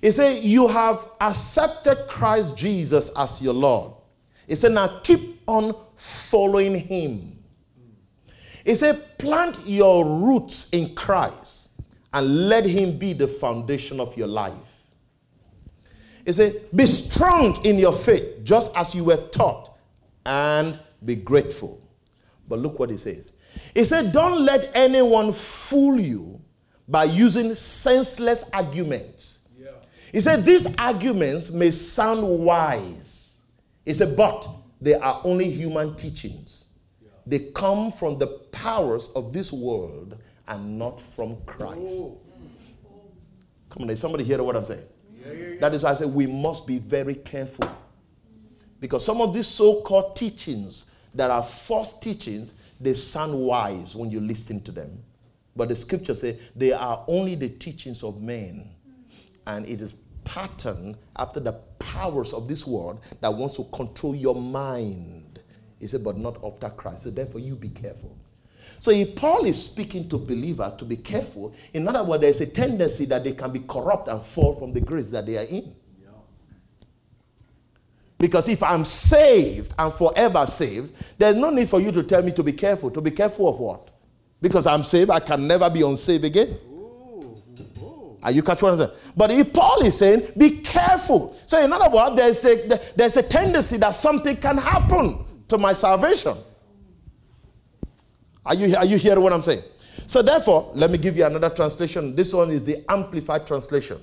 He 0.00 0.10
said, 0.10 0.42
You 0.42 0.68
have 0.68 1.04
accepted 1.20 2.06
Christ 2.08 2.56
Jesus 2.56 3.16
as 3.16 3.42
your 3.42 3.54
Lord. 3.54 3.92
He 4.46 4.54
said, 4.54 4.72
Now 4.72 5.00
keep 5.02 5.40
on 5.46 5.74
following 5.94 6.74
him. 6.76 7.32
He 8.64 8.74
said, 8.74 9.18
Plant 9.18 9.58
your 9.64 10.04
roots 10.04 10.70
in 10.70 10.94
Christ 10.94 11.70
and 12.12 12.48
let 12.48 12.64
him 12.64 12.98
be 12.98 13.12
the 13.12 13.28
foundation 13.28 14.00
of 14.00 14.16
your 14.16 14.28
life. 14.28 14.84
He 16.24 16.32
said, 16.32 16.54
Be 16.74 16.86
strong 16.86 17.64
in 17.64 17.78
your 17.78 17.92
faith, 17.92 18.42
just 18.42 18.76
as 18.76 18.94
you 18.94 19.04
were 19.04 19.28
taught, 19.28 19.76
and 20.24 20.78
be 21.04 21.14
grateful. 21.14 21.80
But 22.48 22.58
look 22.60 22.78
what 22.78 22.90
he 22.90 22.96
says. 22.96 23.32
He 23.74 23.84
said, 23.84 24.12
Don't 24.12 24.44
let 24.44 24.70
anyone 24.74 25.32
fool 25.32 25.98
you 25.98 26.40
by 26.88 27.04
using 27.04 27.54
senseless 27.54 28.48
arguments. 28.52 29.48
Yeah. 29.58 29.70
He 30.12 30.20
said, 30.20 30.44
These 30.44 30.76
arguments 30.78 31.50
may 31.50 31.70
sound 31.70 32.22
wise. 32.44 33.40
He 33.84 33.92
said, 33.94 34.16
But 34.16 34.46
they 34.80 34.94
are 34.94 35.20
only 35.24 35.50
human 35.50 35.96
teachings. 35.96 36.74
They 37.26 37.50
come 37.54 37.90
from 37.90 38.18
the 38.18 38.28
powers 38.52 39.12
of 39.16 39.32
this 39.32 39.52
world 39.52 40.16
and 40.46 40.78
not 40.78 41.00
from 41.00 41.36
Christ. 41.44 41.80
Oh, 42.00 42.18
Come 43.68 43.82
on, 43.82 43.90
is 43.90 44.00
somebody 44.00 44.22
hear 44.24 44.42
what 44.42 44.56
I'm 44.56 44.64
saying? 44.64 44.80
yeah, 45.26 45.32
yeah, 45.32 45.48
yeah. 45.54 45.60
That 45.60 45.74
is 45.74 45.82
why 45.82 45.90
I 45.90 45.94
say 45.96 46.04
we 46.06 46.26
must 46.26 46.66
be 46.66 46.78
very 46.78 47.16
careful. 47.16 47.68
Because 48.78 49.04
some 49.04 49.20
of 49.20 49.34
these 49.34 49.48
so 49.48 49.80
called 49.82 50.14
teachings 50.14 50.90
that 51.16 51.30
are 51.30 51.42
false 51.42 51.98
teachings, 51.98 52.52
they 52.80 52.94
sound 52.94 53.34
wise 53.38 53.94
when 53.94 54.10
you 54.10 54.20
listen 54.20 54.62
to 54.64 54.72
them. 54.72 55.02
But 55.54 55.70
the 55.70 55.76
scripture 55.76 56.14
says 56.14 56.38
they 56.54 56.72
are 56.72 57.04
only 57.08 57.34
the 57.34 57.48
teachings 57.48 58.02
of 58.02 58.22
men. 58.22 58.70
And 59.46 59.66
it 59.66 59.80
is 59.80 59.94
patterned 60.24 60.96
after 61.16 61.40
the 61.40 61.52
powers 61.78 62.32
of 62.32 62.48
this 62.48 62.66
world 62.66 63.00
that 63.20 63.32
wants 63.32 63.56
to 63.56 63.64
control 63.72 64.14
your 64.14 64.34
mind. 64.34 65.40
He 65.78 65.86
said, 65.86 66.02
but 66.02 66.18
not 66.18 66.42
after 66.44 66.68
Christ. 66.70 67.04
So 67.04 67.10
therefore, 67.10 67.40
you 67.40 67.54
be 67.54 67.68
careful. 67.68 68.16
So 68.80 68.90
if 68.90 69.14
Paul 69.14 69.44
is 69.46 69.70
speaking 69.70 70.08
to 70.08 70.18
believers 70.18 70.74
to 70.74 70.84
be 70.84 70.96
careful, 70.96 71.54
in 71.72 71.86
other 71.88 72.02
words, 72.02 72.22
there's 72.22 72.40
a 72.40 72.46
tendency 72.46 73.04
that 73.06 73.24
they 73.24 73.32
can 73.32 73.52
be 73.52 73.60
corrupt 73.60 74.08
and 74.08 74.20
fall 74.20 74.54
from 74.54 74.72
the 74.72 74.80
grace 74.80 75.10
that 75.10 75.26
they 75.26 75.38
are 75.38 75.46
in. 75.48 75.74
Because 78.18 78.48
if 78.48 78.62
I'm 78.62 78.84
saved 78.84 79.74
and 79.78 79.92
forever 79.92 80.46
saved, 80.46 80.94
there's 81.18 81.36
no 81.36 81.50
need 81.50 81.68
for 81.68 81.80
you 81.80 81.92
to 81.92 82.02
tell 82.02 82.22
me 82.22 82.32
to 82.32 82.42
be 82.42 82.52
careful. 82.52 82.90
To 82.90 83.00
be 83.00 83.10
careful 83.10 83.48
of 83.48 83.60
what? 83.60 83.90
Because 84.40 84.66
I'm 84.66 84.84
saved, 84.84 85.10
I 85.10 85.20
can 85.20 85.46
never 85.46 85.68
be 85.68 85.82
unsaved 85.82 86.24
again. 86.24 86.58
Are 88.22 88.32
you 88.32 88.42
catch 88.42 88.60
what 88.62 88.72
I'm 88.72 88.78
saying? 88.78 88.90
But 89.16 89.30
if 89.30 89.52
Paul 89.52 89.82
is 89.82 89.98
saying, 89.98 90.32
be 90.36 90.58
careful. 90.58 91.36
So 91.46 91.62
in 91.62 91.72
other 91.72 91.94
words, 91.94 92.16
there's 92.16 92.44
a, 92.44 92.80
there's 92.96 93.16
a 93.16 93.22
tendency 93.22 93.76
that 93.76 93.94
something 93.94 94.36
can 94.36 94.58
happen 94.58 95.24
to 95.48 95.58
my 95.58 95.72
salvation. 95.72 96.36
Are 98.44 98.54
you, 98.54 98.74
are 98.76 98.84
you 98.84 98.96
hearing 98.96 99.22
what 99.22 99.32
I'm 99.32 99.42
saying? 99.42 99.62
So 100.06 100.22
therefore, 100.22 100.70
let 100.74 100.90
me 100.90 100.98
give 100.98 101.16
you 101.16 101.24
another 101.24 101.50
translation. 101.50 102.14
This 102.14 102.32
one 102.32 102.50
is 102.50 102.64
the 102.64 102.84
Amplified 102.88 103.46
Translation. 103.46 103.98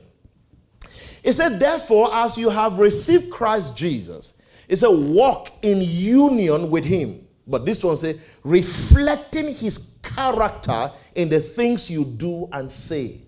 It 1.23 1.33
said, 1.33 1.57
therefore, 1.59 2.13
as 2.13 2.37
you 2.37 2.49
have 2.49 2.77
received 2.77 3.31
Christ 3.31 3.77
Jesus, 3.77 4.41
it 4.67 4.77
said, 4.77 4.89
walk 4.89 5.49
in 5.61 5.79
union 5.81 6.69
with 6.69 6.83
him. 6.83 7.25
But 7.47 7.65
this 7.65 7.83
one 7.83 7.97
says, 7.97 8.19
reflecting 8.43 9.53
his 9.53 10.01
character 10.03 10.91
in 11.15 11.29
the 11.29 11.39
things 11.39 11.89
you 11.89 12.05
do 12.05 12.49
and 12.51 12.71
say. 12.71 13.21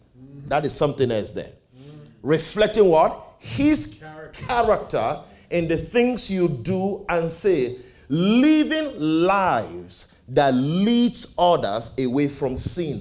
That 0.48 0.66
is 0.66 0.74
something 0.74 1.10
else 1.10 1.32
there. 1.32 1.52
Reflecting 2.22 2.89
what? 2.89 3.22
His 3.39 4.04
Character. 4.04 4.46
character 4.46 5.20
in 5.50 5.68
the 5.68 5.78
things 5.78 6.30
you 6.30 6.48
do 6.48 7.06
and 7.10 7.32
say. 7.32 7.78
Living 8.10 9.00
lives 9.00 10.16
that 10.30 10.54
leads 10.54 11.34
others 11.38 11.96
away 12.00 12.28
from 12.28 12.58
sin. 12.58 13.00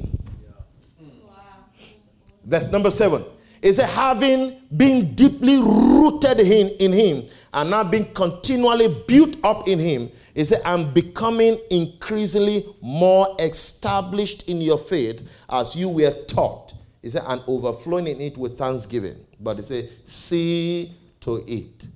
Verse 2.44 2.70
number 2.70 2.90
seven. 2.90 3.24
It 3.64 3.76
having 3.78 4.60
been 4.76 5.14
deeply 5.14 5.56
rooted 5.56 6.38
in, 6.38 6.68
in 6.78 6.92
him 6.92 7.24
and 7.54 7.70
now 7.70 7.82
being 7.82 8.12
continually 8.12 8.88
built 9.08 9.42
up 9.42 9.66
in 9.66 9.78
him, 9.78 10.10
it 10.34 10.44
said, 10.44 10.60
and 10.66 10.92
becoming 10.92 11.58
increasingly 11.70 12.66
more 12.82 13.34
established 13.38 14.50
in 14.50 14.60
your 14.60 14.76
faith 14.76 15.26
as 15.48 15.74
you 15.74 15.88
were 15.88 16.12
taught. 16.26 16.74
It 17.02 17.12
said, 17.12 17.22
and 17.26 17.40
overflowing 17.46 18.06
in 18.06 18.20
it 18.20 18.36
with 18.36 18.58
thanksgiving. 18.58 19.16
But 19.40 19.60
it 19.60 19.64
said, 19.64 19.88
see 20.04 20.92
to 21.20 21.42
it 21.46 21.86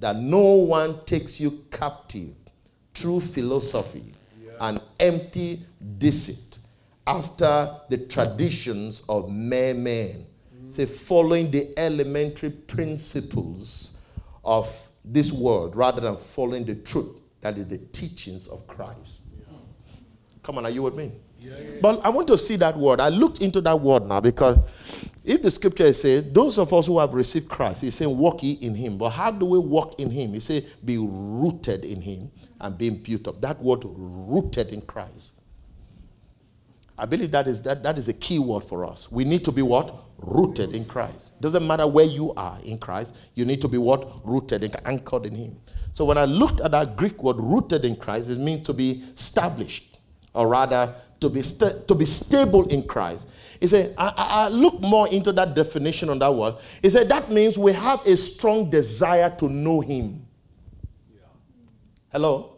that 0.00 0.16
no 0.16 0.56
one 0.56 1.06
takes 1.06 1.40
you 1.40 1.64
captive 1.70 2.34
through 2.94 3.20
philosophy 3.20 4.12
and 4.60 4.78
empty 5.00 5.62
deceit 5.96 6.58
after 7.06 7.70
the 7.88 7.96
traditions 7.96 9.06
of 9.08 9.32
mere 9.32 9.72
men. 9.72 10.26
Say, 10.74 10.86
following 10.86 11.52
the 11.52 11.72
elementary 11.76 12.50
principles 12.50 14.02
of 14.44 14.88
this 15.04 15.32
world 15.32 15.76
rather 15.76 16.00
than 16.00 16.16
following 16.16 16.64
the 16.64 16.74
truth 16.74 17.16
that 17.42 17.56
is 17.56 17.68
the 17.68 17.78
teachings 17.78 18.48
of 18.48 18.66
Christ. 18.66 19.22
Come 20.42 20.58
on, 20.58 20.66
are 20.66 20.70
you 20.70 20.82
with 20.82 20.96
me? 20.96 21.12
Yeah, 21.38 21.52
yeah. 21.52 21.70
But 21.80 22.04
I 22.04 22.08
want 22.08 22.26
to 22.26 22.36
see 22.36 22.56
that 22.56 22.76
word. 22.76 22.98
I 22.98 23.08
looked 23.08 23.40
into 23.40 23.60
that 23.60 23.80
word 23.80 24.08
now 24.08 24.20
because 24.20 24.58
if 25.22 25.42
the 25.42 25.50
scripture 25.52 25.84
is 25.84 26.02
saying, 26.02 26.32
those 26.32 26.58
of 26.58 26.72
us 26.72 26.88
who 26.88 26.98
have 26.98 27.14
received 27.14 27.48
Christ, 27.48 27.82
he's 27.82 27.94
saying, 27.94 28.18
walk 28.18 28.42
ye 28.42 28.54
in 28.54 28.74
him. 28.74 28.98
But 28.98 29.10
how 29.10 29.30
do 29.30 29.46
we 29.46 29.58
walk 29.58 30.00
in 30.00 30.10
him? 30.10 30.32
He 30.32 30.40
said, 30.40 30.66
be 30.84 30.98
rooted 30.98 31.84
in 31.84 32.00
him 32.00 32.32
and 32.60 32.76
being 32.76 32.96
built 32.96 33.28
up. 33.28 33.40
That 33.40 33.62
word, 33.62 33.84
rooted 33.84 34.70
in 34.70 34.80
Christ. 34.80 35.40
I 36.96 37.06
believe 37.06 37.32
that 37.32 37.46
is 37.48 37.62
that, 37.64 37.82
that 37.82 37.98
is 37.98 38.08
a 38.08 38.14
key 38.14 38.38
word 38.38 38.62
for 38.64 38.84
us. 38.84 39.10
We 39.10 39.24
need 39.24 39.44
to 39.44 39.52
be 39.52 39.62
what? 39.62 39.94
Rooted 40.18 40.74
in 40.74 40.84
Christ. 40.84 41.40
Doesn't 41.40 41.66
matter 41.66 41.86
where 41.86 42.04
you 42.04 42.32
are 42.34 42.58
in 42.64 42.78
Christ, 42.78 43.16
you 43.34 43.44
need 43.44 43.60
to 43.62 43.68
be 43.68 43.78
what? 43.78 44.24
Rooted 44.24 44.62
and 44.62 44.76
anchored 44.86 45.26
in 45.26 45.34
Him. 45.34 45.56
So 45.92 46.04
when 46.04 46.18
I 46.18 46.24
looked 46.24 46.60
at 46.60 46.70
that 46.70 46.96
Greek 46.96 47.22
word 47.22 47.36
rooted 47.36 47.84
in 47.84 47.96
Christ, 47.96 48.30
it 48.30 48.38
means 48.38 48.66
to 48.66 48.72
be 48.72 49.04
established, 49.14 49.98
or 50.34 50.48
rather 50.48 50.94
to 51.20 51.28
be 51.28 51.42
to 51.42 51.94
be 51.94 52.06
stable 52.06 52.66
in 52.68 52.86
Christ. 52.86 53.30
He 53.60 53.68
said, 53.68 53.94
I, 53.96 54.12
I, 54.16 54.44
I 54.44 54.48
look 54.48 54.80
more 54.80 55.08
into 55.08 55.32
that 55.32 55.54
definition 55.54 56.10
on 56.10 56.18
that 56.18 56.34
word. 56.34 56.54
He 56.82 56.90
said 56.90 57.08
that 57.08 57.30
means 57.30 57.56
we 57.56 57.72
have 57.72 58.04
a 58.06 58.16
strong 58.16 58.68
desire 58.70 59.34
to 59.38 59.48
know 59.48 59.80
Him. 59.80 60.26
Hello? 62.10 62.53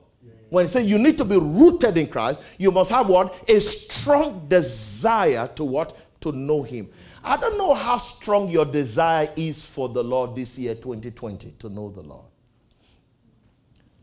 When 0.48 0.64
he 0.64 0.68
says 0.68 0.90
you 0.90 0.98
need 0.98 1.18
to 1.18 1.24
be 1.24 1.36
rooted 1.36 1.96
in 1.96 2.06
Christ, 2.06 2.42
you 2.58 2.70
must 2.70 2.90
have 2.90 3.08
what? 3.08 3.48
A 3.48 3.60
strong 3.60 4.46
desire 4.48 5.48
to 5.56 5.64
what? 5.64 5.96
To 6.20 6.32
know 6.32 6.62
him. 6.62 6.88
I 7.24 7.36
don't 7.36 7.58
know 7.58 7.74
how 7.74 7.96
strong 7.96 8.48
your 8.48 8.64
desire 8.64 9.28
is 9.34 9.64
for 9.66 9.88
the 9.88 10.02
Lord 10.02 10.36
this 10.36 10.58
year, 10.58 10.74
2020, 10.74 11.54
to 11.58 11.68
know 11.68 11.90
the 11.90 12.02
Lord. 12.02 12.26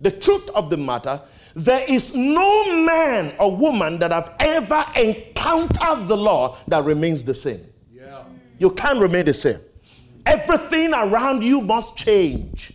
The 0.02 0.12
truth 0.12 0.50
of 0.54 0.70
the 0.70 0.76
matter, 0.76 1.22
there 1.56 1.86
is 1.88 2.16
no 2.16 2.84
man 2.86 3.34
or 3.40 3.56
woman 3.56 4.00
that 4.00 4.12
have 4.12 4.36
ever 4.40 4.84
encountered 4.96 6.08
the 6.08 6.18
Lord 6.18 6.58
that 6.68 6.84
remains 6.84 7.24
the 7.24 7.34
same. 7.34 7.62
Yeah. 7.94 8.24
You 8.60 8.72
can't 8.72 9.00
remain 9.00 9.26
the 9.26 9.34
same. 9.34 9.60
Everything 10.26 10.94
around 10.94 11.44
you 11.44 11.62
must 11.62 11.98
change. 11.98 12.74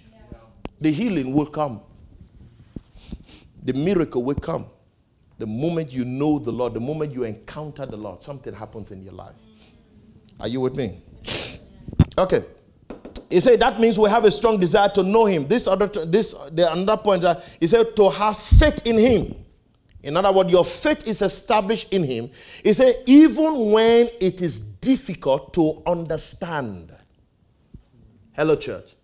The 0.80 0.90
healing 0.90 1.34
will 1.34 1.46
come. 1.46 1.82
The 3.68 3.74
miracle 3.74 4.22
will 4.22 4.34
come. 4.34 4.64
The 5.36 5.46
moment 5.46 5.92
you 5.92 6.06
know 6.06 6.38
the 6.38 6.50
Lord, 6.50 6.72
the 6.72 6.80
moment 6.80 7.12
you 7.12 7.24
encounter 7.24 7.84
the 7.84 7.98
Lord, 7.98 8.22
something 8.22 8.54
happens 8.54 8.92
in 8.92 9.04
your 9.04 9.12
life. 9.12 9.34
Are 10.40 10.48
you 10.48 10.62
with 10.62 10.74
me? 10.74 11.02
Okay. 12.16 12.44
He 13.28 13.40
said 13.40 13.60
that 13.60 13.78
means 13.78 13.98
we 13.98 14.08
have 14.08 14.24
a 14.24 14.30
strong 14.30 14.58
desire 14.58 14.88
to 14.94 15.02
know 15.02 15.26
him. 15.26 15.46
This 15.46 15.66
other 15.66 15.86
this 15.86 16.32
the 16.48 16.72
another 16.72 16.96
point 16.96 17.20
that 17.20 17.44
he 17.60 17.66
said 17.66 17.94
to 17.96 18.08
have 18.08 18.38
faith 18.38 18.86
in 18.86 18.96
him. 18.96 19.34
In 20.02 20.16
other 20.16 20.32
words, 20.32 20.50
your 20.50 20.64
faith 20.64 21.06
is 21.06 21.20
established 21.20 21.92
in 21.92 22.04
him. 22.04 22.30
He 22.62 22.72
said, 22.72 22.94
even 23.04 23.70
when 23.70 24.08
it 24.18 24.40
is 24.40 24.76
difficult 24.78 25.52
to 25.52 25.82
understand. 25.84 26.90
Hello, 28.32 28.56
church. 28.56 28.94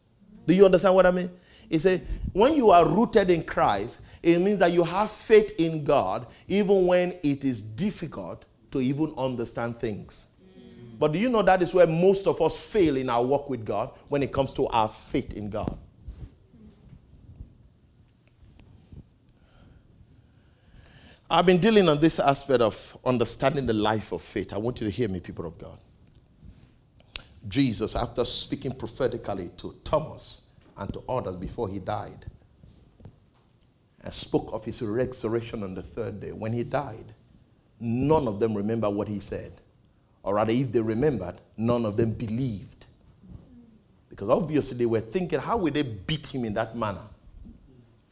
Do 0.47 0.55
you 0.55 0.65
understand 0.65 0.95
what 0.95 1.05
I 1.05 1.11
mean? 1.11 1.29
He 1.69 1.79
said, 1.79 2.07
when 2.33 2.55
you 2.55 2.71
are 2.71 2.89
rooted 2.89 3.29
in 3.29 3.43
Christ, 3.43 4.01
it 4.25 4.41
means 4.41 4.59
that 4.59 4.73
you 4.73 4.83
have 4.83 5.11
faith 5.11 5.55
in 5.59 5.85
God 5.85 6.27
even 6.49 6.87
when 6.87 7.13
it 7.23 7.45
is 7.45 7.61
difficult 7.61 8.45
to 8.71 8.81
even 8.81 9.13
understand 9.17 9.77
things. 9.77 10.29
But 10.99 11.13
do 11.13 11.19
you 11.19 11.29
know 11.29 11.43
that 11.43 11.61
is 11.61 11.75
where 11.75 11.87
most 11.87 12.27
of 12.27 12.41
us 12.41 12.73
fail 12.73 12.97
in 12.97 13.11
our 13.11 13.25
walk 13.25 13.51
with 13.51 13.65
God 13.65 13.91
when 14.09 14.23
it 14.23 14.33
comes 14.33 14.53
to 14.55 14.67
our 14.69 14.89
faith 14.89 15.35
in 15.35 15.51
God? 15.51 15.77
I've 21.29 21.47
been 21.47 21.61
dealing 21.61 21.89
on 21.89 22.01
this 22.01 22.21
aspect 22.21 22.61
of 22.61 22.97
understanding 23.05 23.67
the 23.67 23.73
life 23.73 24.13
of 24.13 24.23
faith. 24.23 24.53
I 24.53 24.59
want 24.59 24.81
you 24.81 24.87
to 24.87 24.91
hear 24.91 25.09
me, 25.09 25.21
people 25.21 25.47
of 25.47 25.59
God. 25.59 25.79
Jesus, 27.49 27.97
after 27.97 28.25
speaking 28.25 28.73
prophetically 28.73 29.51
to 29.59 29.75
Thomas 29.85 30.51
and 30.77 30.93
to 30.93 31.03
others 31.09 31.37
before 31.37 31.69
he 31.69 31.79
died, 31.79 32.27
spoke 34.11 34.53
of 34.53 34.65
his 34.65 34.83
resurrection 34.83 35.63
on 35.63 35.75
the 35.75 35.83
third 35.83 36.21
day, 36.21 36.33
when 36.33 36.53
he 36.53 36.65
died, 36.65 37.15
none 37.81 38.29
of 38.29 38.41
them 38.41 38.55
remember 38.55 38.91
what 38.91 39.09
he 39.09 39.21
said. 39.21 39.53
Or 40.23 40.35
rather, 40.35 40.53
if 40.53 40.73
they 40.73 40.81
remembered, 40.81 41.37
none 41.57 41.85
of 41.85 41.97
them 41.97 42.13
believed. 42.13 42.87
Because 44.09 44.29
obviously 44.29 44.79
they 44.79 44.87
were 44.87 45.01
thinking, 45.01 45.41
how 45.41 45.57
would 45.59 45.75
they 45.75 45.83
beat 45.83 46.27
him 46.27 46.45
in 46.45 46.55
that 46.55 46.77
manner? 46.77 47.03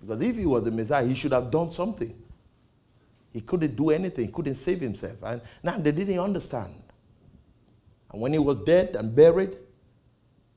Because 0.00 0.20
if 0.20 0.36
he 0.36 0.46
was 0.46 0.64
the 0.64 0.70
Messiah, 0.70 1.06
he 1.06 1.14
should 1.14 1.32
have 1.32 1.50
done 1.50 1.70
something. 1.70 2.12
He 3.32 3.40
couldn't 3.40 3.76
do 3.76 3.90
anything, 3.90 4.26
he 4.26 4.32
couldn't 4.32 4.56
save 4.56 4.80
himself. 4.80 5.22
And 5.22 5.40
now 5.62 5.76
they 5.78 5.92
didn't 5.92 6.18
understand. 6.18 6.74
And 8.10 8.20
when 8.20 8.32
he 8.32 8.38
was 8.38 8.56
dead 8.64 8.94
and 8.94 9.14
buried, 9.14 9.56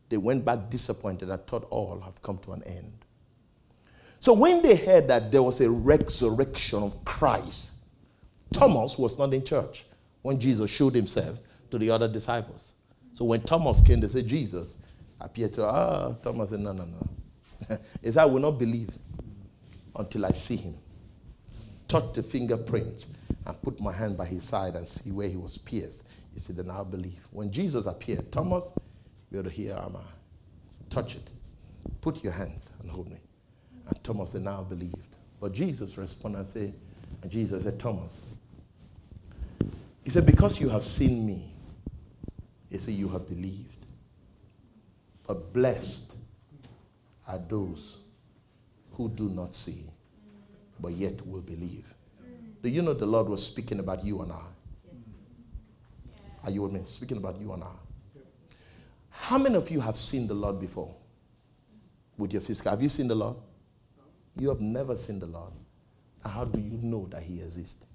they 0.10 0.18
went 0.18 0.44
back 0.44 0.70
disappointed 0.70 1.30
and 1.30 1.48
thought 1.48 1.68
all 1.70 2.00
have 2.02 2.22
come 2.22 2.38
to 2.40 2.52
an 2.52 2.64
end. 2.64 3.05
So 4.20 4.34
when 4.34 4.62
they 4.62 4.76
heard 4.76 5.08
that 5.08 5.32
there 5.32 5.44
was 5.44 5.62
a 5.62 5.70
resurrection 5.70 6.84
of 6.84 7.04
Christ, 7.06 7.86
Thomas 8.52 8.98
was 8.98 9.20
not 9.20 9.34
in 9.34 9.44
church 9.44 9.86
when 10.22 10.40
Jesus 10.40 10.72
showed 10.72 10.96
himself 10.96 11.40
to 11.72 11.78
the 11.78 11.90
other 11.92 12.08
disciples. 12.08 12.74
So 13.14 13.26
when 13.26 13.42
Thomas 13.42 13.86
came, 13.86 14.00
they 14.00 14.08
said, 14.08 14.28
Jesus 14.28 14.82
appeared 15.20 15.54
to 15.54 15.66
Ah, 15.66 16.14
Thomas 16.22 16.50
said, 16.50 16.60
No, 16.60 16.74
no, 16.74 16.86
no. 16.86 17.78
he 18.02 18.12
said, 18.12 18.18
I 18.22 18.26
will 18.26 18.40
not 18.40 18.58
believe 18.60 18.90
until 19.96 20.26
I 20.26 20.32
see 20.32 20.58
him. 20.58 20.74
Touch 21.88 22.14
the 22.14 22.24
fingerprints 22.24 23.14
and 23.46 23.62
put 23.62 23.80
my 23.80 23.94
hand 23.94 24.18
by 24.18 24.26
his 24.26 24.44
side 24.44 24.76
and 24.76 24.88
see 24.88 25.12
where 25.12 25.30
he 25.30 25.38
was 25.38 25.58
pierced. 25.58 26.10
He 26.34 26.40
said, 26.40 26.58
Then 26.58 26.70
I'll 26.72 26.86
believe. 26.86 27.28
When 27.32 27.52
Jesus 27.52 27.86
appeared, 27.86 28.32
Thomas, 28.32 28.78
to 29.32 29.50
hear, 29.50 29.74
Am 29.76 29.98
Touch 30.90 31.16
it. 31.16 31.30
Put 32.02 32.24
your 32.24 32.34
hands 32.34 32.72
and 32.82 32.90
hold 32.90 33.10
me. 33.10 33.18
And 33.88 34.04
Thomas 34.04 34.32
said, 34.32 34.44
Now 34.44 34.64
believed. 34.64 35.16
But 35.40 35.54
Jesus 35.54 35.98
responded 35.98 36.40
and 36.40 36.48
said, 36.48 36.74
and 37.22 37.32
Jesus 37.32 37.64
said, 37.64 37.80
Thomas, 37.80 38.26
he 40.04 40.10
said, 40.10 40.26
Because 40.26 40.60
you 40.62 40.70
have 40.70 40.84
seen 40.84 41.26
me, 41.26 41.52
he 42.70 42.78
said, 42.78 42.94
You 42.94 43.10
have 43.10 43.28
believed. 43.28 43.76
But 45.28 45.54
blessed 45.54 46.16
are 47.28 47.40
those 47.40 47.98
who 48.94 49.10
do 49.10 49.30
not 49.30 49.56
see, 49.56 49.84
but 50.80 50.92
yet 50.92 51.26
will 51.26 51.42
believe. 51.42 51.94
Do 52.62 52.70
you 52.70 52.82
know 52.82 52.94
the 52.94 53.06
Lord 53.06 53.28
was 53.28 53.46
speaking 53.46 53.80
about 53.80 54.04
you 54.04 54.22
and 54.22 54.32
I? 54.32 54.42
Are 56.44 56.52
you 56.52 56.62
with 56.62 56.74
me? 56.74 56.82
Speaking 56.84 57.18
about 57.18 57.40
you 57.40 57.52
and 57.54 57.64
I. 57.64 58.22
How 59.10 59.38
many 59.38 59.56
of 59.56 59.70
you 59.72 59.80
have 59.80 59.98
seen 59.98 60.28
the 60.28 60.34
Lord 60.34 60.60
before? 60.60 60.94
With 62.18 62.34
your 62.34 62.42
physical. 62.42 62.72
Have 62.72 62.82
you 62.82 62.90
seen 62.90 63.08
the 63.08 63.16
Lord? 63.16 63.38
You 64.38 64.50
have 64.50 64.62
never 64.62 64.96
seen 64.96 65.20
the 65.20 65.28
Lord. 65.28 65.54
How 66.24 66.46
do 66.46 66.60
you 66.60 66.80
know 66.82 67.08
that 67.12 67.24
He 67.24 67.36
exists? 67.36 67.86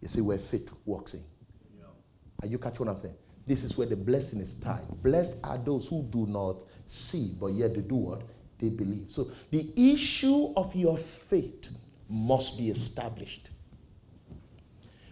You 0.00 0.08
see 0.08 0.20
where 0.20 0.38
faith 0.38 0.72
walks 0.84 1.14
in. 1.14 1.20
Are 2.40 2.46
you 2.46 2.58
catch 2.58 2.78
what 2.78 2.88
I'm 2.88 2.96
saying? 2.96 3.16
This 3.46 3.64
is 3.64 3.76
where 3.76 3.86
the 3.86 3.96
blessing 3.96 4.40
is 4.40 4.60
tied. 4.60 4.86
Blessed 5.02 5.44
are 5.44 5.58
those 5.58 5.88
who 5.88 6.04
do 6.04 6.26
not 6.26 6.62
see, 6.86 7.34
but 7.40 7.48
yet 7.48 7.74
they 7.74 7.80
do 7.80 7.96
what? 7.96 8.22
They 8.58 8.68
believe. 8.68 9.10
So 9.10 9.28
the 9.50 9.72
issue 9.76 10.52
of 10.54 10.74
your 10.76 10.96
faith 10.96 11.74
must 12.08 12.58
be 12.58 12.68
established. 12.68 13.50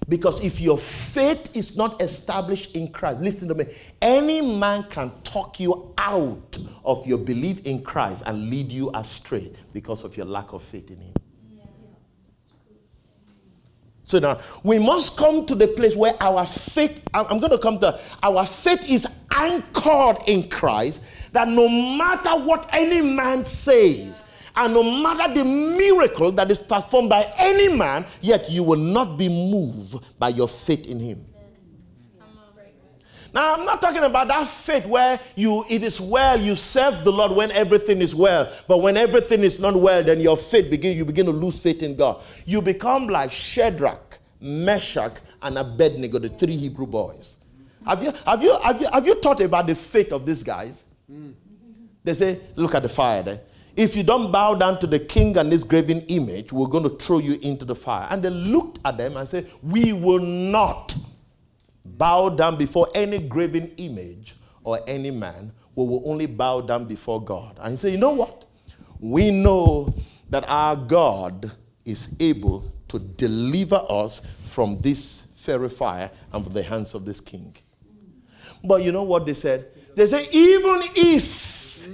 Because 0.08 0.44
if 0.44 0.60
your 0.60 0.78
faith 0.78 1.56
is 1.56 1.76
not 1.76 2.00
established 2.00 2.76
in 2.76 2.88
Christ, 2.88 3.20
listen 3.20 3.48
to 3.48 3.54
me, 3.54 3.64
any 4.00 4.40
man 4.40 4.84
can 4.84 5.10
talk 5.24 5.58
you 5.58 5.92
out 5.98 6.58
of 6.84 7.04
your 7.06 7.18
belief 7.18 7.66
in 7.66 7.82
Christ 7.82 8.22
and 8.24 8.48
lead 8.48 8.70
you 8.70 8.90
astray 8.94 9.50
because 9.72 10.04
of 10.04 10.16
your 10.16 10.26
lack 10.26 10.52
of 10.52 10.62
faith 10.62 10.90
in 10.90 11.00
Him. 11.00 11.12
So 14.04 14.20
now 14.20 14.38
we 14.62 14.78
must 14.78 15.18
come 15.18 15.44
to 15.46 15.56
the 15.56 15.66
place 15.66 15.96
where 15.96 16.12
our 16.20 16.46
faith, 16.46 17.02
I'm 17.12 17.40
going 17.40 17.50
to 17.50 17.58
come 17.58 17.80
to, 17.80 17.98
our 18.22 18.46
faith 18.46 18.88
is 18.88 19.24
anchored 19.32 20.18
in 20.28 20.48
Christ, 20.48 21.32
that 21.32 21.48
no 21.48 21.68
matter 21.68 22.30
what 22.44 22.68
any 22.72 23.02
man 23.02 23.44
says, 23.44 24.22
and 24.56 24.72
no 24.72 24.82
matter 24.82 25.34
the 25.34 25.44
miracle 25.44 26.32
that 26.32 26.50
is 26.50 26.58
performed 26.58 27.10
by 27.10 27.30
any 27.36 27.74
man, 27.74 28.04
yet 28.20 28.50
you 28.50 28.62
will 28.62 28.78
not 28.78 29.18
be 29.18 29.28
moved 29.28 30.02
by 30.18 30.30
your 30.30 30.48
faith 30.48 30.86
in 30.86 30.98
him. 30.98 31.24
Now, 33.34 33.54
I'm 33.54 33.66
not 33.66 33.82
talking 33.82 34.02
about 34.02 34.28
that 34.28 34.46
faith 34.46 34.86
where 34.86 35.20
you 35.34 35.62
it 35.68 35.82
is 35.82 36.00
well, 36.00 36.40
you 36.40 36.54
serve 36.54 37.04
the 37.04 37.12
Lord 37.12 37.32
when 37.32 37.50
everything 37.50 38.00
is 38.00 38.14
well, 38.14 38.50
but 38.66 38.78
when 38.78 38.96
everything 38.96 39.40
is 39.40 39.60
not 39.60 39.76
well, 39.76 40.02
then 40.02 40.20
your 40.20 40.38
faith 40.38 40.70
begin 40.70 40.96
you 40.96 41.04
begin 41.04 41.26
to 41.26 41.32
lose 41.32 41.60
faith 41.62 41.82
in 41.82 41.96
God. 41.96 42.22
You 42.46 42.62
become 42.62 43.08
like 43.08 43.30
Shadrach, 43.32 44.18
Meshach, 44.40 45.20
and 45.42 45.58
Abednego, 45.58 46.18
the 46.18 46.30
three 46.30 46.56
Hebrew 46.56 46.86
boys. 46.86 47.40
Have 47.84 48.02
you 48.02 48.12
have 48.24 48.42
you 48.42 48.58
have 48.62 48.80
you 48.80 48.88
have 48.90 49.06
you 49.06 49.20
thought 49.20 49.40
about 49.42 49.66
the 49.66 49.74
faith 49.74 50.12
of 50.12 50.24
these 50.24 50.42
guys? 50.42 50.84
They 52.04 52.14
say, 52.14 52.40
look 52.54 52.74
at 52.74 52.82
the 52.82 52.88
fire 52.88 53.22
there. 53.22 53.40
If 53.76 53.94
you 53.94 54.02
don't 54.02 54.32
bow 54.32 54.54
down 54.54 54.80
to 54.80 54.86
the 54.86 54.98
king 54.98 55.36
and 55.36 55.52
this 55.52 55.62
graven 55.62 56.00
image, 56.08 56.50
we're 56.50 56.66
going 56.66 56.84
to 56.84 56.96
throw 56.96 57.18
you 57.18 57.38
into 57.42 57.66
the 57.66 57.74
fire. 57.74 58.08
And 58.10 58.22
they 58.22 58.30
looked 58.30 58.78
at 58.86 58.96
them 58.96 59.18
and 59.18 59.28
said, 59.28 59.46
We 59.62 59.92
will 59.92 60.18
not 60.20 60.94
bow 61.84 62.30
down 62.30 62.56
before 62.56 62.88
any 62.94 63.18
graven 63.18 63.70
image 63.76 64.34
or 64.64 64.80
any 64.86 65.10
man. 65.10 65.52
We 65.74 65.84
will 65.84 66.02
only 66.10 66.24
bow 66.24 66.62
down 66.62 66.86
before 66.86 67.22
God. 67.22 67.58
And 67.60 67.72
he 67.72 67.76
said, 67.76 67.92
You 67.92 67.98
know 67.98 68.12
what? 68.12 68.46
We 68.98 69.30
know 69.30 69.94
that 70.30 70.44
our 70.48 70.74
God 70.74 71.52
is 71.84 72.16
able 72.18 72.72
to 72.88 72.98
deliver 72.98 73.82
us 73.90 74.20
from 74.50 74.80
this 74.80 75.34
fiery 75.36 75.68
fire 75.68 76.10
and 76.32 76.42
from 76.42 76.54
the 76.54 76.62
hands 76.62 76.94
of 76.94 77.04
this 77.04 77.20
king. 77.20 77.54
But 78.64 78.82
you 78.82 78.90
know 78.90 79.02
what 79.02 79.26
they 79.26 79.34
said? 79.34 79.66
They 79.94 80.06
said, 80.06 80.28
Even 80.32 80.80
if 80.96 81.86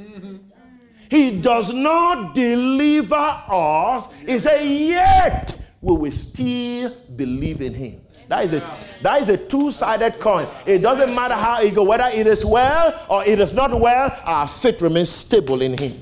he 1.12 1.42
does 1.42 1.74
not 1.74 2.34
deliver 2.34 3.14
us. 3.46 4.10
He 4.22 4.38
said, 4.38 4.62
yet 4.64 5.62
we 5.82 5.94
will 5.94 6.10
still 6.10 6.90
believe 7.14 7.60
in 7.60 7.74
him. 7.74 8.00
That 8.28 8.46
is 8.46 8.54
a 8.54 8.60
that 9.02 9.20
is 9.20 9.28
a 9.28 9.36
two-sided 9.36 10.18
coin. 10.18 10.46
It 10.64 10.78
doesn't 10.78 11.14
matter 11.14 11.34
how 11.34 11.60
it 11.60 11.74
goes, 11.74 11.86
whether 11.86 12.08
it 12.14 12.26
is 12.26 12.46
well 12.46 13.04
or 13.10 13.26
it 13.26 13.38
is 13.38 13.52
not 13.52 13.78
well, 13.78 14.18
our 14.24 14.48
faith 14.48 14.80
remains 14.80 15.10
stable 15.10 15.60
in 15.60 15.76
him. 15.76 15.92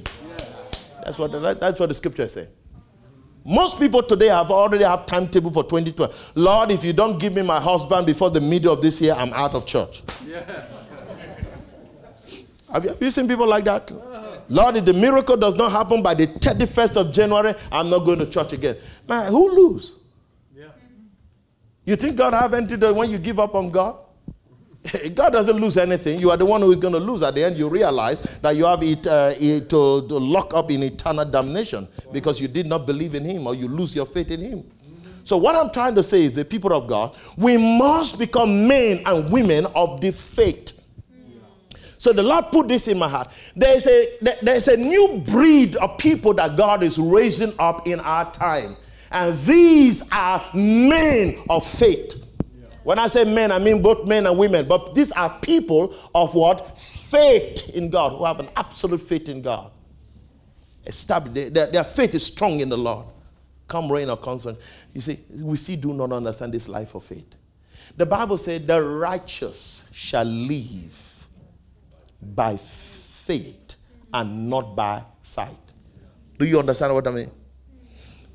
That's 1.04 1.18
what 1.18 1.32
the, 1.32 1.54
that's 1.54 1.80
what 1.80 1.88
the 1.88 1.94
scripture 1.94 2.28
says. 2.28 2.48
Most 3.44 3.80
people 3.80 4.04
today 4.04 4.28
have 4.28 4.52
already 4.52 4.84
have 4.84 5.06
timetable 5.06 5.50
for 5.50 5.64
2012. 5.64 6.32
Lord, 6.36 6.70
if 6.70 6.84
you 6.84 6.92
don't 6.92 7.18
give 7.18 7.34
me 7.34 7.42
my 7.42 7.58
husband 7.58 8.06
before 8.06 8.30
the 8.30 8.40
middle 8.40 8.72
of 8.72 8.80
this 8.80 9.00
year, 9.00 9.14
I'm 9.14 9.32
out 9.32 9.54
of 9.54 9.66
church. 9.66 10.02
Yeah. 10.24 10.44
have, 12.72 12.84
you, 12.84 12.90
have 12.90 13.02
you 13.02 13.10
seen 13.10 13.26
people 13.26 13.48
like 13.48 13.64
that? 13.64 13.90
Lord, 14.50 14.76
if 14.76 14.84
the 14.84 14.92
miracle 14.92 15.36
does 15.36 15.54
not 15.54 15.70
happen 15.70 16.02
by 16.02 16.12
the 16.12 16.26
31st 16.26 17.00
of 17.00 17.12
January, 17.12 17.54
I'm 17.70 17.88
not 17.88 18.00
going 18.00 18.18
to 18.18 18.26
church 18.26 18.52
again. 18.52 18.76
Man, 19.08 19.30
who 19.30 19.48
lose? 19.54 19.96
Yeah. 20.54 20.66
You 21.84 21.94
think 21.94 22.16
God 22.16 22.34
have 22.34 22.52
anything 22.52 22.80
to 22.80 22.92
when 22.92 23.08
you 23.10 23.18
give 23.18 23.38
up 23.38 23.54
on 23.54 23.70
God? 23.70 23.96
God 25.14 25.30
doesn't 25.30 25.56
lose 25.56 25.76
anything. 25.76 26.18
You 26.18 26.30
are 26.30 26.36
the 26.36 26.44
one 26.44 26.60
who 26.62 26.72
is 26.72 26.78
going 26.78 26.94
to 26.94 26.98
lose. 26.98 27.22
At 27.22 27.34
the 27.34 27.44
end, 27.44 27.56
you 27.58 27.68
realize 27.68 28.18
that 28.42 28.56
you 28.56 28.64
have 28.64 28.82
it, 28.82 29.06
uh, 29.06 29.34
it 29.38 29.70
to, 29.70 30.08
to, 30.08 30.18
lock 30.18 30.52
up 30.52 30.68
in 30.72 30.82
eternal 30.82 31.24
damnation 31.24 31.86
because 32.12 32.40
you 32.40 32.48
did 32.48 32.66
not 32.66 32.86
believe 32.86 33.14
in 33.14 33.24
Him 33.24 33.46
or 33.46 33.54
you 33.54 33.68
lose 33.68 33.94
your 33.94 34.06
faith 34.06 34.32
in 34.32 34.40
Him. 34.40 34.64
So, 35.22 35.36
what 35.36 35.54
I'm 35.54 35.70
trying 35.70 35.94
to 35.94 36.02
say 36.02 36.22
is, 36.22 36.34
the 36.34 36.44
people 36.44 36.72
of 36.72 36.88
God, 36.88 37.14
we 37.36 37.56
must 37.56 38.18
become 38.18 38.66
men 38.66 39.02
and 39.06 39.30
women 39.30 39.66
of 39.76 40.00
the 40.00 40.10
faith. 40.10 40.79
So 42.00 42.14
the 42.14 42.22
Lord 42.22 42.46
put 42.50 42.66
this 42.66 42.88
in 42.88 42.98
my 42.98 43.10
heart. 43.10 43.28
There's 43.54 43.86
a, 43.86 44.08
there's 44.40 44.68
a 44.68 44.76
new 44.78 45.22
breed 45.22 45.76
of 45.76 45.98
people 45.98 46.32
that 46.32 46.56
God 46.56 46.82
is 46.82 46.98
raising 46.98 47.52
up 47.58 47.86
in 47.86 48.00
our 48.00 48.32
time. 48.32 48.74
And 49.12 49.36
these 49.36 50.10
are 50.10 50.42
men 50.54 51.36
of 51.50 51.62
faith. 51.62 52.26
When 52.84 52.98
I 52.98 53.06
say 53.06 53.24
men, 53.24 53.52
I 53.52 53.58
mean 53.58 53.82
both 53.82 54.08
men 54.08 54.24
and 54.26 54.38
women. 54.38 54.66
But 54.66 54.94
these 54.94 55.12
are 55.12 55.38
people 55.40 55.94
of 56.14 56.34
what? 56.34 56.80
Faith 56.80 57.76
in 57.76 57.90
God, 57.90 58.16
who 58.16 58.24
have 58.24 58.40
an 58.40 58.48
absolute 58.56 59.02
faith 59.02 59.28
in 59.28 59.42
God. 59.42 59.70
Established, 60.86 61.52
their, 61.52 61.84
faith 61.84 62.14
is 62.14 62.24
strong 62.24 62.60
in 62.60 62.70
the 62.70 62.78
Lord. 62.78 63.04
Come 63.68 63.92
rain 63.92 64.08
or 64.08 64.16
constant. 64.16 64.58
You 64.94 65.02
see, 65.02 65.18
we 65.34 65.58
still 65.58 65.76
do 65.76 65.92
not 65.92 66.12
understand 66.12 66.54
this 66.54 66.66
life 66.66 66.94
of 66.94 67.04
faith. 67.04 67.36
The 67.94 68.06
Bible 68.06 68.38
said, 68.38 68.66
the 68.66 68.82
righteous 68.82 69.90
shall 69.92 70.24
live 70.24 71.08
by 72.22 72.56
faith 72.56 73.76
and 74.12 74.48
not 74.48 74.74
by 74.74 75.02
sight. 75.20 75.72
Do 76.38 76.44
you 76.44 76.58
understand 76.58 76.94
what 76.94 77.06
I 77.06 77.10
mean? 77.12 77.30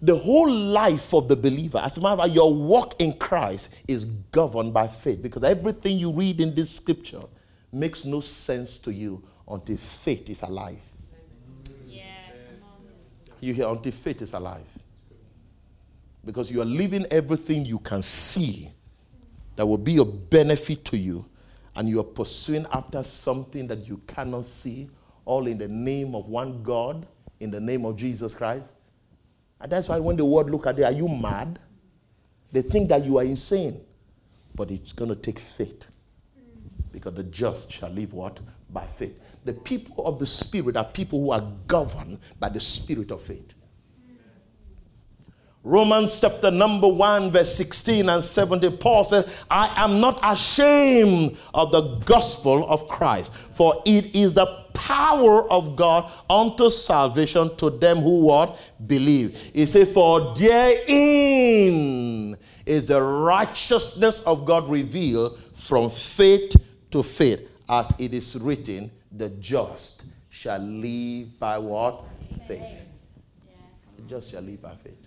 the 0.01 0.15
whole 0.15 0.51
life 0.51 1.13
of 1.13 1.27
the 1.27 1.35
believer, 1.35 1.79
as 1.83 1.97
a 1.97 2.01
matter 2.01 2.23
of 2.23 2.29
your 2.35 2.53
walk 2.53 2.99
in 2.99 3.13
Christ 3.13 3.83
is 3.87 4.05
governed 4.05 4.73
by 4.73 4.87
faith 4.87 5.21
because 5.21 5.43
everything 5.43 5.97
you 5.97 6.11
read 6.11 6.41
in 6.41 6.53
this 6.53 6.75
scripture 6.75 7.23
makes 7.71 8.05
no 8.05 8.19
sense 8.19 8.77
to 8.79 8.93
you 8.93 9.23
until 9.47 9.77
faith 9.77 10.29
is 10.29 10.43
alive. 10.43 10.83
Yeah. 11.87 12.03
You 13.39 13.53
hear, 13.53 13.67
until 13.67 13.91
faith 13.91 14.21
is 14.21 14.33
alive. 14.33 14.67
Because 16.23 16.51
you 16.51 16.61
are 16.61 16.65
living 16.65 17.05
everything 17.09 17.65
you 17.65 17.79
can 17.79 18.01
see 18.01 18.69
that 19.55 19.65
will 19.65 19.77
be 19.77 19.97
a 19.97 20.05
benefit 20.05 20.83
to 20.85 20.97
you, 20.97 21.25
and 21.75 21.89
you 21.89 21.99
are 21.99 22.05
pursuing 22.05 22.65
after 22.71 23.03
something 23.03 23.67
that 23.67 23.87
you 23.87 24.01
cannot 24.07 24.45
see, 24.45 24.89
all 25.25 25.47
in 25.47 25.57
the 25.57 25.67
name 25.67 26.15
of 26.15 26.29
one 26.29 26.63
God, 26.63 27.05
in 27.39 27.51
the 27.51 27.59
name 27.59 27.85
of 27.85 27.95
Jesus 27.95 28.33
Christ. 28.35 28.75
And 29.59 29.71
that's 29.71 29.89
why 29.89 29.99
when 29.99 30.15
the 30.15 30.25
world 30.25 30.49
look 30.49 30.67
at 30.67 30.79
it, 30.79 30.83
are 30.83 30.91
you 30.91 31.07
mad? 31.07 31.59
They 32.51 32.61
think 32.61 32.89
that 32.89 33.03
you 33.03 33.17
are 33.17 33.23
insane. 33.23 33.79
But 34.53 34.71
it's 34.71 34.93
going 34.93 35.09
to 35.09 35.15
take 35.15 35.39
faith. 35.39 35.91
Because 36.91 37.15
the 37.15 37.23
just 37.23 37.71
shall 37.71 37.89
live 37.89 38.13
what? 38.13 38.39
By 38.69 38.85
faith. 38.85 39.19
The 39.43 39.53
people 39.53 40.05
of 40.05 40.19
the 40.19 40.25
Spirit 40.25 40.77
are 40.77 40.85
people 40.85 41.19
who 41.19 41.31
are 41.31 41.43
governed 41.67 42.19
by 42.39 42.49
the 42.49 42.59
Spirit 42.59 43.11
of 43.11 43.21
faith. 43.21 43.54
Romans 45.65 46.21
chapter 46.21 46.51
number 46.51 46.87
1, 46.87 47.31
verse 47.31 47.55
16 47.55 48.07
and 48.07 48.23
17, 48.23 48.77
Paul 48.77 49.03
said, 49.03 49.27
I 49.49 49.83
am 49.83 49.99
not 49.99 50.19
ashamed 50.21 51.39
of 51.55 51.71
the 51.71 51.97
gospel 52.05 52.69
of 52.69 52.87
Christ, 52.87 53.33
for 53.33 53.81
it 53.83 54.15
is 54.15 54.35
the 54.35 54.45
power 54.75 55.51
of 55.51 55.75
God 55.75 56.11
unto 56.29 56.69
salvation 56.69 57.57
to 57.57 57.71
them 57.71 57.97
who 57.97 58.21
what? 58.21 58.59
Believe. 58.85 59.35
He 59.55 59.65
said, 59.65 59.87
For 59.87 60.35
therein 60.35 62.37
is 62.63 62.87
the 62.87 63.01
righteousness 63.01 64.23
of 64.27 64.45
God 64.45 64.69
revealed 64.69 65.39
from 65.55 65.89
faith 65.89 66.55
to 66.91 67.01
faith, 67.01 67.49
as 67.67 67.99
it 67.99 68.13
is 68.13 68.39
written, 68.39 68.91
the 69.11 69.29
just 69.29 70.05
shall 70.29 70.59
live 70.59 71.39
by 71.39 71.57
what? 71.57 72.03
Faith. 72.47 72.85
The 73.95 74.03
just 74.03 74.29
shall 74.29 74.43
live 74.43 74.61
by 74.61 74.75
faith. 74.75 75.04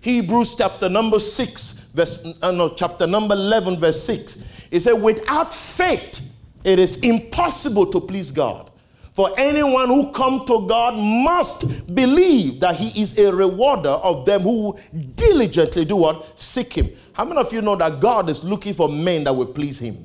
Hebrews 0.00 0.56
chapter 0.56 0.88
number 0.88 1.18
6, 1.20 1.90
verse, 1.94 2.38
uh, 2.42 2.50
no, 2.50 2.70
chapter 2.70 3.06
number 3.06 3.34
11, 3.34 3.78
verse 3.78 4.02
6. 4.04 4.68
It 4.70 4.80
said, 4.80 4.94
Without 4.94 5.52
faith, 5.52 6.34
it 6.64 6.78
is 6.78 7.02
impossible 7.02 7.86
to 7.86 8.00
please 8.00 8.30
God. 8.30 8.70
For 9.12 9.28
anyone 9.36 9.88
who 9.88 10.12
come 10.12 10.40
to 10.46 10.66
God 10.66 10.94
must 10.96 11.94
believe 11.94 12.60
that 12.60 12.76
He 12.76 13.02
is 13.02 13.18
a 13.18 13.34
rewarder 13.34 13.90
of 13.90 14.24
them 14.24 14.42
who 14.42 14.78
diligently 15.16 15.84
do 15.84 15.96
what? 15.96 16.38
Seek 16.38 16.72
Him. 16.72 16.88
How 17.12 17.24
many 17.24 17.40
of 17.40 17.52
you 17.52 17.60
know 17.60 17.76
that 17.76 18.00
God 18.00 18.30
is 18.30 18.44
looking 18.44 18.72
for 18.72 18.88
men 18.88 19.24
that 19.24 19.32
will 19.32 19.52
please 19.52 19.80
Him? 19.80 19.96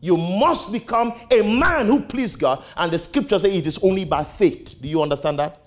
You 0.00 0.16
must 0.16 0.72
become 0.72 1.12
a 1.32 1.42
man 1.42 1.86
who 1.86 2.00
please 2.00 2.36
God, 2.36 2.62
and 2.76 2.92
the 2.92 2.98
scripture 2.98 3.38
says 3.38 3.56
it 3.56 3.66
is 3.66 3.78
only 3.82 4.04
by 4.04 4.22
faith. 4.22 4.78
Do 4.80 4.86
you 4.86 5.02
understand 5.02 5.40
that? 5.40 5.58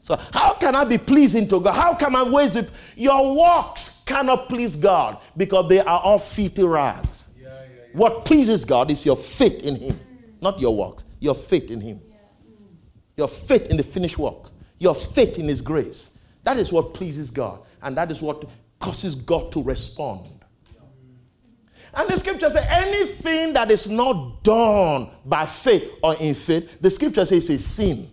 So, 0.00 0.18
how 0.32 0.54
can 0.54 0.74
I 0.74 0.84
be 0.84 0.96
pleasing 0.96 1.46
to 1.48 1.60
God? 1.60 1.74
How 1.74 1.94
can 1.94 2.10
my 2.12 2.22
ways 2.22 2.56
be? 2.56 2.66
Your 2.96 3.36
works 3.38 4.02
cannot 4.06 4.48
please 4.48 4.74
God 4.74 5.18
because 5.36 5.68
they 5.68 5.80
are 5.80 6.00
all 6.00 6.18
filthy 6.18 6.64
rags. 6.64 7.30
Yeah, 7.38 7.48
yeah, 7.48 7.66
yeah. 7.68 7.82
What 7.92 8.24
pleases 8.24 8.64
God 8.64 8.90
is 8.90 9.04
your 9.04 9.16
faith 9.16 9.62
in 9.62 9.76
Him, 9.76 10.00
not 10.40 10.58
your 10.58 10.74
works. 10.74 11.04
Your 11.20 11.34
faith 11.34 11.70
in 11.70 11.82
Him. 11.82 12.00
Your 13.18 13.28
faith 13.28 13.68
in 13.68 13.76
the 13.76 13.82
finished 13.82 14.16
work. 14.16 14.48
Your 14.78 14.94
faith 14.94 15.38
in 15.38 15.46
His 15.46 15.60
grace. 15.60 16.18
That 16.44 16.56
is 16.56 16.72
what 16.72 16.94
pleases 16.94 17.28
God, 17.30 17.60
and 17.82 17.94
that 17.98 18.10
is 18.10 18.22
what 18.22 18.46
causes 18.78 19.14
God 19.14 19.52
to 19.52 19.62
respond. 19.62 20.26
And 21.92 22.08
the 22.08 22.16
scripture 22.16 22.48
says 22.48 22.66
anything 22.70 23.52
that 23.52 23.70
is 23.70 23.90
not 23.90 24.42
done 24.42 25.10
by 25.26 25.44
faith 25.44 25.92
or 26.02 26.14
in 26.16 26.34
faith, 26.34 26.80
the 26.80 26.88
scripture 26.88 27.26
says 27.26 27.50
is 27.50 27.56
a 27.56 27.58
sin. 27.58 28.06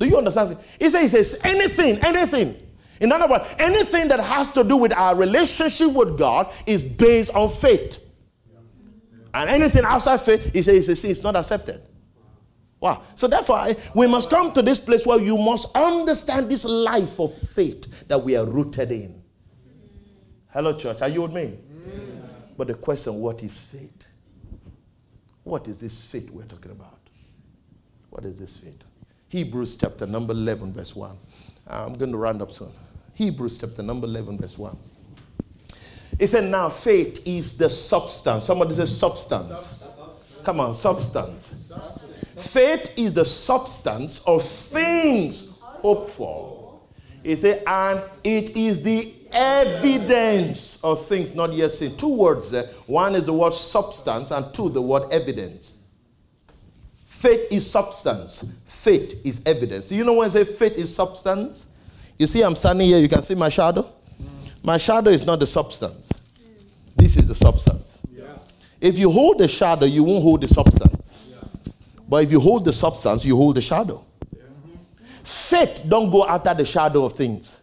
Do 0.00 0.08
you 0.08 0.16
understand? 0.16 0.56
He 0.78 0.88
says, 0.88 1.02
he 1.02 1.08
says 1.08 1.40
anything, 1.44 1.98
anything. 1.98 2.56
In 3.00 3.12
other 3.12 3.28
words, 3.28 3.54
anything 3.58 4.08
that 4.08 4.18
has 4.18 4.50
to 4.52 4.64
do 4.64 4.78
with 4.78 4.92
our 4.92 5.14
relationship 5.14 5.92
with 5.92 6.18
God 6.18 6.50
is 6.66 6.82
based 6.82 7.34
on 7.34 7.50
faith. 7.50 8.02
And 9.32 9.48
anything 9.48 9.84
outside 9.84 10.20
faith, 10.20 10.52
he 10.54 10.62
says, 10.62 10.86
he 10.86 10.94
says 10.94 11.04
it's 11.04 11.22
not 11.22 11.36
accepted. 11.36 11.82
Wow. 12.80 13.02
So 13.14 13.28
therefore, 13.28 13.74
we 13.94 14.06
must 14.06 14.30
come 14.30 14.52
to 14.52 14.62
this 14.62 14.80
place 14.80 15.06
where 15.06 15.20
you 15.20 15.36
must 15.36 15.76
understand 15.76 16.48
this 16.48 16.64
life 16.64 17.20
of 17.20 17.34
faith 17.34 18.08
that 18.08 18.18
we 18.22 18.36
are 18.36 18.46
rooted 18.46 18.90
in. 18.90 19.22
Hello, 20.50 20.76
church. 20.76 21.02
Are 21.02 21.08
you 21.08 21.22
with 21.22 21.32
me? 21.32 21.58
But 22.56 22.68
the 22.68 22.74
question, 22.74 23.14
what 23.16 23.42
is 23.42 23.70
faith? 23.70 24.06
What 25.44 25.68
is 25.68 25.78
this 25.78 26.06
faith 26.06 26.30
we're 26.30 26.44
talking 26.44 26.72
about? 26.72 26.98
What 28.08 28.24
is 28.24 28.38
this 28.38 28.56
faith? 28.56 28.82
Hebrews 29.30 29.76
chapter 29.76 30.06
number 30.06 30.32
11, 30.32 30.72
verse 30.72 30.94
1. 30.96 31.16
I'm 31.68 31.94
going 31.94 32.10
to 32.10 32.18
round 32.18 32.42
up 32.42 32.50
soon. 32.50 32.72
Hebrews 33.14 33.58
chapter 33.58 33.80
number 33.80 34.08
11, 34.08 34.38
verse 34.38 34.58
1. 34.58 34.76
It 36.18 36.26
said, 36.26 36.50
Now 36.50 36.68
faith 36.68 37.22
is 37.24 37.56
the 37.56 37.70
substance. 37.70 38.44
Somebody 38.44 38.74
says 38.74 38.96
substance. 38.96 39.86
Come 40.42 40.58
on, 40.58 40.74
substance. 40.74 41.72
Faith 42.52 42.92
is 42.98 43.12
the 43.12 43.24
substance 43.24 44.26
of 44.26 44.42
things 44.42 45.60
hoped 45.60 46.10
for. 46.10 46.80
It 47.22 47.36
said, 47.36 47.62
and 47.68 48.02
it 48.24 48.56
is 48.56 48.82
the 48.82 49.12
evidence 49.32 50.82
of 50.82 51.06
things 51.06 51.36
not 51.36 51.52
yet 51.52 51.70
seen. 51.70 51.96
Two 51.96 52.16
words 52.16 52.50
there. 52.50 52.64
One 52.86 53.14
is 53.14 53.26
the 53.26 53.32
word 53.32 53.54
substance, 53.54 54.32
and 54.32 54.52
two, 54.52 54.70
the 54.70 54.82
word 54.82 55.04
evidence. 55.12 55.84
Faith 57.06 57.46
is 57.52 57.70
substance. 57.70 58.59
Faith 58.80 59.20
is 59.26 59.46
evidence. 59.46 59.92
You 59.92 60.04
know 60.04 60.14
when 60.14 60.26
I 60.26 60.30
say 60.30 60.42
faith 60.42 60.78
is 60.78 60.94
substance? 60.94 61.70
You 62.18 62.26
see, 62.26 62.40
I'm 62.42 62.56
standing 62.56 62.86
here, 62.86 62.98
you 62.98 63.10
can 63.10 63.20
see 63.20 63.34
my 63.34 63.50
shadow. 63.50 63.84
My 64.62 64.78
shadow 64.78 65.10
is 65.10 65.26
not 65.26 65.38
the 65.38 65.46
substance. 65.46 66.10
This 66.96 67.16
is 67.18 67.28
the 67.28 67.34
substance. 67.34 68.00
If 68.80 68.98
you 68.98 69.10
hold 69.10 69.36
the 69.36 69.48
shadow, 69.48 69.84
you 69.84 70.02
won't 70.02 70.22
hold 70.22 70.40
the 70.40 70.48
substance. 70.48 71.14
But 72.08 72.24
if 72.24 72.32
you 72.32 72.40
hold 72.40 72.64
the 72.64 72.72
substance, 72.72 73.22
you 73.26 73.36
hold 73.36 73.56
the 73.56 73.60
shadow. 73.60 74.02
Faith 75.24 75.84
don't 75.86 76.08
go 76.08 76.26
after 76.26 76.54
the 76.54 76.64
shadow 76.64 77.04
of 77.04 77.12
things. 77.12 77.60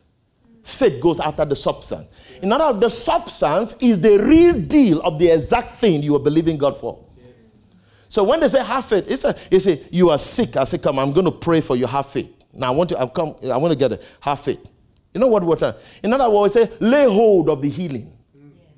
Faith 0.63 1.01
goes 1.01 1.19
after 1.19 1.45
the 1.45 1.55
substance. 1.55 2.05
In 2.43 2.51
other 2.51 2.67
words, 2.67 2.79
the 2.79 2.89
substance 2.91 3.75
is 3.81 3.99
the 3.99 4.19
real 4.23 4.53
deal 4.53 5.01
of 5.01 5.17
the 5.17 5.29
exact 5.29 5.69
thing 5.69 6.03
you 6.03 6.15
are 6.15 6.19
believing 6.19 6.59
God 6.59 6.77
for. 6.77 7.06
So 8.07 8.23
when 8.23 8.39
they 8.39 8.47
say 8.47 8.63
have 8.63 8.85
faith, 8.85 9.05
it's 9.09 9.23
a, 9.23 9.35
you 9.51 9.59
say 9.59 9.81
you 9.91 10.09
are 10.09 10.19
sick. 10.19 10.55
I 10.55 10.63
say, 10.63 10.77
come, 10.77 10.99
I'm 10.99 11.11
going 11.11 11.25
to 11.25 11.31
pray 11.31 11.61
for 11.61 11.75
you. 11.75 11.87
Have 11.87 12.07
faith. 12.07 12.33
Now 12.53 12.73
I 12.73 12.75
want 12.75 12.89
to. 12.89 12.99
I 12.99 13.07
come. 13.07 13.35
I 13.51 13.57
want 13.57 13.73
to 13.73 13.77
get 13.77 13.91
it. 13.91 14.03
Have 14.21 14.39
faith. 14.39 14.65
You 15.13 15.21
know 15.21 15.27
what 15.27 15.59
trying. 15.59 15.73
In 16.03 16.13
other 16.13 16.29
words, 16.29 16.55
we 16.55 16.65
say 16.65 16.71
lay 16.79 17.05
hold 17.05 17.49
of 17.49 17.61
the 17.61 17.69
healing. 17.69 18.11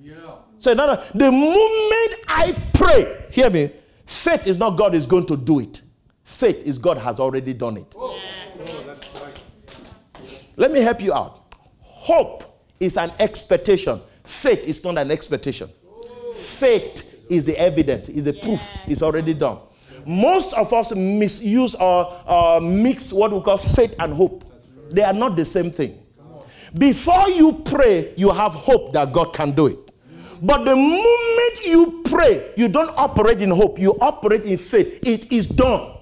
Yeah. 0.01 0.15
So 0.57 0.71
in 0.71 0.79
other, 0.79 1.01
the 1.13 1.31
moment 1.31 2.25
I 2.27 2.55
pray, 2.73 3.25
hear 3.31 3.49
me. 3.49 3.71
Faith 4.05 4.47
is 4.47 4.57
not 4.57 4.77
God 4.77 4.95
is 4.95 5.05
going 5.05 5.25
to 5.27 5.37
do 5.37 5.59
it. 5.59 5.81
Faith 6.23 6.63
is 6.65 6.77
God 6.77 6.97
has 6.97 7.19
already 7.19 7.53
done 7.53 7.77
it. 7.77 7.93
Oh, 7.95 8.19
oh 8.59 8.83
that's. 8.85 9.05
Let 10.57 10.71
me 10.71 10.81
help 10.81 11.01
you 11.01 11.13
out. 11.13 11.53
Hope 11.81 12.43
is 12.79 12.97
an 12.97 13.11
expectation. 13.19 13.99
Faith 14.23 14.63
is 14.65 14.83
not 14.83 14.97
an 14.97 15.11
expectation. 15.11 15.69
Faith 16.33 17.08
is 17.29 17.45
the 17.45 17.57
evidence, 17.57 18.09
is 18.09 18.23
the 18.23 18.33
proof. 18.33 18.71
It's 18.87 19.01
already 19.01 19.33
done. 19.33 19.59
Most 20.05 20.57
of 20.57 20.71
us 20.73 20.93
misuse 20.95 21.75
or 21.75 22.07
uh, 22.25 22.59
mix 22.61 23.13
what 23.13 23.31
we 23.31 23.41
call 23.41 23.57
faith 23.57 23.95
and 23.99 24.13
hope. 24.13 24.43
They 24.89 25.03
are 25.03 25.13
not 25.13 25.35
the 25.35 25.45
same 25.45 25.69
thing. 25.69 25.97
Before 26.77 27.29
you 27.29 27.61
pray, 27.65 28.13
you 28.15 28.31
have 28.31 28.53
hope 28.53 28.93
that 28.93 29.11
God 29.11 29.33
can 29.33 29.53
do 29.53 29.67
it. 29.67 29.77
But 30.41 30.63
the 30.63 30.75
moment 30.75 31.65
you 31.65 32.01
pray, 32.05 32.53
you 32.55 32.69
don't 32.69 32.95
operate 32.97 33.41
in 33.41 33.49
hope, 33.49 33.77
you 33.79 33.95
operate 33.99 34.45
in 34.45 34.57
faith. 34.57 34.99
It 35.05 35.31
is 35.31 35.47
done. 35.47 35.95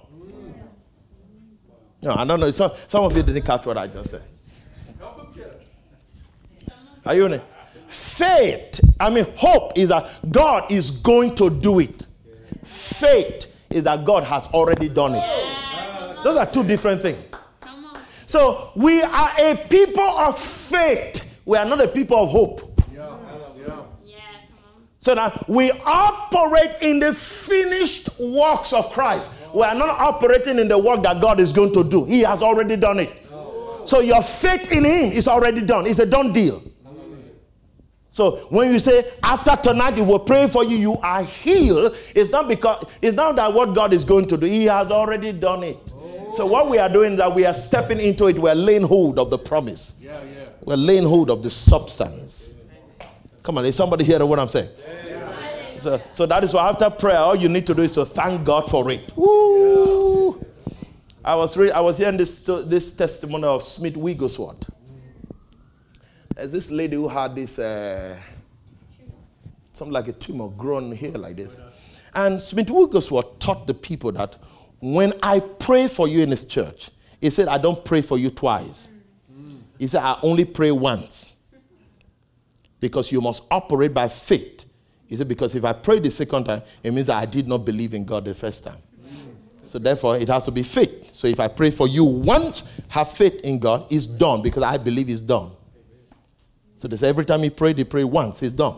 No, 2.02 2.14
I 2.14 2.26
don't 2.26 2.40
know. 2.40 2.52
Some, 2.52 2.72
some 2.88 3.04
of 3.04 3.18
you 3.18 3.24
didn't 3.24 3.42
catch 3.44 3.66
what 3.66 3.78
I 3.78 3.88
just 3.88 4.12
said. 4.12 4.22
Help 5.00 5.20
him 5.20 5.34
get 5.34 5.48
it. 5.48 6.74
Are 7.06 7.16
you 7.16 7.26
in 7.26 7.34
it? 7.34 7.42
Faith, 7.98 8.80
I 9.00 9.10
mean, 9.10 9.26
hope 9.36 9.76
is 9.76 9.90
that 9.90 10.08
God 10.32 10.72
is 10.72 10.92
going 10.92 11.36
to 11.36 11.50
do 11.50 11.80
it. 11.80 12.06
Faith 12.64 13.60
is 13.72 13.84
that 13.84 14.06
God 14.06 14.24
has 14.24 14.46
already 14.48 14.88
done 14.88 15.16
it. 15.16 16.24
Those 16.24 16.38
are 16.38 16.46
two 16.46 16.64
different 16.64 17.02
things. 17.02 17.18
So 18.28 18.72
we 18.76 19.02
are 19.02 19.30
a 19.40 19.56
people 19.70 20.04
of 20.04 20.38
faith. 20.38 21.42
We 21.46 21.58
are 21.58 21.66
not 21.66 21.82
a 21.82 21.88
people 21.88 22.18
of 22.18 22.30
hope. 22.30 22.62
So 25.00 25.16
that 25.16 25.50
we 25.50 25.72
operate 25.72 26.76
in 26.82 27.00
the 27.00 27.14
finished 27.14 28.20
works 28.20 28.74
of 28.74 28.92
Christ. 28.92 29.38
We 29.56 29.64
are 29.64 29.76
not 29.76 29.90
operating 29.90 30.60
in 30.60 30.68
the 30.68 30.78
work 30.78 31.02
that 31.02 31.20
God 31.20 31.40
is 31.40 31.52
going 31.52 31.74
to 31.74 31.84
do. 31.84 32.06
He 32.06 32.22
has 32.22 32.44
already 32.44 32.76
done 32.76 33.00
it. 33.00 33.10
So 33.86 34.02
your 34.02 34.22
faith 34.22 34.72
in 34.72 34.86
him 34.86 35.12
is 35.14 35.28
already 35.28 35.62
done. 35.66 35.88
It's 35.88 36.00
a 36.00 36.06
done 36.06 36.32
deal. 36.32 36.62
So 38.18 38.38
when 38.50 38.74
you 38.74 38.80
say 38.80 39.06
after 39.22 39.56
tonight 39.58 39.94
we 39.94 40.02
will 40.02 40.18
pray 40.18 40.48
for 40.48 40.64
you, 40.64 40.76
you 40.76 40.94
are 41.04 41.24
healed. 41.24 41.96
It's 42.16 42.32
not 42.32 42.48
because 42.48 42.84
it's 43.00 43.16
not 43.16 43.36
that 43.36 43.54
what 43.54 43.76
God 43.76 43.94
is 43.94 44.04
going 44.04 44.26
to 44.30 44.38
do. 44.38 44.48
He 44.48 44.66
has 44.66 44.90
already 44.90 45.32
done 45.32 45.62
it. 45.62 45.78
Oh. 45.94 46.32
So 46.32 46.48
what 46.48 46.68
we 46.68 46.80
are 46.80 46.90
doing 46.90 47.12
is 47.12 47.20
that 47.20 47.36
we 47.36 47.46
are 47.46 47.54
stepping 47.54 48.00
into 48.00 48.26
it. 48.26 48.40
We 48.40 48.50
are 48.50 48.56
laying 48.56 48.82
hold 48.82 49.20
of 49.20 49.30
the 49.30 49.38
promise. 49.38 50.00
Yeah, 50.02 50.20
yeah. 50.24 50.50
We're 50.64 50.78
laying 50.78 51.04
hold 51.04 51.30
of 51.30 51.44
the 51.44 51.52
substance. 51.52 52.56
Come 53.44 53.60
on, 53.60 53.66
is 53.66 53.76
somebody 53.76 54.04
hear 54.04 54.26
what 54.26 54.40
I'm 54.40 54.50
saying? 54.50 54.70
So, 55.78 56.02
so 56.12 56.26
that 56.26 56.44
is 56.44 56.56
why 56.56 56.70
after 56.70 56.90
prayer, 56.90 57.20
all 57.20 57.36
you 57.36 57.50
need 57.50 57.68
to 57.68 57.76
do 57.76 57.84
is 57.84 57.94
to 57.94 58.06
thank 58.06 58.44
God 58.44 58.62
for 58.68 58.90
it. 58.90 59.16
Woo! 59.16 60.44
I 61.24 61.36
was 61.36 61.56
re- 61.56 61.70
I 61.70 61.82
was 61.82 62.00
hearing 62.00 62.18
this 62.18 62.40
this 62.66 62.98
testimony 62.98 63.44
of 63.44 63.62
Smith 63.62 63.96
Wigglesworth. 63.96 64.72
There's 66.38 66.52
this 66.52 66.70
lady 66.70 66.96
who 66.96 67.08
had 67.08 67.34
this 67.34 67.58
uh, 67.58 68.16
something 69.74 69.92
like 69.92 70.08
a 70.08 70.14
tumor 70.14 70.50
grown 70.50 70.92
here 70.92 71.18
like 71.18 71.36
this, 71.36 71.60
and 72.14 72.40
Smith 72.40 72.70
Wigglesworth 72.70 73.40
taught 73.40 73.66
the 73.66 73.74
people 73.74 74.12
that 74.12 74.36
when 74.80 75.14
I 75.24 75.40
pray 75.40 75.88
for 75.88 76.08
you 76.08 76.22
in 76.22 76.30
his 76.30 76.46
church, 76.46 76.92
he 77.20 77.32
said 77.32 77.48
I 77.48 77.58
don't 77.58 77.84
pray 77.84 78.02
for 78.02 78.20
you 78.20 78.30
twice. 78.30 78.88
He 79.80 79.88
said 79.88 80.04
I 80.04 80.20
only 80.22 80.46
pray 80.46 80.72
once 80.72 81.36
because 82.80 83.12
you 83.12 83.20
must 83.20 83.44
operate 83.50 83.96
by 83.96 84.08
faith. 84.08 84.66
He 85.08 85.16
said, 85.16 85.28
because 85.28 85.56
if 85.56 85.64
I 85.64 85.74
pray 85.74 86.00
the 86.00 86.12
second 86.12 86.46
time, 86.46 86.62
it 86.84 86.92
means 86.92 87.08
that 87.08 87.16
I 87.16 87.26
did 87.26 87.48
not 87.48 87.60
believe 87.60 87.94
in 87.94 88.06
God 88.06 88.26
the 88.26 88.34
first 88.34 88.64
time. 88.64 88.78
So 89.62 89.80
therefore, 89.80 90.18
it 90.18 90.28
has 90.28 90.44
to 90.46 90.52
be 90.52 90.64
faith. 90.64 91.16
So 91.16 91.28
if 91.28 91.40
I 91.40 91.48
pray 91.48 91.72
for 91.72 91.88
you 91.88 92.04
once, 92.04 92.72
have 92.90 93.12
faith 93.12 93.40
in 93.42 93.58
God, 93.58 93.86
it's 93.90 94.06
done 94.06 94.42
because 94.42 94.64
I 94.64 94.78
believe 94.78 95.10
it's 95.10 95.22
done. 95.22 95.52
So 96.78 96.88
they 96.88 96.96
say 96.96 97.10
every 97.10 97.26
time 97.26 97.42
he 97.42 97.50
pray, 97.50 97.74
he 97.74 97.84
pray 97.84 98.04
once, 98.04 98.44
it's 98.44 98.54
done. 98.54 98.76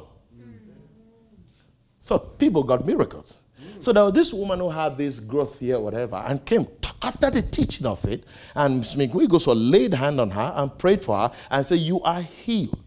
So 1.99 2.17
people 2.17 2.63
got 2.63 2.85
miracles. 2.85 3.37
So 3.79 3.91
there 3.93 4.03
was 4.05 4.13
this 4.13 4.33
woman 4.33 4.59
who 4.59 4.69
had 4.69 4.97
this 4.97 5.19
growth 5.19 5.59
here, 5.59 5.79
whatever, 5.79 6.15
and 6.15 6.43
came 6.45 6.65
t- 6.65 6.89
after 7.01 7.29
the 7.29 7.41
teaching 7.41 7.85
of 7.85 8.03
it, 8.05 8.23
and 8.55 8.85
Smith 8.87 9.13
Wigglesworth 9.13 9.57
laid 9.57 9.93
hand 9.93 10.19
on 10.19 10.31
her 10.31 10.53
and 10.55 10.75
prayed 10.77 11.01
for 11.01 11.17
her 11.17 11.31
and 11.51 11.65
said, 11.65 11.79
You 11.79 12.01
are 12.01 12.21
healed. 12.21 12.77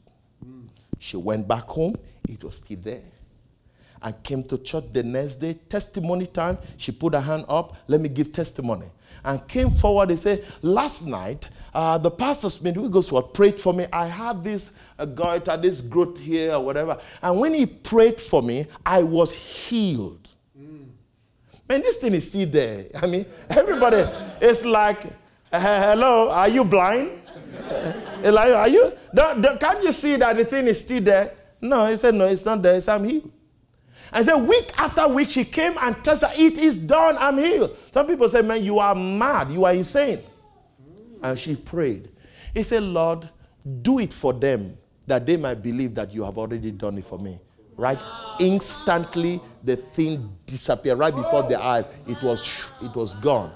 She 0.98 1.16
went 1.18 1.46
back 1.46 1.64
home, 1.64 1.96
it 2.28 2.42
was 2.42 2.56
still 2.56 2.78
there. 2.80 3.02
And 4.02 4.22
came 4.22 4.42
to 4.44 4.58
church 4.58 4.84
the 4.92 5.02
next 5.02 5.36
day, 5.36 5.54
testimony 5.68 6.26
time. 6.26 6.58
She 6.76 6.90
put 6.90 7.14
her 7.14 7.20
hand 7.20 7.44
up, 7.48 7.76
let 7.86 8.00
me 8.00 8.08
give 8.08 8.32
testimony. 8.32 8.86
And 9.24 9.46
came 9.48 9.70
forward 9.70 10.10
and 10.10 10.18
said, 10.18 10.44
Last 10.62 11.06
night, 11.06 11.48
uh, 11.74 11.98
the 11.98 12.10
pastor 12.10 12.50
Smith 12.50 12.76
Wigglesworth 12.76 13.32
prayed 13.32 13.58
for 13.58 13.72
me. 13.72 13.86
I 13.92 14.06
had 14.06 14.42
this 14.42 14.78
uh, 14.98 15.04
goiter, 15.04 15.56
this 15.56 15.80
growth 15.80 16.20
here, 16.20 16.54
or 16.54 16.64
whatever. 16.64 16.98
And 17.22 17.38
when 17.38 17.54
he 17.54 17.66
prayed 17.66 18.20
for 18.20 18.42
me, 18.42 18.66
I 18.84 19.02
was 19.02 19.32
healed. 19.32 20.28
Man, 21.68 21.80
this 21.80 21.98
thing 21.98 22.12
is 22.12 22.28
still 22.28 22.48
there. 22.48 22.84
I 23.00 23.06
mean, 23.06 23.24
everybody 23.48 24.04
is 24.40 24.66
like, 24.66 24.98
hello, 25.50 26.30
are 26.30 26.48
you 26.48 26.64
blind? 26.64 27.10
Elijah, 28.24 28.56
are 28.58 28.68
you? 28.68 28.92
Don't, 29.14 29.40
don't, 29.40 29.58
can't 29.58 29.82
you 29.82 29.92
see 29.92 30.16
that 30.16 30.36
the 30.36 30.44
thing 30.44 30.66
is 30.66 30.84
still 30.84 31.02
there? 31.02 31.32
No, 31.60 31.86
he 31.86 31.96
said, 31.96 32.14
no, 32.14 32.26
it's 32.26 32.44
not 32.44 32.60
there. 32.60 32.74
He 32.74 32.80
said, 32.80 32.96
I'm 32.96 33.04
healed. 33.04 33.30
And 34.12 34.24
so 34.24 34.44
week 34.44 34.70
after 34.78 35.08
week, 35.08 35.30
she 35.30 35.44
came 35.44 35.74
and 35.80 36.02
testified, 36.04 36.38
it 36.38 36.58
is 36.58 36.86
done, 36.86 37.16
I'm 37.18 37.38
healed. 37.38 37.76
Some 37.92 38.06
people 38.06 38.28
say, 38.28 38.42
man, 38.42 38.62
you 38.62 38.78
are 38.78 38.94
mad, 38.94 39.50
you 39.50 39.64
are 39.64 39.72
insane. 39.72 40.20
And 41.22 41.38
she 41.38 41.56
prayed. 41.56 42.10
He 42.52 42.62
said, 42.62 42.82
Lord, 42.82 43.28
do 43.80 44.00
it 44.00 44.12
for 44.12 44.32
them 44.32 44.76
that 45.06 45.24
they 45.24 45.36
might 45.36 45.62
believe 45.62 45.94
that 45.94 46.12
you 46.12 46.24
have 46.24 46.36
already 46.36 46.70
done 46.70 46.98
it 46.98 47.04
for 47.04 47.18
me. 47.18 47.38
Right? 47.74 48.00
Instantly, 48.38 49.40
the 49.64 49.76
thing 49.76 50.36
disappeared 50.44 50.98
right 50.98 51.14
before 51.14 51.48
their 51.48 51.60
eyes. 51.60 51.86
It 52.06 52.22
was, 52.22 52.68
it 52.82 52.94
was 52.94 53.14
gone. 53.14 53.52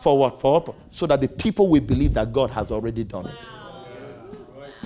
For 0.00 0.18
what? 0.18 0.40
For 0.40 0.60
what? 0.60 0.74
So 0.88 1.06
that 1.06 1.20
the 1.20 1.28
people 1.28 1.68
will 1.68 1.82
believe 1.82 2.14
that 2.14 2.32
God 2.32 2.50
has 2.50 2.72
already 2.72 3.04
done 3.04 3.26
it. 3.26 3.36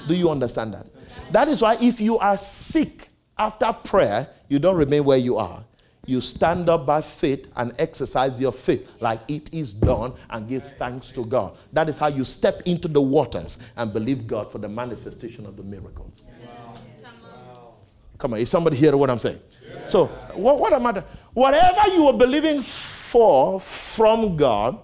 Do 0.08 0.14
you 0.14 0.28
understand 0.28 0.74
that? 0.74 0.86
That 1.30 1.48
is 1.48 1.62
why 1.62 1.76
if 1.80 2.00
you 2.00 2.18
are 2.18 2.36
sick 2.36 3.08
after 3.38 3.72
prayer, 3.72 4.26
you 4.48 4.58
don't 4.58 4.76
remain 4.76 5.04
where 5.04 5.18
you 5.18 5.36
are. 5.36 5.64
You 6.06 6.20
stand 6.20 6.68
up 6.68 6.84
by 6.84 7.00
faith 7.00 7.50
and 7.56 7.72
exercise 7.78 8.40
your 8.40 8.52
faith 8.52 8.90
like 9.00 9.20
it 9.28 9.52
is 9.54 9.72
done 9.72 10.12
and 10.28 10.46
give 10.46 10.76
thanks 10.76 11.10
to 11.12 11.24
God. 11.24 11.56
That 11.72 11.88
is 11.88 11.98
how 11.98 12.08
you 12.08 12.24
step 12.24 12.60
into 12.66 12.88
the 12.88 13.00
waters 13.00 13.62
and 13.76 13.92
believe 13.92 14.26
God 14.26 14.52
for 14.52 14.58
the 14.58 14.68
manifestation 14.68 15.46
of 15.46 15.56
the 15.56 15.62
miracles. 15.62 16.22
Come 18.18 18.34
on, 18.34 18.38
is 18.38 18.50
somebody 18.50 18.76
hear 18.76 18.96
what 18.96 19.10
I'm 19.10 19.18
saying? 19.18 19.40
So, 19.86 20.06
what, 20.34 20.58
what 20.58 20.72
am 20.72 20.86
I? 20.86 21.02
Whatever 21.32 21.88
you 21.94 22.06
are 22.06 22.16
believing 22.16 22.62
for 22.62 23.58
from 23.60 24.36
God 24.36 24.78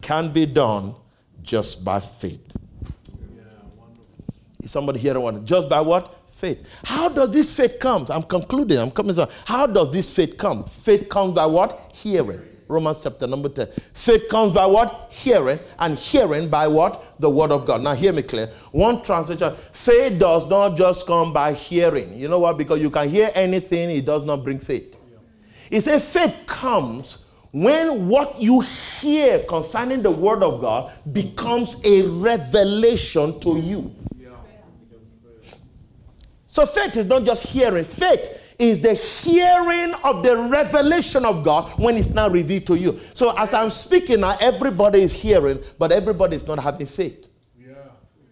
can 0.00 0.32
be 0.32 0.46
done 0.46 0.94
just 1.42 1.84
by 1.84 2.00
faith. 2.00 2.56
Is 4.62 4.70
somebody 4.70 4.98
here 4.98 5.18
what? 5.18 5.44
Just 5.44 5.68
by 5.68 5.80
what? 5.80 6.23
Faith. 6.34 6.80
How 6.84 7.08
does 7.08 7.30
this 7.30 7.56
faith 7.56 7.78
come? 7.78 8.06
I'm 8.10 8.24
concluding. 8.24 8.78
I'm 8.78 8.90
coming. 8.90 9.14
To, 9.14 9.28
how 9.44 9.66
does 9.66 9.92
this 9.92 10.14
faith 10.14 10.36
come? 10.36 10.64
Faith 10.64 11.08
comes 11.08 11.32
by 11.32 11.46
what? 11.46 11.92
Hearing. 11.94 12.42
Romans 12.66 13.02
chapter 13.02 13.26
number 13.28 13.48
10. 13.48 13.68
Faith 13.92 14.28
comes 14.28 14.52
by 14.52 14.66
what? 14.66 15.12
Hearing. 15.12 15.60
And 15.78 15.96
hearing 15.96 16.48
by 16.48 16.66
what? 16.66 17.20
The 17.20 17.30
word 17.30 17.52
of 17.52 17.64
God. 17.64 17.82
Now, 17.82 17.94
hear 17.94 18.12
me 18.12 18.22
clear. 18.22 18.48
One 18.72 19.00
translation 19.00 19.54
faith 19.72 20.18
does 20.18 20.48
not 20.50 20.76
just 20.76 21.06
come 21.06 21.32
by 21.32 21.52
hearing. 21.52 22.12
You 22.18 22.26
know 22.26 22.40
what? 22.40 22.58
Because 22.58 22.82
you 22.82 22.90
can 22.90 23.08
hear 23.08 23.30
anything, 23.34 23.90
it 23.90 24.04
does 24.04 24.24
not 24.24 24.42
bring 24.42 24.58
faith. 24.58 24.96
He 25.70 25.80
said 25.80 26.02
faith 26.02 26.34
comes 26.46 27.26
when 27.52 28.08
what 28.08 28.42
you 28.42 28.60
hear 28.60 29.38
concerning 29.44 30.02
the 30.02 30.10
word 30.10 30.42
of 30.42 30.60
God 30.60 30.92
becomes 31.12 31.80
a 31.84 32.02
revelation 32.02 33.38
to 33.40 33.56
you. 33.56 33.94
So 36.54 36.64
faith 36.66 36.96
is 36.96 37.06
not 37.06 37.24
just 37.24 37.48
hearing. 37.52 37.82
Faith 37.82 38.54
is 38.60 38.80
the 38.80 38.94
hearing 38.94 39.92
of 40.04 40.22
the 40.22 40.36
revelation 40.36 41.24
of 41.24 41.42
God 41.42 41.68
when 41.80 41.96
it's 41.96 42.10
now 42.10 42.28
revealed 42.28 42.64
to 42.68 42.78
you. 42.78 42.96
So 43.12 43.36
as 43.36 43.52
I'm 43.52 43.70
speaking 43.70 44.20
now, 44.20 44.36
everybody 44.40 45.02
is 45.02 45.20
hearing, 45.20 45.58
but 45.80 45.90
everybody 45.90 46.36
is 46.36 46.46
not 46.46 46.60
having 46.60 46.86
faith. 46.86 47.26
Yeah. 47.58 47.74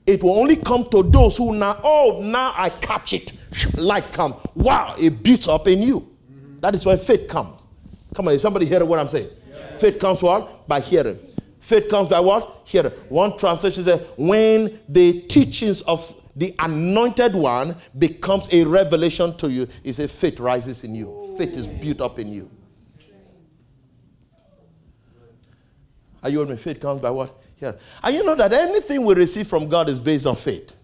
It 0.07 0.23
will 0.23 0.39
only 0.39 0.55
come 0.55 0.85
to 0.91 1.03
those 1.03 1.37
who 1.37 1.57
now, 1.57 1.81
oh, 1.83 2.21
now 2.23 2.55
I 2.57 2.69
catch 2.69 3.13
it. 3.13 3.33
Light 3.77 4.13
come. 4.13 4.37
Wow, 4.55 4.95
it 5.01 5.21
beats 5.21 5.49
up 5.49 5.67
in 5.67 5.83
you. 5.83 5.99
Mm-hmm. 5.99 6.61
That 6.61 6.77
is 6.77 6.87
why 6.87 6.99
faith 6.99 7.27
comes. 7.27 7.67
Come 8.15 8.29
on, 8.29 8.35
is 8.35 8.43
somebody 8.43 8.67
hearing 8.67 8.87
what 8.87 9.01
I'm 9.01 9.09
saying? 9.09 9.31
Faith 9.79 9.99
comes 9.99 10.23
what? 10.23 10.69
By 10.69 10.79
hearing. 10.79 11.19
Faith 11.59 11.89
comes 11.89 12.09
by 12.09 12.21
what? 12.21 12.61
Hearing. 12.67 12.93
One 13.09 13.37
translation 13.37 13.83
says, 13.83 14.09
when 14.17 14.79
the 14.89 15.23
teachings 15.23 15.83
of 15.83 16.22
the 16.35 16.55
anointed 16.59 17.35
one 17.35 17.77
becomes 17.99 18.53
a 18.53 18.65
revelation 18.65 19.37
to 19.37 19.51
you, 19.51 19.69
Is 19.85 19.99
a 19.99 20.09
faith 20.09 20.41
rises 20.41 20.85
in 20.85 20.95
you. 20.95 21.35
Faith 21.39 21.57
is 21.57 21.67
built 21.67 22.01
up 22.01 22.19
in 22.19 22.33
you. 22.33 22.51
Are 26.23 26.31
you 26.31 26.39
with 26.39 26.51
me? 26.51 26.57
Faith 26.57 26.81
comes 26.81 27.01
by 27.01 27.11
what? 27.11 27.35
Here. 27.57 27.77
And 28.03 28.15
you 28.15 28.25
know 28.25 28.35
that 28.35 28.53
anything 28.53 29.05
we 29.05 29.15
receive 29.15 29.47
from 29.47 29.69
God 29.69 29.89
is 29.89 30.01
based 30.01 30.27
on 30.27 30.37
faith. 30.37 30.75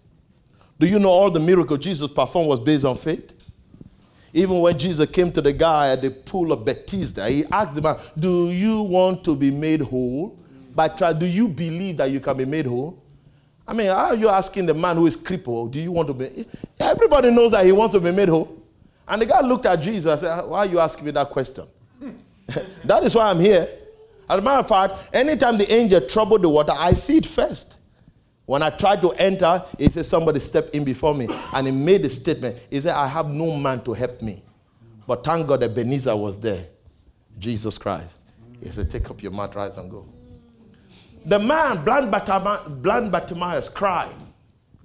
Do 0.77 0.87
you 0.87 0.99
know 0.99 1.09
all 1.09 1.31
the 1.31 1.39
miracles 1.39 1.79
Jesus 1.79 2.11
performed 2.11 2.49
was 2.49 2.59
based 2.59 2.85
on 2.85 2.95
faith? 2.95 3.35
Even 4.33 4.59
when 4.59 4.77
Jesus 4.77 5.09
came 5.09 5.31
to 5.31 5.41
the 5.41 5.51
guy 5.51 5.91
at 5.91 6.01
the 6.01 6.11
pool 6.11 6.51
of 6.51 6.63
Bethesda, 6.63 7.27
he 7.27 7.43
asked 7.51 7.75
the 7.75 7.81
man, 7.81 7.95
Do 8.17 8.49
you 8.49 8.83
want 8.83 9.23
to 9.23 9.35
be 9.35 9.49
made 9.49 9.81
whole? 9.81 10.37
By 10.75 10.87
do 10.87 11.25
you 11.25 11.47
believe 11.47 11.97
that 11.97 12.11
you 12.11 12.19
can 12.19 12.37
be 12.37 12.45
made 12.45 12.65
whole? 12.65 13.01
I 13.69 13.73
mean, 13.73 13.85
how 13.85 14.07
are 14.07 14.15
you 14.15 14.29
asking 14.29 14.65
the 14.65 14.73
man 14.73 14.95
who 14.95 15.05
is 15.05 15.15
crippled, 15.15 15.73
do 15.73 15.79
you 15.79 15.91
want 15.91 16.07
to 16.07 16.13
be? 16.15 16.47
Everybody 16.79 17.29
knows 17.29 17.51
that 17.51 17.63
he 17.63 17.71
wants 17.71 17.93
to 17.93 17.99
be 17.99 18.11
made 18.11 18.27
whole. 18.27 18.63
And 19.07 19.21
the 19.21 19.27
guy 19.27 19.41
looked 19.41 19.67
at 19.67 19.79
Jesus 19.79 20.11
and 20.11 20.21
said, 20.21 20.41
Why 20.41 20.59
are 20.59 20.65
you 20.65 20.79
asking 20.79 21.05
me 21.05 21.11
that 21.11 21.29
question? 21.29 21.65
that 22.83 23.03
is 23.03 23.13
why 23.13 23.29
I'm 23.29 23.39
here. 23.39 23.67
As 24.27 24.39
a 24.39 24.41
matter 24.41 24.61
of 24.61 24.67
fact, 24.67 24.93
anytime 25.13 25.59
the 25.59 25.71
angel 25.71 26.01
troubled 26.01 26.41
the 26.41 26.49
water, 26.49 26.73
I 26.75 26.93
see 26.93 27.17
it 27.17 27.27
first. 27.27 27.77
When 28.47 28.63
I 28.63 28.71
tried 28.71 29.01
to 29.01 29.11
enter, 29.11 29.63
he 29.77 29.87
said, 29.87 30.07
Somebody 30.07 30.39
stepped 30.39 30.73
in 30.73 30.83
before 30.83 31.13
me. 31.13 31.27
And 31.53 31.67
he 31.67 31.71
made 31.71 32.03
a 32.05 32.09
statement. 32.09 32.57
He 32.71 32.81
said, 32.81 32.95
I 32.95 33.05
have 33.05 33.27
no 33.27 33.55
man 33.55 33.83
to 33.83 33.93
help 33.93 34.19
me. 34.23 34.41
But 35.05 35.23
thank 35.23 35.45
God 35.47 35.59
that 35.59 35.69
Ebenezer 35.69 36.15
was 36.15 36.39
there. 36.39 36.65
Jesus 37.37 37.77
Christ. 37.77 38.17
He 38.59 38.69
said, 38.69 38.89
Take 38.89 39.11
up 39.11 39.21
your 39.21 39.31
mat, 39.31 39.53
rise 39.53 39.77
and 39.77 39.91
go. 39.91 40.07
The 41.25 41.39
man, 41.39 41.83
blind, 41.83 42.11
Bartima- 42.11 42.81
blind 42.81 43.11
Bartimaeus, 43.11 43.69
cried, 43.69 44.13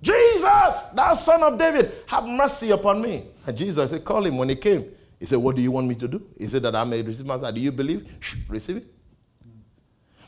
Jesus, 0.02 0.90
thou 0.94 1.14
son 1.14 1.42
of 1.42 1.58
David, 1.58 1.92
have 2.06 2.26
mercy 2.26 2.70
upon 2.70 3.00
me. 3.00 3.24
And 3.46 3.56
Jesus 3.56 3.90
said, 3.90 4.04
Call 4.04 4.26
him 4.26 4.36
when 4.36 4.50
he 4.50 4.56
came. 4.56 4.84
He 5.18 5.24
said, 5.24 5.38
What 5.38 5.56
do 5.56 5.62
you 5.62 5.70
want 5.70 5.86
me 5.86 5.94
to 5.94 6.06
do? 6.08 6.22
He 6.38 6.46
said, 6.46 6.62
That 6.62 6.74
I 6.74 6.84
may 6.84 7.00
receive 7.00 7.24
my 7.24 7.38
sight. 7.38 7.54
Do 7.54 7.60
you 7.60 7.72
believe? 7.72 8.06
Receive 8.48 8.78
it. 8.78 8.84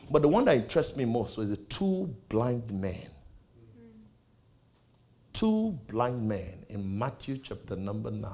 But 0.09 0.21
the 0.21 0.27
one 0.27 0.45
that 0.45 0.55
interests 0.55 0.95
me 0.95 1.05
most 1.05 1.37
was 1.37 1.49
the 1.49 1.57
two 1.57 2.15
blind 2.29 2.71
men. 2.71 3.07
Two 5.33 5.77
blind 5.87 6.27
men 6.27 6.65
in 6.69 6.97
Matthew 6.97 7.37
chapter 7.37 7.75
number 7.75 8.09
9. 8.09 8.31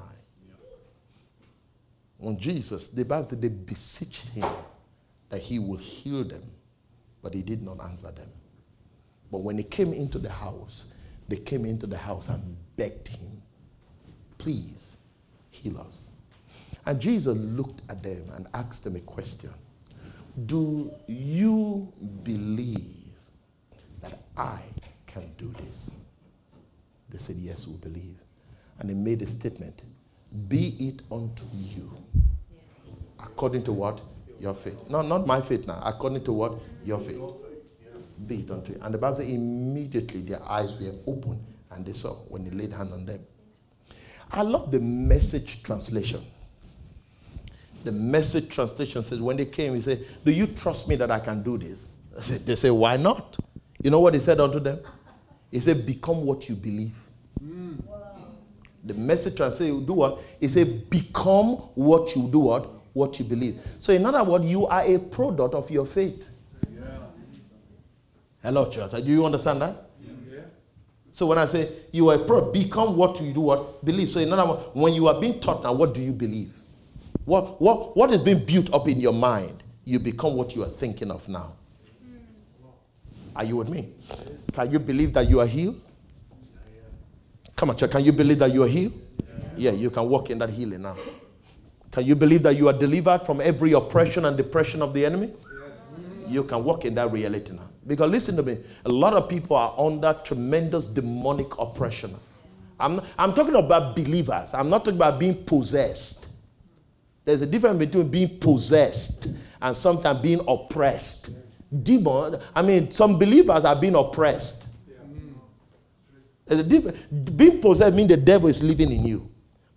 When 2.16 2.38
Jesus, 2.38 2.88
the 2.88 3.04
Bible 3.04 3.36
they 3.36 3.48
beseeched 3.48 4.28
him 4.28 4.48
that 5.28 5.40
he 5.40 5.58
will 5.58 5.76
heal 5.76 6.24
them, 6.24 6.44
but 7.24 7.34
he 7.34 7.42
did 7.42 7.62
not 7.62 7.82
answer 7.82 8.12
them. 8.12 8.28
But 9.32 9.38
when 9.40 9.56
he 9.56 9.64
came 9.64 9.92
into 9.94 10.18
the 10.18 10.30
house, 10.30 10.94
they 11.26 11.36
came 11.36 11.64
into 11.64 11.86
the 11.88 11.96
house 11.96 12.28
and 12.28 12.56
begged 12.76 13.08
him, 13.08 13.42
please 14.38 15.00
heal 15.50 15.80
us. 15.80 16.10
And 16.86 17.00
Jesus 17.00 17.36
looked 17.36 17.82
at 17.90 18.02
them 18.02 18.22
and 18.36 18.46
asked 18.52 18.84
them 18.84 18.96
a 18.96 19.00
question 19.00 19.50
Do 20.46 20.92
you 21.06 21.90
believe 22.22 23.14
that 24.02 24.18
I 24.36 24.60
can 25.06 25.32
do 25.38 25.48
this? 25.64 25.90
They 27.08 27.16
said, 27.18 27.36
Yes, 27.36 27.66
we 27.66 27.76
believe. 27.78 28.18
And 28.78 28.90
he 28.90 28.94
made 28.94 29.22
a 29.22 29.26
statement 29.26 29.80
Be 30.48 30.74
it 30.78 31.00
unto 31.10 31.44
you. 31.54 31.90
According 33.18 33.62
to 33.64 33.72
what? 33.72 34.02
Your 34.38 34.52
faith. 34.54 34.90
No, 34.90 35.00
not 35.00 35.26
my 35.26 35.40
faith 35.40 35.66
now. 35.66 35.80
According 35.84 36.24
to 36.24 36.32
what? 36.32 36.52
Your 36.84 37.00
faith. 37.00 37.20
Be 38.26 38.36
it 38.40 38.50
unto 38.50 38.72
you. 38.72 38.78
And 38.82 38.94
the 38.94 38.98
Bible 38.98 39.16
says 39.16 39.30
immediately 39.30 40.20
their 40.20 40.42
eyes 40.48 40.80
were 40.80 40.92
open 41.06 41.44
and 41.72 41.84
they 41.84 41.92
saw 41.92 42.10
when 42.28 42.44
he 42.44 42.50
laid 42.50 42.72
hand 42.72 42.92
on 42.92 43.04
them. 43.04 43.20
I 44.30 44.42
love 44.42 44.70
the 44.70 44.80
message 44.80 45.62
translation. 45.62 46.20
The 47.82 47.92
message 47.92 48.48
translation 48.48 49.02
says, 49.02 49.20
when 49.20 49.36
they 49.36 49.44
came, 49.44 49.74
he 49.74 49.80
said, 49.80 50.04
Do 50.24 50.32
you 50.32 50.46
trust 50.46 50.88
me 50.88 50.96
that 50.96 51.10
I 51.10 51.20
can 51.20 51.42
do 51.42 51.58
this? 51.58 51.90
Said, 52.18 52.46
they 52.46 52.54
say, 52.54 52.70
Why 52.70 52.96
not? 52.96 53.36
You 53.82 53.90
know 53.90 54.00
what 54.00 54.14
he 54.14 54.20
said 54.20 54.40
unto 54.40 54.58
them? 54.60 54.78
He 55.50 55.60
said, 55.60 55.84
Become 55.84 56.24
what 56.24 56.48
you 56.48 56.54
believe. 56.54 56.96
Mm. 57.44 57.82
The 58.84 58.94
message 58.94 59.36
translation, 59.36 59.84
do 59.84 59.92
what? 59.94 60.18
He 60.40 60.48
said, 60.48 60.88
Become 60.88 61.56
what 61.74 62.14
you 62.16 62.28
do 62.28 62.40
what? 62.40 62.66
What 62.92 63.18
you 63.18 63.24
believe. 63.24 63.60
So, 63.78 63.92
in 63.92 64.06
other 64.06 64.22
words, 64.24 64.46
you 64.46 64.66
are 64.66 64.82
a 64.86 64.98
product 64.98 65.54
of 65.54 65.70
your 65.70 65.84
faith. 65.84 66.30
Hello, 68.44 68.70
church. 68.70 68.90
Do 68.90 68.98
you 69.10 69.24
understand 69.24 69.62
that? 69.62 69.74
Yeah. 70.30 70.40
So 71.12 71.24
when 71.26 71.38
I 71.38 71.46
say 71.46 71.66
you 71.92 72.10
are 72.10 72.16
a 72.16 72.18
product, 72.18 72.52
become 72.52 72.94
what 72.94 73.18
you 73.18 73.32
do 73.32 73.40
what 73.40 73.82
believe. 73.82 74.10
So 74.10 74.20
in 74.20 74.30
other 74.30 74.46
words, 74.46 74.62
when 74.74 74.92
you 74.92 75.08
are 75.08 75.18
being 75.18 75.40
taught 75.40 75.62
now, 75.62 75.72
what 75.72 75.94
do 75.94 76.02
you 76.02 76.12
believe? 76.12 76.54
What, 77.24 77.58
what, 77.58 77.96
what 77.96 78.10
is 78.12 78.20
being 78.20 78.44
built 78.44 78.72
up 78.74 78.86
in 78.86 79.00
your 79.00 79.14
mind? 79.14 79.62
You 79.86 79.98
become 79.98 80.34
what 80.34 80.54
you 80.54 80.62
are 80.62 80.68
thinking 80.68 81.10
of 81.10 81.26
now. 81.26 81.54
Hmm. 82.06 82.68
Are 83.34 83.44
you 83.44 83.56
with 83.56 83.70
me? 83.70 83.88
Can 84.52 84.70
you 84.70 84.78
believe 84.78 85.14
that 85.14 85.26
you 85.26 85.40
are 85.40 85.46
healed? 85.46 85.80
Come 87.56 87.70
on, 87.70 87.78
church. 87.78 87.92
Can 87.92 88.04
you 88.04 88.12
believe 88.12 88.40
that 88.40 88.52
you 88.52 88.62
are 88.62 88.68
healed? 88.68 88.92
Yeah, 89.56 89.70
you 89.70 89.88
can 89.88 90.06
walk 90.06 90.28
in 90.28 90.38
that 90.40 90.50
healing 90.50 90.82
now. 90.82 90.96
Can 91.90 92.04
you 92.04 92.14
believe 92.14 92.42
that 92.42 92.56
you 92.56 92.68
are 92.68 92.74
delivered 92.74 93.22
from 93.22 93.40
every 93.40 93.72
oppression 93.72 94.26
and 94.26 94.36
depression 94.36 94.82
of 94.82 94.92
the 94.92 95.06
enemy? 95.06 95.32
You 96.28 96.44
can 96.44 96.62
walk 96.62 96.84
in 96.84 96.94
that 96.96 97.10
reality 97.10 97.54
now. 97.54 97.70
Because 97.86 98.10
listen 98.10 98.36
to 98.36 98.42
me, 98.42 98.58
a 98.84 98.88
lot 98.88 99.12
of 99.14 99.28
people 99.28 99.56
are 99.56 99.74
under 99.78 100.14
tremendous 100.24 100.86
demonic 100.86 101.58
oppression. 101.58 102.14
I'm, 102.80 103.00
I'm 103.18 103.34
talking 103.34 103.54
about 103.54 103.94
believers, 103.94 104.54
I'm 104.54 104.68
not 104.70 104.84
talking 104.84 104.98
about 104.98 105.18
being 105.20 105.44
possessed. 105.44 106.30
There's 107.24 107.40
a 107.40 107.46
difference 107.46 107.78
between 107.78 108.08
being 108.08 108.38
possessed 108.38 109.28
and 109.60 109.76
sometimes 109.76 110.20
being 110.20 110.40
oppressed. 110.46 111.46
Demon, 111.82 112.36
I 112.54 112.62
mean, 112.62 112.90
some 112.90 113.18
believers 113.18 113.64
are 113.64 113.76
being 113.80 113.94
oppressed. 113.94 114.68
There's 116.46 116.60
a 116.60 116.64
difference. 116.64 117.00
Being 117.06 117.60
possessed 117.62 117.96
means 117.96 118.08
the 118.08 118.18
devil 118.18 118.48
is 118.48 118.62
living 118.62 118.92
in 118.92 119.04
you. 119.04 119.30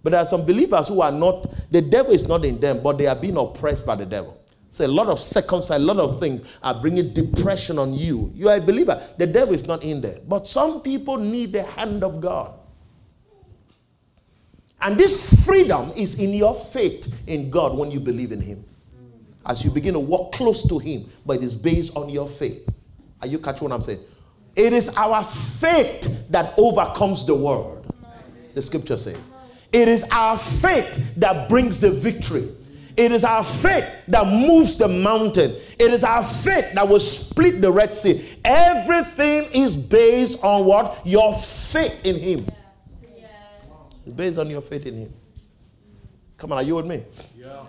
But 0.03 0.11
there 0.11 0.19
are 0.19 0.25
some 0.25 0.45
believers 0.45 0.89
who 0.89 1.01
are 1.01 1.11
not, 1.11 1.49
the 1.71 1.81
devil 1.81 2.11
is 2.11 2.27
not 2.27 2.43
in 2.45 2.59
them, 2.59 2.81
but 2.83 2.97
they 2.97 3.07
are 3.07 3.15
being 3.15 3.37
oppressed 3.37 3.85
by 3.85 3.95
the 3.95 4.05
devil. 4.05 4.36
So 4.77 4.85
a 4.85 4.87
lot 4.87 5.07
of 5.07 5.19
circumstances, 5.19 5.83
a 5.83 5.91
lot 5.91 5.97
of 5.97 6.19
things 6.19 6.59
are 6.61 6.79
bringing 6.79 7.11
depression 7.11 7.79
on 7.79 7.95
you. 7.95 8.31
You 8.35 8.49
are 8.49 8.57
a 8.57 8.61
believer. 8.61 9.01
The 9.17 9.25
devil 9.25 9.55
is 9.55 9.67
not 9.67 9.81
in 9.81 10.01
there. 10.01 10.19
But 10.27 10.45
some 10.45 10.81
people 10.81 11.17
need 11.17 11.53
the 11.53 11.63
hand 11.63 12.03
of 12.03 12.21
God. 12.21 12.53
And 14.79 14.95
this 14.95 15.47
freedom 15.47 15.89
is 15.97 16.19
in 16.19 16.29
your 16.29 16.53
faith 16.53 17.23
in 17.25 17.49
God 17.49 17.75
when 17.75 17.89
you 17.89 17.99
believe 17.99 18.31
in 18.31 18.39
Him. 18.39 18.63
As 19.47 19.65
you 19.65 19.71
begin 19.71 19.95
to 19.95 19.99
walk 19.99 20.33
close 20.33 20.69
to 20.69 20.77
Him, 20.77 21.05
but 21.25 21.37
it 21.37 21.43
is 21.43 21.55
based 21.55 21.97
on 21.97 22.09
your 22.09 22.27
faith. 22.27 22.69
Are 23.23 23.27
you 23.27 23.39
catching 23.39 23.67
what 23.67 23.73
I'm 23.73 23.81
saying? 23.81 24.01
It 24.55 24.73
is 24.73 24.95
our 24.95 25.23
faith 25.23 26.29
that 26.29 26.53
overcomes 26.55 27.25
the 27.25 27.33
world. 27.33 27.83
The 28.53 28.61
scripture 28.61 28.97
says. 28.97 29.31
It 29.73 29.87
is 29.87 30.07
our 30.11 30.37
faith 30.37 31.15
that 31.15 31.49
brings 31.49 31.81
the 31.81 31.89
victory. 31.89 32.47
It 32.97 33.11
is 33.11 33.23
our 33.23 33.43
faith 33.43 34.05
that 34.07 34.25
moves 34.25 34.75
the 34.77 34.87
mountain. 34.87 35.51
It 35.79 35.93
is 35.93 36.03
our 36.03 36.23
faith 36.23 36.73
that 36.73 36.89
will 36.89 36.99
split 36.99 37.61
the 37.61 37.71
Red 37.71 37.93
Sea. 37.93 38.27
Everything 38.43 39.47
is 39.53 39.77
based 39.77 40.43
on 40.43 40.65
what? 40.65 40.99
Your 41.05 41.31
faith 41.35 42.03
in 42.03 42.15
Him. 42.15 42.47
It's 44.03 44.15
based 44.15 44.39
on 44.39 44.49
your 44.49 44.61
faith 44.61 44.87
in 44.87 44.95
Him. 44.95 45.13
Come 46.37 46.51
on, 46.53 46.57
are 46.57 46.63
you 46.63 46.75
with 46.75 46.87
me? 46.87 47.03
Yeah. 47.35 47.65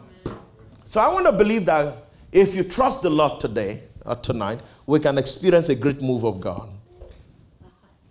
So 0.83 0.99
I 1.01 1.09
want 1.09 1.27
to 1.27 1.33
believe 1.33 1.67
that 1.67 1.95
if 2.33 2.55
you 2.55 2.65
trust 2.65 3.03
the 3.03 3.11
Lord 3.11 3.39
today 3.39 3.83
or 4.07 4.17
tonight, 4.17 4.61
we 4.87 4.99
can 4.99 5.19
experience 5.19 5.69
a 5.69 5.75
great 5.75 6.01
move 6.01 6.25
of 6.25 6.41
God 6.41 6.71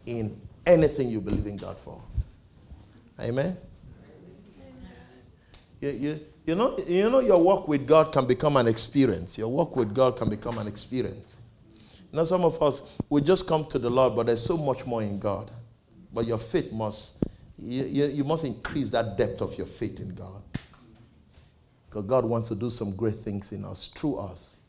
in 0.06 0.40
anything 0.68 1.10
you 1.10 1.20
believe 1.20 1.48
in 1.48 1.58
God 1.58 1.80
for. 1.80 2.00
Amen. 3.20 3.58
You, 5.82 5.90
you, 5.90 6.20
you, 6.48 6.56
know, 6.56 6.78
you 6.88 7.10
know, 7.10 7.20
your 7.20 7.44
walk 7.44 7.68
with 7.68 7.86
God 7.86 8.12
can 8.12 8.26
become 8.26 8.58
an 8.58 8.68
experience. 8.68 9.38
Your 9.38 9.50
walk 9.50 9.76
with 9.76 9.94
God 9.94 10.18
can 10.18 10.30
become 10.30 10.58
an 10.58 10.68
experience. 10.68 11.42
You 12.12 12.18
know, 12.18 12.24
some 12.24 12.46
of 12.46 12.62
us, 12.64 12.98
we 13.10 13.22
just 13.22 13.48
come 13.48 13.66
to 13.66 13.78
the 13.78 13.90
Lord, 13.90 14.16
but 14.16 14.28
there's 14.28 14.44
so 14.44 14.58
much 14.58 14.86
more 14.86 15.04
in 15.04 15.20
God. 15.20 15.52
But 16.14 16.26
your 16.26 16.38
faith 16.38 16.72
must 16.72 17.22
you, 17.58 17.84
you, 17.84 18.06
you 18.06 18.24
must 18.24 18.46
increase 18.46 18.90
that 18.92 19.18
depth 19.18 19.42
of 19.42 19.58
your 19.58 19.68
faith 19.68 20.00
in 20.00 20.14
God. 20.14 20.42
Because 21.90 22.06
God 22.06 22.26
wants 22.26 22.50
to 22.50 22.56
do 22.56 22.70
some 22.70 22.96
great 22.96 23.16
things 23.16 23.52
in 23.52 23.66
us, 23.66 23.88
through 23.88 24.18
us. 24.18 24.62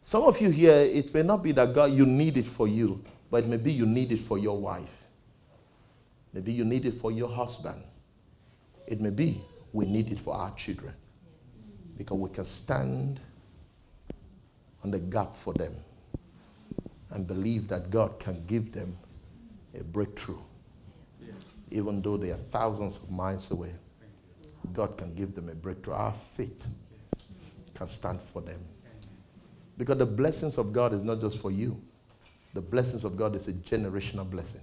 Some 0.00 0.24
of 0.24 0.40
you 0.40 0.50
here, 0.50 0.74
it 0.74 1.14
may 1.14 1.22
not 1.22 1.42
be 1.42 1.52
that 1.52 1.72
God, 1.72 1.92
you 1.92 2.04
need 2.04 2.36
it 2.36 2.46
for 2.46 2.66
you, 2.66 3.02
but 3.30 3.46
maybe 3.46 3.70
you 3.72 3.86
need 3.86 4.10
it 4.10 4.18
for 4.18 4.36
your 4.36 4.58
wife. 4.58 5.06
Maybe 6.32 6.52
you 6.52 6.64
need 6.64 6.84
it 6.84 6.94
for 6.94 7.12
your 7.12 7.28
husband. 7.28 7.82
It 8.86 9.00
may 9.00 9.10
be 9.10 9.40
we 9.72 9.86
need 9.86 10.10
it 10.12 10.18
for 10.18 10.34
our 10.34 10.54
children. 10.54 10.94
Because 11.96 12.18
we 12.18 12.30
can 12.30 12.44
stand 12.44 13.20
on 14.82 14.90
the 14.90 14.98
gap 14.98 15.36
for 15.36 15.54
them 15.54 15.72
and 17.10 17.26
believe 17.26 17.68
that 17.68 17.90
God 17.90 18.18
can 18.18 18.44
give 18.46 18.72
them 18.72 18.96
a 19.78 19.84
breakthrough 19.84 20.38
even 21.72 22.02
though 22.02 22.16
they 22.16 22.30
are 22.30 22.36
thousands 22.36 23.02
of 23.02 23.10
miles 23.10 23.50
away. 23.50 23.70
God 24.72 24.96
can 24.96 25.14
give 25.14 25.34
them 25.34 25.48
a 25.48 25.54
breakthrough. 25.54 25.94
Our 25.94 26.12
faith 26.12 26.66
can 27.74 27.86
stand 27.86 28.20
for 28.20 28.42
them. 28.42 28.60
Because 29.78 29.98
the 29.98 30.06
blessings 30.06 30.58
of 30.58 30.72
God 30.72 30.92
is 30.92 31.02
not 31.02 31.20
just 31.20 31.40
for 31.40 31.50
you, 31.50 31.80
the 32.54 32.60
blessings 32.60 33.04
of 33.04 33.16
God 33.16 33.34
is 33.34 33.48
a 33.48 33.52
generational 33.52 34.28
blessing 34.28 34.60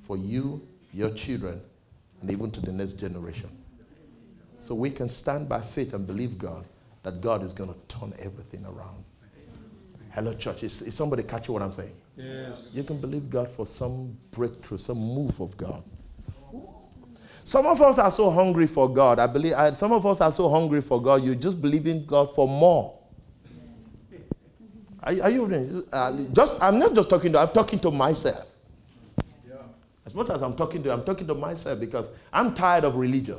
for 0.00 0.16
you, 0.16 0.66
your 0.92 1.10
children, 1.10 1.60
and 2.20 2.30
even 2.30 2.50
to 2.52 2.60
the 2.60 2.72
next 2.72 2.94
generation. 2.94 3.50
So 4.58 4.74
we 4.74 4.90
can 4.90 5.08
stand 5.08 5.48
by 5.48 5.60
faith 5.60 5.94
and 5.94 6.06
believe 6.06 6.38
God 6.38 6.64
that 7.02 7.20
God 7.20 7.42
is 7.42 7.52
going 7.52 7.72
to 7.72 7.78
turn 7.86 8.12
everything 8.18 8.64
around. 8.64 9.04
Hello, 10.12 10.34
church. 10.34 10.62
Is, 10.62 10.82
is 10.82 10.94
somebody 10.94 11.22
catching 11.22 11.52
what 11.52 11.62
I'm 11.62 11.72
saying? 11.72 11.92
Yes. 12.16 12.70
You 12.72 12.82
can 12.82 12.98
believe 12.98 13.28
God 13.28 13.48
for 13.48 13.66
some 13.66 14.16
breakthrough, 14.30 14.78
some 14.78 14.98
move 14.98 15.40
of 15.40 15.56
God. 15.56 15.82
Some 17.44 17.66
of 17.66 17.80
us 17.80 17.98
are 17.98 18.10
so 18.10 18.30
hungry 18.30 18.66
for 18.66 18.92
God. 18.92 19.20
I 19.20 19.28
believe 19.28 19.52
I, 19.52 19.70
some 19.70 19.92
of 19.92 20.04
us 20.04 20.20
are 20.20 20.32
so 20.32 20.48
hungry 20.48 20.80
for 20.80 21.00
God. 21.00 21.22
You 21.22 21.36
just 21.36 21.62
believe 21.62 21.86
in 21.86 22.04
God 22.04 22.34
for 22.34 22.48
more. 22.48 22.98
Are, 25.00 25.14
are 25.22 25.30
you 25.30 25.86
uh, 25.92 26.24
just? 26.32 26.60
I'm 26.60 26.80
not 26.80 26.92
just 26.92 27.08
talking 27.08 27.30
to. 27.32 27.38
I'm 27.38 27.50
talking 27.50 27.78
to 27.78 27.92
myself. 27.92 28.48
Yeah. 29.48 29.54
As 30.04 30.12
much 30.12 30.28
as 30.30 30.42
I'm 30.42 30.56
talking 30.56 30.82
to, 30.82 30.92
I'm 30.92 31.04
talking 31.04 31.28
to 31.28 31.34
myself 31.34 31.78
because 31.78 32.10
I'm 32.32 32.52
tired 32.52 32.82
of 32.82 32.96
religion. 32.96 33.38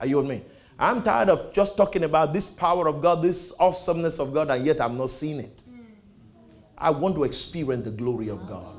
Are 0.00 0.06
you 0.06 0.18
with 0.18 0.26
me? 0.26 0.42
I'm 0.78 1.02
tired 1.02 1.30
of 1.30 1.52
just 1.52 1.76
talking 1.76 2.04
about 2.04 2.34
this 2.34 2.54
power 2.54 2.86
of 2.86 3.00
God, 3.00 3.22
this 3.22 3.54
awesomeness 3.58 4.18
of 4.18 4.34
God, 4.34 4.50
and 4.50 4.64
yet 4.64 4.80
I'm 4.80 4.96
not 4.98 5.10
seeing 5.10 5.40
it. 5.40 5.58
I 6.76 6.90
want 6.90 7.14
to 7.14 7.24
experience 7.24 7.84
the 7.84 7.90
glory 7.90 8.28
of 8.28 8.46
God. 8.46 8.76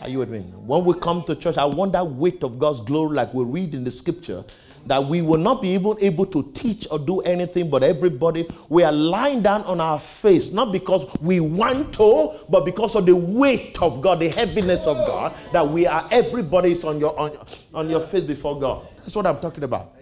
Are 0.00 0.08
you 0.08 0.18
with 0.18 0.30
me? 0.30 0.40
When 0.40 0.84
we 0.84 0.94
come 0.94 1.22
to 1.24 1.34
church, 1.36 1.58
I 1.58 1.64
want 1.64 1.92
that 1.92 2.06
weight 2.06 2.42
of 2.42 2.58
God's 2.58 2.80
glory, 2.80 3.14
like 3.14 3.32
we 3.34 3.44
read 3.44 3.74
in 3.74 3.84
the 3.84 3.90
scripture, 3.90 4.44
that 4.86 5.02
we 5.04 5.22
will 5.22 5.38
not 5.38 5.62
be 5.62 5.68
even 5.68 5.94
able 6.00 6.26
to 6.26 6.50
teach 6.54 6.88
or 6.90 6.98
do 6.98 7.20
anything, 7.20 7.70
but 7.70 7.82
everybody, 7.84 8.46
we 8.68 8.82
are 8.82 8.92
lying 8.92 9.42
down 9.42 9.62
on 9.62 9.80
our 9.80 9.98
face, 10.00 10.52
not 10.52 10.72
because 10.72 11.06
we 11.20 11.38
want 11.38 11.94
to, 11.94 12.32
but 12.48 12.64
because 12.64 12.96
of 12.96 13.06
the 13.06 13.14
weight 13.14 13.80
of 13.80 14.00
God, 14.02 14.18
the 14.20 14.28
heaviness 14.28 14.86
of 14.88 14.96
God, 15.06 15.36
that 15.52 15.66
we 15.66 15.86
are, 15.86 16.06
everybody 16.10 16.72
is 16.72 16.84
on 16.84 16.98
your, 16.98 17.18
on, 17.18 17.30
on 17.72 17.88
your 17.88 18.00
face 18.00 18.24
before 18.24 18.58
God. 18.58 18.86
That's 19.02 19.14
what 19.16 19.26
I'm 19.26 19.38
talking 19.38 19.64
about. 19.64 19.94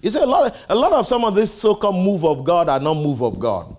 You 0.00 0.10
see, 0.10 0.20
a 0.20 0.26
lot, 0.26 0.50
of, 0.50 0.66
a 0.68 0.74
lot 0.74 0.92
of 0.92 1.06
some 1.06 1.24
of 1.24 1.34
this 1.34 1.52
so-called 1.52 1.96
move 1.96 2.24
of 2.24 2.44
God 2.44 2.68
are 2.68 2.78
not 2.78 2.94
move 2.94 3.22
of 3.22 3.40
God. 3.40 3.74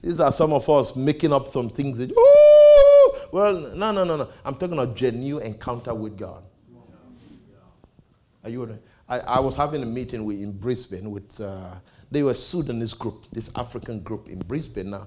These 0.00 0.18
are 0.18 0.32
some 0.32 0.52
of 0.52 0.68
us 0.68 0.96
making 0.96 1.32
up 1.32 1.48
some 1.48 1.68
things. 1.68 1.98
That, 1.98 2.10
Ooh! 2.10 3.28
Well, 3.32 3.74
no, 3.76 3.92
no, 3.92 4.04
no, 4.04 4.16
no. 4.16 4.28
I'm 4.44 4.54
talking 4.54 4.72
about 4.72 4.96
genuine 4.96 5.46
encounter 5.46 5.94
with 5.94 6.18
God. 6.18 6.42
Are 8.42 8.48
you? 8.48 8.78
I, 9.06 9.18
I 9.18 9.40
was 9.40 9.54
having 9.54 9.82
a 9.82 9.86
meeting 9.86 10.24
with, 10.24 10.40
in 10.40 10.52
Brisbane 10.52 11.10
with. 11.10 11.38
Uh, 11.40 11.74
they 12.10 12.24
were 12.24 12.34
Sudanese 12.34 12.94
group, 12.94 13.26
this 13.30 13.56
African 13.56 14.00
group 14.00 14.28
in 14.28 14.40
Brisbane 14.40 14.90
now. 14.90 15.06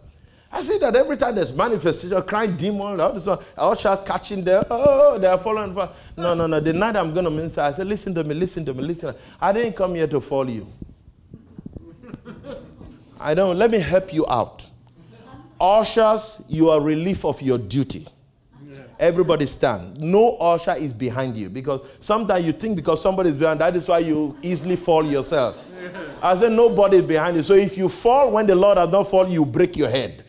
I 0.54 0.62
see 0.62 0.78
that 0.78 0.95
every 0.95 1.18
time 1.18 1.34
there's 1.34 1.56
manifestation, 1.56 2.22
crying 2.22 2.56
demon, 2.56 2.99
all 2.99 3.12
this 3.12 3.26
one, 3.26 3.39
ushers 3.58 4.01
catching 4.06 4.43
them, 4.43 4.64
oh, 4.70 5.18
they're 5.18 5.38
following. 5.39 5.74
No, 6.16 6.36
no, 6.36 6.45
no. 6.45 6.60
The 6.60 6.72
night 6.72 6.95
I'm 6.95 7.12
going 7.12 7.26
to 7.26 7.32
minister, 7.32 7.62
I 7.62 7.74
said, 7.74 7.88
listen 7.88 8.14
to 8.14 8.24
me, 8.24 8.36
listen 8.36 8.64
to 8.66 8.74
me, 8.74 8.84
listen. 8.84 9.16
I 9.41 9.51
didn't 9.51 9.74
come 9.74 9.95
here 9.95 10.06
to 10.08 10.22
follow 10.22 10.49
you. 10.49 10.68
I 13.20 13.34
don't. 13.34 13.58
Let 13.58 13.72
me 13.72 13.80
help 13.80 14.14
you 14.14 14.28
out. 14.28 14.66
Ushers, 15.60 16.43
you 16.47 16.70
are 16.70 16.80
relief 16.80 17.26
of 17.26 17.41
your 17.41 17.58
duty. 17.58 18.06
Everybody 18.99 19.47
stand. 19.47 19.99
No 19.99 20.38
usher 20.38 20.76
is 20.76 20.93
behind 20.93 21.36
you 21.36 21.49
because 21.49 21.82
sometimes 21.99 22.45
you 22.45 22.51
think 22.51 22.76
because 22.76 23.01
somebody 23.01 23.30
is 23.30 23.36
behind, 23.36 23.60
that 23.60 23.76
is 23.76 23.88
why 23.88 23.99
you 23.99 24.38
easily 24.41 24.76
fall 24.76 25.04
yourself. 25.06 25.58
I 26.22 26.36
said 26.36 26.51
nobody 26.51 26.97
is 26.97 27.06
behind 27.06 27.36
you. 27.38 27.43
So 27.43 27.54
if 27.56 27.78
you 27.78 27.89
fall 27.89 28.32
when 28.32 28.45
the 28.45 28.56
Lord 28.56 28.78
has 28.78 28.89
not 28.89 29.10
fallen, 29.10 29.32
you 29.32 29.45
break 29.45 29.76
your 29.76 29.89
head. 29.89 30.22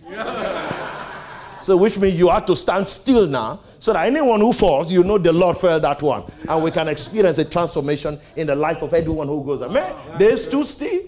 So 1.59 1.77
which 1.77 1.99
means 1.99 2.19
you 2.19 2.29
have 2.29 2.47
to 2.47 2.57
stand 2.57 2.89
still 2.89 3.27
now 3.27 3.61
so 3.79 3.93
that 3.93 4.07
anyone 4.07 4.41
who 4.41 4.53
falls, 4.53 4.91
you 4.91 5.05
know 5.05 5.19
the 5.19 5.33
Lord 5.33 5.57
fell 5.57 5.79
that 5.79 6.01
one. 6.01 6.25
And 6.49 6.65
we 6.65 6.71
can 6.71 6.89
experience 6.89 7.37
a 7.39 7.45
transformation 7.45 8.19
in 8.35 8.47
the 8.47 8.57
life 8.57 8.81
of 8.83 8.95
everyone 8.95 9.29
who 9.29 9.45
goes. 9.45 9.71
Man, 9.71 9.95
they 10.19 10.37
stood 10.37 10.65
still. 10.67 11.03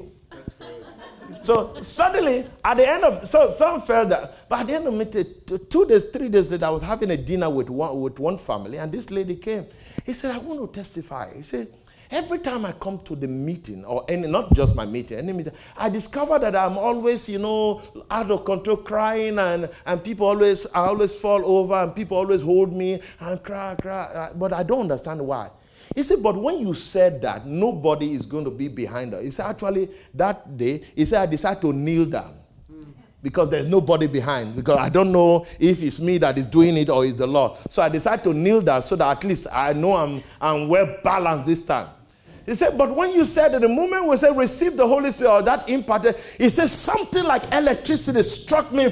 So 1.40 1.80
suddenly, 1.80 2.44
at 2.64 2.76
the 2.76 2.88
end 2.88 3.04
of 3.04 3.26
so 3.26 3.48
some 3.50 3.80
felt 3.80 4.08
that, 4.08 4.48
but 4.48 4.60
at 4.60 4.66
the 4.66 4.74
end 4.74 4.86
of 4.88 5.00
it, 5.00 5.70
two 5.70 5.86
days, 5.86 6.10
three 6.10 6.28
days 6.28 6.50
later, 6.50 6.66
I 6.66 6.70
was 6.70 6.82
having 6.82 7.10
a 7.12 7.16
dinner 7.16 7.48
with 7.48 7.70
one 7.70 8.00
with 8.00 8.18
one 8.18 8.36
family, 8.36 8.78
and 8.78 8.90
this 8.90 9.10
lady 9.10 9.36
came. 9.36 9.64
He 10.04 10.12
said, 10.12 10.34
"I 10.34 10.38
want 10.38 10.60
to 10.60 10.80
testify." 10.80 11.32
He 11.34 11.42
said, 11.42 11.68
"Every 12.10 12.38
time 12.38 12.64
I 12.64 12.72
come 12.72 12.98
to 12.98 13.16
the 13.16 13.28
meeting, 13.28 13.84
or 13.84 14.04
any, 14.08 14.26
not 14.28 14.52
just 14.54 14.74
my 14.74 14.86
meeting, 14.86 15.18
any 15.18 15.32
meeting, 15.32 15.52
I 15.78 15.88
discover 15.88 16.38
that 16.38 16.54
I'm 16.56 16.78
always, 16.78 17.28
you 17.28 17.38
know, 17.38 17.80
out 18.10 18.30
of 18.30 18.44
control, 18.44 18.78
crying, 18.78 19.38
and 19.38 19.68
and 19.84 20.02
people 20.02 20.26
always, 20.26 20.66
I 20.72 20.86
always 20.86 21.18
fall 21.18 21.44
over, 21.44 21.74
and 21.74 21.94
people 21.94 22.16
always 22.16 22.42
hold 22.42 22.72
me 22.72 23.00
and 23.20 23.42
cry, 23.42 23.76
cry, 23.80 24.04
uh, 24.14 24.32
but 24.34 24.52
I 24.52 24.62
don't 24.62 24.82
understand 24.82 25.20
why." 25.20 25.50
He 25.94 26.02
said, 26.02 26.22
but 26.22 26.36
when 26.36 26.58
you 26.58 26.74
said 26.74 27.22
that, 27.22 27.46
nobody 27.46 28.12
is 28.12 28.26
going 28.26 28.44
to 28.44 28.50
be 28.50 28.66
behind 28.68 29.14
us. 29.14 29.22
He 29.22 29.30
said, 29.30 29.46
actually, 29.46 29.88
that 30.14 30.56
day, 30.56 30.82
he 30.96 31.04
said, 31.04 31.22
I 31.22 31.26
decided 31.26 31.60
to 31.62 31.72
kneel 31.72 32.06
down 32.06 32.34
because 33.26 33.50
there's 33.50 33.66
nobody 33.66 34.06
behind. 34.06 34.54
Because 34.54 34.78
I 34.78 34.88
don't 34.88 35.10
know 35.10 35.44
if 35.58 35.82
it's 35.82 35.98
me 35.98 36.16
that 36.18 36.38
is 36.38 36.46
doing 36.46 36.76
it 36.76 36.88
or 36.88 37.04
it's 37.04 37.18
the 37.18 37.26
Lord. 37.26 37.58
So 37.68 37.82
I 37.82 37.88
decided 37.88 38.22
to 38.22 38.32
kneel 38.32 38.60
down 38.60 38.82
so 38.82 38.94
that 38.94 39.16
at 39.16 39.24
least 39.24 39.48
I 39.52 39.72
know 39.72 39.96
I'm, 39.96 40.22
I'm 40.40 40.68
well 40.68 40.98
balanced 41.02 41.44
this 41.46 41.64
time. 41.64 41.88
He 42.46 42.54
said, 42.54 42.78
but 42.78 42.94
when 42.94 43.12
you 43.14 43.24
said 43.24 43.52
at 43.52 43.62
the 43.62 43.68
moment 43.68 44.06
we 44.06 44.16
said 44.16 44.36
receive 44.36 44.76
the 44.76 44.86
Holy 44.86 45.10
Spirit 45.10 45.30
or 45.32 45.42
that 45.42 45.68
imparted, 45.68 46.14
he 46.38 46.48
said 46.48 46.68
something 46.68 47.24
like 47.24 47.42
electricity 47.52 48.22
struck 48.22 48.70
me. 48.70 48.84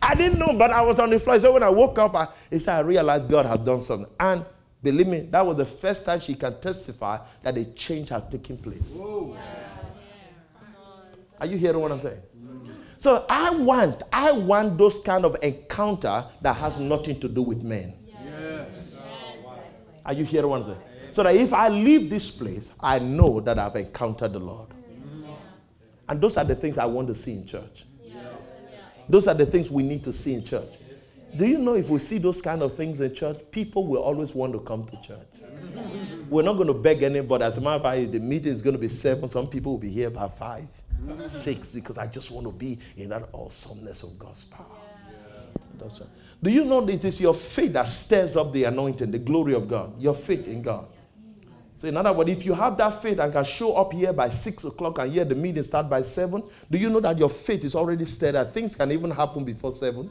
I 0.00 0.14
didn't 0.14 0.38
know, 0.38 0.54
but 0.54 0.70
I 0.70 0.80
was 0.80 0.98
on 0.98 1.10
the 1.10 1.18
floor. 1.18 1.38
So 1.38 1.52
when 1.52 1.62
I 1.62 1.68
woke 1.68 1.98
up, 1.98 2.14
I, 2.14 2.28
he 2.48 2.58
said, 2.58 2.78
I 2.78 2.80
realized 2.80 3.28
God 3.28 3.44
had 3.44 3.62
done 3.62 3.80
something. 3.80 4.10
And 4.18 4.42
Believe 4.80 5.08
me, 5.08 5.20
that 5.32 5.44
was 5.44 5.56
the 5.56 5.66
first 5.66 6.06
time 6.06 6.20
she 6.20 6.34
can 6.34 6.60
testify 6.60 7.18
that 7.42 7.56
a 7.56 7.64
change 7.74 8.10
has 8.10 8.22
taken 8.28 8.56
place. 8.56 8.96
Are 11.40 11.46
you 11.46 11.56
hearing 11.56 11.80
what 11.80 11.90
I'm 11.90 12.00
saying? 12.00 12.20
So 12.98 13.24
I 13.28 13.50
want, 13.50 14.02
I 14.12 14.32
want 14.32 14.76
those 14.76 15.00
kind 15.00 15.24
of 15.24 15.36
encounter 15.42 16.24
that 16.42 16.56
has 16.56 16.80
nothing 16.80 17.18
to 17.20 17.28
do 17.28 17.42
with 17.42 17.62
men. 17.62 17.94
Yes. 18.22 19.06
Are 20.04 20.12
you 20.12 20.24
hearing 20.24 20.48
what 20.50 20.62
I'm 20.62 20.66
saying? 20.66 20.80
So 21.12 21.22
that 21.22 21.34
if 21.36 21.52
I 21.52 21.68
leave 21.68 22.10
this 22.10 22.36
place, 22.36 22.74
I 22.80 22.98
know 22.98 23.38
that 23.40 23.56
I've 23.58 23.76
encountered 23.76 24.32
the 24.32 24.40
Lord. 24.40 24.68
And 26.08 26.20
those 26.20 26.36
are 26.36 26.44
the 26.44 26.56
things 26.56 26.76
I 26.76 26.86
want 26.86 27.06
to 27.08 27.14
see 27.14 27.34
in 27.34 27.46
church. 27.46 27.84
Those 29.08 29.28
are 29.28 29.34
the 29.34 29.46
things 29.46 29.70
we 29.70 29.84
need 29.84 30.02
to 30.04 30.12
see 30.12 30.34
in 30.34 30.44
church. 30.44 30.68
Do 31.36 31.46
you 31.46 31.58
know 31.58 31.74
if 31.74 31.88
we 31.90 31.98
see 31.98 32.18
those 32.18 32.42
kind 32.42 32.62
of 32.62 32.74
things 32.74 33.00
in 33.00 33.14
church, 33.14 33.38
people 33.52 33.86
will 33.86 34.02
always 34.02 34.34
want 34.34 34.54
to 34.54 34.60
come 34.60 34.84
to 34.86 35.00
church. 35.02 35.18
We're 36.28 36.42
not 36.42 36.54
going 36.54 36.66
to 36.66 36.74
beg 36.74 37.02
anybody. 37.02 37.44
As 37.44 37.58
a 37.58 37.60
matter 37.60 37.76
of 37.76 37.82
fact, 37.82 38.12
the 38.12 38.18
meeting 38.18 38.52
is 38.52 38.60
going 38.60 38.74
to 38.74 38.80
be 38.80 38.88
seven. 38.88 39.28
Some 39.28 39.46
people 39.46 39.72
will 39.72 39.78
be 39.78 39.88
here 39.90 40.10
by 40.10 40.28
five, 40.28 40.66
six, 41.24 41.74
because 41.74 41.98
I 41.98 42.06
just 42.06 42.30
want 42.30 42.46
to 42.46 42.52
be 42.52 42.78
in 42.96 43.10
that 43.10 43.28
awesomeness 43.34 44.02
of 44.02 44.18
God's 44.18 44.44
power. 44.46 44.66
Right. 45.80 46.02
Do 46.42 46.50
you 46.50 46.64
know 46.64 46.80
that 46.80 46.92
it 46.92 47.04
is 47.04 47.20
your 47.20 47.34
faith 47.34 47.72
that 47.72 47.88
stirs 47.88 48.36
up 48.36 48.52
the 48.52 48.64
anointing, 48.64 49.10
the 49.10 49.18
glory 49.18 49.54
of 49.54 49.68
God? 49.68 50.00
Your 50.00 50.14
faith 50.14 50.46
in 50.46 50.62
God. 50.62 50.88
So, 51.74 51.86
in 51.86 51.96
other 51.96 52.12
words, 52.12 52.30
if 52.30 52.44
you 52.44 52.54
have 52.54 52.76
that 52.78 53.00
faith 53.00 53.20
and 53.20 53.32
can 53.32 53.44
show 53.44 53.76
up 53.76 53.92
here 53.92 54.12
by 54.12 54.28
six 54.28 54.64
o'clock 54.64 54.98
and 54.98 55.12
here 55.12 55.24
the 55.24 55.36
meeting 55.36 55.62
start 55.62 55.88
by 55.88 56.02
seven, 56.02 56.42
do 56.70 56.76
you 56.78 56.90
know 56.90 57.00
that 57.00 57.16
your 57.16 57.30
faith 57.30 57.64
is 57.64 57.76
already 57.76 58.04
stirred? 58.04 58.32
That 58.32 58.52
things 58.52 58.74
can 58.74 58.90
even 58.90 59.10
happen 59.12 59.44
before 59.44 59.70
seven. 59.72 60.10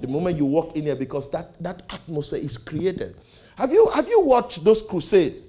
The 0.00 0.06
moment 0.06 0.36
you 0.36 0.44
walk 0.44 0.76
in 0.76 0.84
here, 0.84 0.94
because 0.94 1.30
that, 1.30 1.60
that 1.60 1.82
atmosphere 1.90 2.38
is 2.38 2.56
created. 2.56 3.16
Have 3.56 3.72
you, 3.72 3.88
have 3.88 4.08
you 4.08 4.20
watched 4.20 4.62
those 4.62 4.80
crusades 4.82 5.42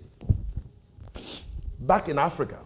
back 1.80 2.10
in 2.10 2.18
Africa? 2.18 2.58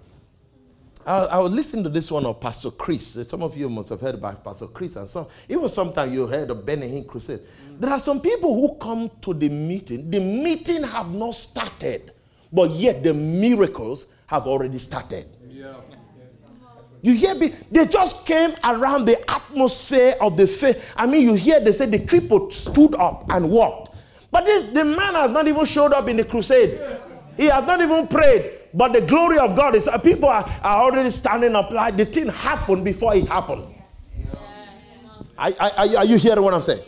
I, 1.06 1.26
I 1.26 1.40
was 1.40 1.52
listening 1.52 1.84
to 1.84 1.90
this 1.90 2.12
one 2.12 2.26
of 2.26 2.40
Pastor 2.40 2.72
Chris. 2.72 3.28
Some 3.28 3.44
of 3.44 3.58
you 3.58 3.70
must 3.70 3.90
have 3.90 4.02
heard 4.02 4.16
about 4.16 4.44
Pastor 4.44 4.68
Chris, 4.68 4.96
and 4.96 5.08
some 5.08 5.28
even 5.50 5.68
sometimes 5.70 6.14
you 6.14 6.28
heard 6.28 6.50
of 6.50 6.66
Benny 6.66 6.88
Hinn 6.88 7.08
Crusade. 7.08 7.40
Mm. 7.40 7.80
There 7.80 7.90
are 7.92 8.00
some 8.00 8.22
people 8.22 8.54
who 8.54 8.76
come 8.78 9.12
to 9.22 9.34
the 9.34 9.50
meeting. 9.50 10.10
The 10.10 10.20
meeting 10.20 10.84
have 10.84 11.12
not 11.12 11.36
started, 11.36 12.14
but 12.52 12.70
yet 12.72 13.04
the 13.04 13.14
miracles 13.14 14.14
have 14.28 14.48
already 14.48 14.80
started. 14.80 15.26
Yeah. 15.50 15.76
You 17.02 17.14
hear 17.14 17.36
me? 17.36 17.50
They 17.70 17.86
just 17.86 18.26
came 18.26 18.56
around 18.64 19.04
the 19.06 19.20
atmosphere 19.30 20.14
of 20.22 20.38
the 20.38 20.48
faith. 20.48 20.94
I 20.96 21.06
mean, 21.06 21.24
you 21.24 21.34
hear 21.34 21.60
they 21.60 21.74
say 21.74 21.86
the 21.86 22.00
cripple 22.00 22.52
stood 22.52 22.96
up 22.96 23.30
and 23.30 23.50
walked. 23.50 23.94
But 24.32 24.46
this, 24.46 24.72
the 24.72 24.86
man 24.86 25.14
has 25.14 25.30
not 25.30 25.46
even 25.48 25.66
showed 25.66 25.92
up 25.92 26.08
in 26.08 26.16
the 26.16 26.24
crusade. 26.24 26.80
He 27.36 27.48
has 27.48 27.68
not 27.68 27.82
even 27.82 28.08
prayed. 28.08 28.52
But 28.74 28.94
the 28.94 29.02
glory 29.02 29.38
of 29.38 29.56
God 29.56 29.76
is, 29.76 29.88
uh, 29.88 29.98
people 30.00 30.30
are, 30.30 30.44
are 30.64 30.84
already 30.84 31.12
standing 31.12 31.56
up 31.56 31.70
like 31.70 31.96
the 31.96 32.06
thing 32.06 32.28
happened 32.30 32.84
before 32.84 33.16
it 33.16 33.28
happened. 33.28 33.66
Are, 35.38 35.52
are, 35.60 35.72
are 35.98 36.06
you 36.06 36.18
hearing 36.18 36.44
what 36.44 36.54
I'm 36.54 36.62
saying? 36.62 36.82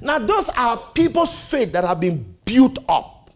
Now, 0.00 0.18
those 0.18 0.48
are 0.50 0.76
people's 0.94 1.50
faith 1.50 1.72
that 1.72 1.84
have 1.84 2.00
been 2.00 2.36
built 2.44 2.78
up. 2.88 3.30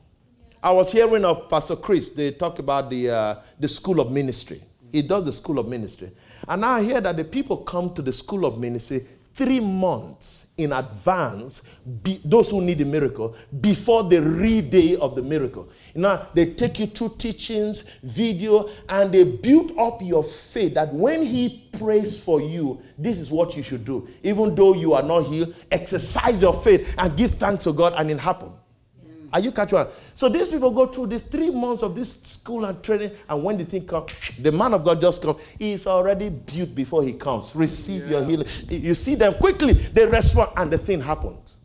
I 0.63 0.73
was 0.73 0.93
hearing 0.93 1.25
of 1.25 1.49
Pastor 1.49 1.77
Chris, 1.77 2.11
they 2.11 2.33
talk 2.33 2.59
about 2.59 2.91
the, 2.91 3.11
uh, 3.11 3.35
the 3.59 3.69
school 3.69 4.01
of 4.01 4.11
ministry. 4.13 4.61
He 4.93 5.03
does 5.03 5.25
the 5.25 5.33
school 5.33 5.59
of 5.59 5.69
ministry. 5.69 6.11
And 6.49 6.61
now 6.63 6.73
I 6.73 6.83
hear 6.83 7.01
that 7.01 7.17
the 7.17 7.25
people 7.25 7.59
come 7.59 7.95
to 7.95 8.03
the 8.03 8.13
school 8.13 8.45
of 8.45 8.59
ministry 8.59 9.03
three 9.41 9.59
months 9.59 10.53
in 10.59 10.71
advance, 10.71 11.63
be, 12.03 12.21
those 12.27 12.51
who 12.51 12.61
need 12.61 12.79
a 12.83 12.85
miracle, 12.85 13.35
before 13.59 14.05
the 14.05 14.21
real 14.21 14.63
day 14.69 14.97
of 14.97 15.15
the 15.15 15.23
miracle. 15.23 15.67
Now, 15.95 16.29
they 16.35 16.53
take 16.53 16.79
you 16.79 16.87
through 16.87 17.15
teachings, 17.17 17.99
video, 18.03 18.69
and 18.87 19.11
they 19.11 19.25
build 19.25 19.79
up 19.79 20.03
your 20.03 20.23
faith 20.23 20.75
that 20.75 20.93
when 20.93 21.23
he 21.23 21.71
prays 21.79 22.23
for 22.23 22.43
you, 22.43 22.83
this 22.99 23.19
is 23.19 23.31
what 23.31 23.57
you 23.57 23.63
should 23.63 23.87
do. 23.87 24.07
Even 24.23 24.55
though 24.55 24.75
you 24.75 24.93
are 24.93 25.03
not 25.03 25.23
healed, 25.23 25.55
exercise 25.71 26.43
your 26.43 26.53
faith 26.53 26.95
and 26.99 27.17
give 27.17 27.31
thanks 27.31 27.65
to 27.65 27.73
God, 27.73 27.95
and 27.97 28.11
it 28.11 28.21
happens. 28.21 28.60
Are 29.33 29.41
you 29.41 29.53
catching? 29.53 29.85
So 30.15 30.29
these 30.29 30.49
people 30.49 30.71
go 30.71 30.87
through 30.87 31.09
these 31.09 31.23
three 31.23 31.51
months 31.51 31.83
of 31.83 31.95
this 31.95 32.23
school 32.23 32.65
and 32.65 32.83
training, 32.83 33.13
and 33.29 33.43
when 33.43 33.57
the 33.57 33.65
thing 33.65 33.87
comes, 33.87 34.13
the 34.39 34.51
man 34.51 34.75
of 34.75 34.85
God 34.85 35.01
just 35.01 35.23
comes. 35.23 35.41
He 35.59 35.73
is 35.73 35.87
already 35.87 36.29
built 36.29 36.75
before 36.75 37.03
he 37.03 37.13
comes. 37.13 37.55
Receive 37.55 38.05
yeah. 38.05 38.19
your 38.19 38.25
healing. 38.25 38.47
You 38.69 38.95
see 38.95 39.15
them 39.15 39.35
quickly, 39.35 39.73
they 39.73 40.07
respond, 40.07 40.51
and 40.57 40.71
the 40.71 40.79
thing 40.79 41.01
happens. 41.01 41.59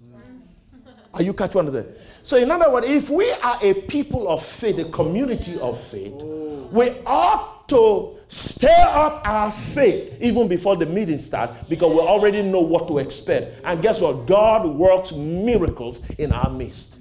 Are 1.13 1.23
you 1.23 1.33
catching? 1.33 1.85
So, 2.23 2.37
in 2.37 2.51
other 2.51 2.71
words, 2.71 2.87
if 2.87 3.09
we 3.09 3.31
are 3.31 3.57
a 3.61 3.73
people 3.73 4.27
of 4.27 4.43
faith, 4.43 4.77
a 4.79 4.85
community 4.85 5.57
of 5.59 5.79
faith, 5.79 6.11
oh. 6.15 6.67
we 6.71 6.89
ought 7.05 7.67
to 7.69 8.17
stir 8.27 8.67
up 8.69 9.21
our 9.25 9.51
faith 9.51 10.17
even 10.21 10.47
before 10.47 10.75
the 10.75 10.85
meeting 10.85 11.17
starts 11.19 11.63
because 11.63 11.91
we 11.91 11.99
already 11.99 12.41
know 12.41 12.61
what 12.61 12.87
to 12.87 12.97
expect. 12.97 13.61
And 13.63 13.81
guess 13.81 14.01
what? 14.01 14.25
God 14.25 14.67
works 14.67 15.13
miracles 15.13 16.09
in 16.15 16.31
our 16.31 16.49
midst. 16.49 16.94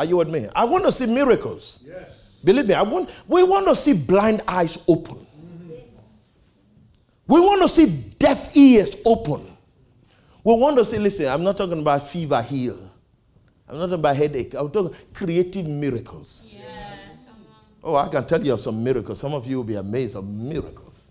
Are 0.00 0.06
you 0.06 0.16
with 0.16 0.30
me? 0.30 0.48
I 0.56 0.64
want 0.64 0.84
to 0.84 0.92
see 0.92 1.04
miracles. 1.04 1.84
Yes. 1.86 2.38
Believe 2.42 2.66
me, 2.66 2.72
I 2.72 2.80
want, 2.80 3.22
we 3.28 3.42
want 3.42 3.68
to 3.68 3.76
see 3.76 3.92
blind 4.06 4.40
eyes 4.48 4.82
open. 4.88 5.26
We 7.26 7.38
want 7.38 7.60
to 7.60 7.68
see 7.68 8.14
deaf 8.18 8.56
ears 8.56 9.02
open. 9.04 9.42
We 10.42 10.54
want 10.54 10.78
to 10.78 10.86
see, 10.86 10.98
listen, 10.98 11.26
I'm 11.28 11.42
not 11.44 11.58
talking 11.58 11.78
about 11.78 12.08
fever 12.08 12.40
heal. 12.40 12.78
I'm 13.68 13.76
not 13.76 13.88
talking 13.88 14.00
about 14.00 14.16
headache. 14.16 14.54
I'm 14.54 14.70
talking 14.70 14.96
creative 15.12 15.66
miracles. 15.66 16.48
Yeah. 16.50 16.62
Come 17.28 17.36
on. 17.84 17.92
Oh, 17.92 17.96
I 17.96 18.08
can 18.08 18.26
tell 18.26 18.42
you 18.42 18.54
of 18.54 18.60
some 18.62 18.82
miracles. 18.82 19.20
Some 19.20 19.34
of 19.34 19.46
you 19.46 19.58
will 19.58 19.64
be 19.64 19.74
amazed 19.74 20.16
of 20.16 20.26
miracles. 20.26 21.10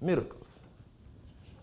Miracles. 0.00 0.58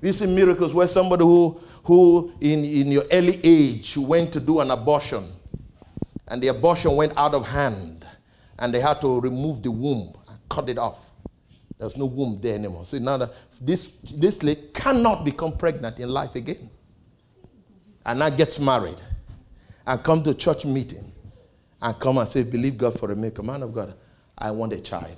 You 0.01 0.13
see 0.13 0.33
miracles 0.33 0.73
where 0.73 0.87
somebody 0.87 1.25
who, 1.25 1.59
who 1.83 2.31
in, 2.39 2.63
in 2.63 2.93
your 2.93 3.03
early 3.11 3.41
age 3.43 3.97
went 3.97 4.31
to 4.31 4.39
do 4.39 4.61
an 4.61 4.71
abortion 4.71 5.25
and 6.27 6.41
the 6.41 6.47
abortion 6.47 6.95
went 6.95 7.15
out 7.17 7.33
of 7.33 7.47
hand 7.47 8.05
and 8.59 8.73
they 8.73 8.79
had 8.79 9.01
to 9.01 9.19
remove 9.19 9.61
the 9.63 9.71
womb 9.71 10.13
and 10.27 10.37
cut 10.49 10.69
it 10.69 10.77
off. 10.77 11.11
There's 11.77 11.97
no 11.97 12.05
womb 12.05 12.39
there 12.41 12.55
anymore. 12.55 12.85
So 12.85 12.97
now 12.99 13.29
this, 13.61 13.97
this 13.99 14.41
lady 14.43 14.61
cannot 14.73 15.25
become 15.25 15.57
pregnant 15.57 15.99
in 15.99 16.09
life 16.09 16.35
again. 16.35 16.69
And 18.05 18.19
now 18.19 18.29
gets 18.29 18.59
married 18.59 19.01
and 19.85 20.03
come 20.03 20.23
to 20.23 20.33
church 20.33 20.65
meeting 20.65 21.11
and 21.81 21.99
come 21.99 22.17
and 22.17 22.27
say, 22.27 22.43
believe 22.43 22.77
God 22.77 22.97
for 22.97 23.11
a 23.11 23.15
miracle. 23.15 23.43
Man 23.43 23.63
of 23.63 23.73
God, 23.73 23.93
I 24.37 24.51
want 24.51 24.73
a 24.73 24.79
child. 24.79 25.15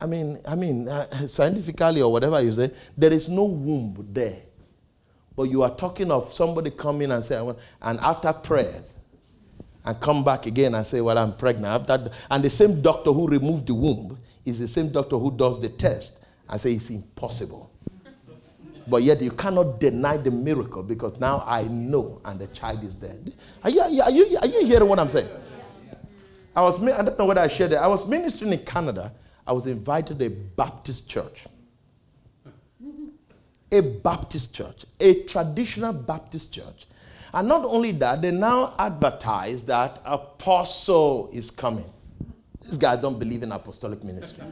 I 0.00 0.06
mean, 0.06 0.40
I 0.48 0.56
mean, 0.56 0.88
uh, 0.88 1.28
scientifically 1.28 2.02
or 2.02 2.10
whatever 2.10 2.40
you 2.42 2.52
say, 2.52 2.70
there 2.96 3.12
is 3.12 3.28
no 3.28 3.44
womb 3.44 4.08
there. 4.10 4.38
But 5.36 5.44
you 5.44 5.62
are 5.62 5.74
talking 5.76 6.10
of 6.10 6.32
somebody 6.32 6.70
coming 6.70 7.12
and 7.12 7.22
say, 7.22 7.36
and 7.80 8.00
after 8.00 8.32
prayers, 8.32 8.94
and 9.84 10.00
come 10.00 10.24
back 10.24 10.46
again 10.46 10.74
and 10.74 10.86
say, 10.86 11.00
Well, 11.00 11.18
I'm 11.18 11.36
pregnant. 11.36 11.88
And 12.30 12.44
the 12.44 12.50
same 12.50 12.82
doctor 12.82 13.12
who 13.12 13.28
removed 13.28 13.66
the 13.66 13.74
womb 13.74 14.18
is 14.44 14.58
the 14.58 14.68
same 14.68 14.90
doctor 14.90 15.16
who 15.18 15.36
does 15.36 15.60
the 15.60 15.68
test 15.68 16.24
and 16.48 16.60
say 16.60 16.72
it's 16.72 16.90
impossible. 16.90 17.70
but 18.86 19.02
yet 19.02 19.20
you 19.22 19.30
cannot 19.30 19.78
deny 19.80 20.16
the 20.16 20.30
miracle 20.30 20.82
because 20.82 21.18
now 21.20 21.42
I 21.46 21.62
know 21.64 22.20
and 22.24 22.40
the 22.40 22.48
child 22.48 22.82
is 22.82 22.98
there. 22.98 23.16
Are 23.64 23.70
you, 23.70 23.80
are 23.80 23.90
you, 23.90 24.02
are 24.02 24.10
you, 24.10 24.38
are 24.40 24.46
you 24.46 24.66
hearing 24.66 24.88
what 24.88 24.98
I'm 24.98 25.08
saying? 25.08 25.28
I 26.54 26.60
was, 26.62 26.82
I 26.82 27.02
don't 27.02 27.18
know 27.18 27.26
whether 27.26 27.40
I 27.40 27.48
shared 27.48 27.72
it. 27.72 27.76
I 27.76 27.86
was 27.86 28.06
ministering 28.06 28.52
in 28.52 28.58
Canada. 28.60 29.12
I 29.46 29.52
was 29.52 29.66
invited 29.66 30.18
to 30.18 30.26
a 30.26 30.30
Baptist 30.30 31.10
church. 31.10 31.46
A 33.70 33.80
Baptist 33.80 34.54
church, 34.54 34.84
a 35.00 35.22
traditional 35.24 35.94
Baptist 35.94 36.52
church. 36.52 36.86
And 37.34 37.48
not 37.48 37.64
only 37.64 37.92
that, 37.92 38.20
they 38.20 38.30
now 38.30 38.74
advertise 38.78 39.64
that 39.64 40.00
apostle 40.04 41.30
is 41.32 41.50
coming. 41.50 41.84
These 42.60 42.76
guys 42.76 43.00
don't 43.00 43.18
believe 43.18 43.42
in 43.42 43.50
apostolic 43.50 44.04
ministry. 44.04 44.44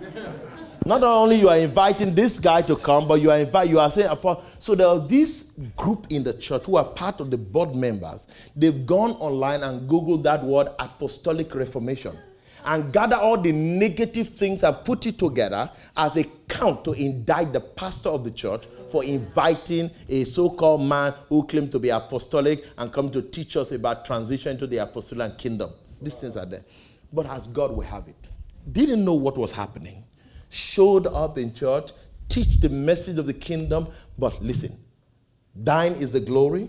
not 0.86 1.02
only 1.02 1.36
you 1.36 1.48
are 1.48 1.58
inviting 1.58 2.14
this 2.14 2.40
guy 2.40 2.62
to 2.62 2.74
come, 2.74 3.06
but 3.06 3.20
you 3.20 3.30
are 3.30 3.38
invite, 3.38 3.68
you 3.68 3.78
are 3.78 3.90
saying 3.90 4.08
apostle. 4.08 4.42
So 4.58 4.74
there 4.74 4.88
was 4.88 5.08
this 5.08 5.60
group 5.76 6.06
in 6.10 6.24
the 6.24 6.32
church 6.32 6.64
who 6.66 6.76
are 6.76 6.84
part 6.84 7.20
of 7.20 7.30
the 7.30 7.36
board 7.36 7.74
members. 7.76 8.26
They've 8.56 8.84
gone 8.86 9.12
online 9.12 9.62
and 9.62 9.88
googled 9.88 10.22
that 10.24 10.42
word 10.42 10.68
apostolic 10.78 11.54
reformation 11.54 12.16
and 12.64 12.92
gather 12.92 13.16
all 13.16 13.36
the 13.40 13.52
negative 13.52 14.28
things 14.28 14.62
and 14.62 14.76
put 14.84 15.06
it 15.06 15.18
together 15.18 15.70
as 15.96 16.16
a 16.16 16.24
count 16.48 16.84
to 16.84 16.92
indict 16.92 17.52
the 17.52 17.60
pastor 17.60 18.08
of 18.08 18.24
the 18.24 18.30
church 18.30 18.66
for 18.90 19.04
inviting 19.04 19.90
a 20.08 20.24
so-called 20.24 20.82
man 20.82 21.14
who 21.28 21.46
claimed 21.46 21.70
to 21.72 21.78
be 21.78 21.90
apostolic 21.90 22.64
and 22.78 22.92
come 22.92 23.10
to 23.10 23.22
teach 23.22 23.56
us 23.56 23.72
about 23.72 24.04
transition 24.04 24.58
to 24.58 24.66
the 24.66 24.78
apostolic 24.78 25.38
kingdom. 25.38 25.70
These 26.02 26.16
things 26.16 26.36
are 26.36 26.46
there. 26.46 26.64
But 27.12 27.26
as 27.26 27.46
God 27.46 27.72
will 27.72 27.82
have 27.82 28.08
it, 28.08 28.28
didn't 28.70 29.04
know 29.04 29.14
what 29.14 29.36
was 29.38 29.52
happening, 29.52 30.04
showed 30.48 31.06
up 31.06 31.38
in 31.38 31.54
church, 31.54 31.90
teach 32.28 32.60
the 32.60 32.68
message 32.68 33.18
of 33.18 33.26
the 33.26 33.34
kingdom, 33.34 33.88
but 34.18 34.42
listen, 34.42 34.72
thine 35.54 35.92
is 35.92 36.12
the 36.12 36.20
glory, 36.20 36.68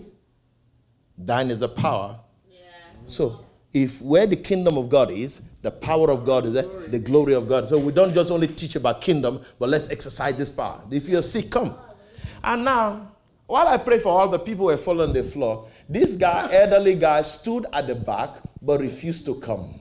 thine 1.16 1.50
is 1.50 1.60
the 1.60 1.68
power, 1.68 2.18
Yeah. 2.50 2.58
so, 3.06 3.44
if 3.72 4.02
where 4.02 4.26
the 4.26 4.36
kingdom 4.36 4.76
of 4.76 4.88
God 4.88 5.10
is, 5.10 5.42
the 5.62 5.70
power 5.70 6.10
of 6.10 6.24
God 6.24 6.44
is 6.46 6.52
there, 6.52 6.88
the 6.88 6.98
glory 6.98 7.34
of 7.34 7.48
God. 7.48 7.68
So 7.68 7.78
we 7.78 7.92
don't 7.92 8.12
just 8.12 8.30
only 8.30 8.48
teach 8.48 8.76
about 8.76 9.00
kingdom, 9.00 9.40
but 9.58 9.68
let's 9.68 9.90
exercise 9.90 10.36
this 10.36 10.50
power. 10.50 10.82
If 10.90 11.08
you're 11.08 11.22
sick, 11.22 11.50
come. 11.50 11.74
And 12.42 12.64
now, 12.64 13.12
while 13.46 13.68
I 13.68 13.76
pray 13.76 14.00
for 14.00 14.08
all 14.08 14.28
the 14.28 14.38
people 14.38 14.66
who 14.68 14.72
were 14.72 14.76
falling 14.76 15.08
on 15.08 15.14
the 15.14 15.22
floor, 15.22 15.68
this 15.88 16.16
guy, 16.16 16.48
elderly 16.52 16.96
guy, 16.96 17.22
stood 17.22 17.66
at 17.72 17.86
the 17.86 17.94
back 17.94 18.30
but 18.60 18.80
refused 18.80 19.24
to 19.26 19.34
come. 19.36 19.78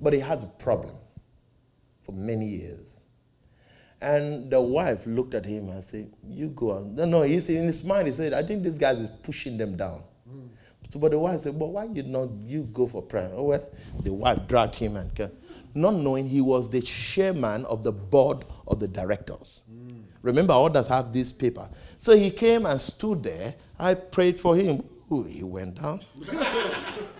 But 0.00 0.12
he 0.12 0.20
had 0.20 0.42
a 0.42 0.46
problem 0.62 0.94
for 2.02 2.12
many 2.12 2.46
years. 2.46 3.00
And 4.00 4.50
the 4.50 4.60
wife 4.60 5.06
looked 5.06 5.34
at 5.34 5.46
him 5.46 5.70
and 5.70 5.82
said, 5.82 6.12
You 6.28 6.48
go 6.48 6.72
on. 6.72 6.94
No, 6.94 7.06
no, 7.06 7.22
he's 7.22 7.48
in 7.48 7.64
his 7.64 7.82
mind, 7.84 8.08
he 8.08 8.12
said, 8.12 8.34
I 8.34 8.42
think 8.42 8.62
this 8.62 8.76
guy 8.76 8.90
is 8.90 9.08
pushing 9.22 9.56
them 9.56 9.76
down. 9.76 10.02
So, 10.90 10.98
but 10.98 11.10
the 11.10 11.18
wife 11.18 11.40
said, 11.40 11.58
But 11.58 11.66
why 11.68 11.84
you 11.84 12.02
not 12.02 12.30
you 12.44 12.62
go 12.72 12.86
for 12.86 13.02
prayer? 13.02 13.30
Oh 13.34 13.44
well, 13.44 13.68
the 14.02 14.12
wife 14.12 14.46
dragged 14.46 14.76
him 14.76 14.96
and 14.96 15.14
came, 15.14 15.30
not 15.74 15.94
knowing 15.94 16.28
he 16.28 16.40
was 16.40 16.70
the 16.70 16.80
chairman 16.82 17.64
of 17.66 17.82
the 17.82 17.92
board 17.92 18.44
of 18.66 18.80
the 18.80 18.88
directors. 18.88 19.62
Remember, 20.22 20.54
others 20.54 20.88
have 20.88 21.12
this 21.12 21.32
paper. 21.32 21.68
So 21.98 22.16
he 22.16 22.30
came 22.30 22.66
and 22.66 22.80
stood 22.80 23.22
there. 23.22 23.54
I 23.78 23.94
prayed 23.94 24.38
for 24.38 24.56
him. 24.56 24.82
Ooh, 25.12 25.22
he 25.22 25.44
went 25.44 25.80
down. 25.80 26.00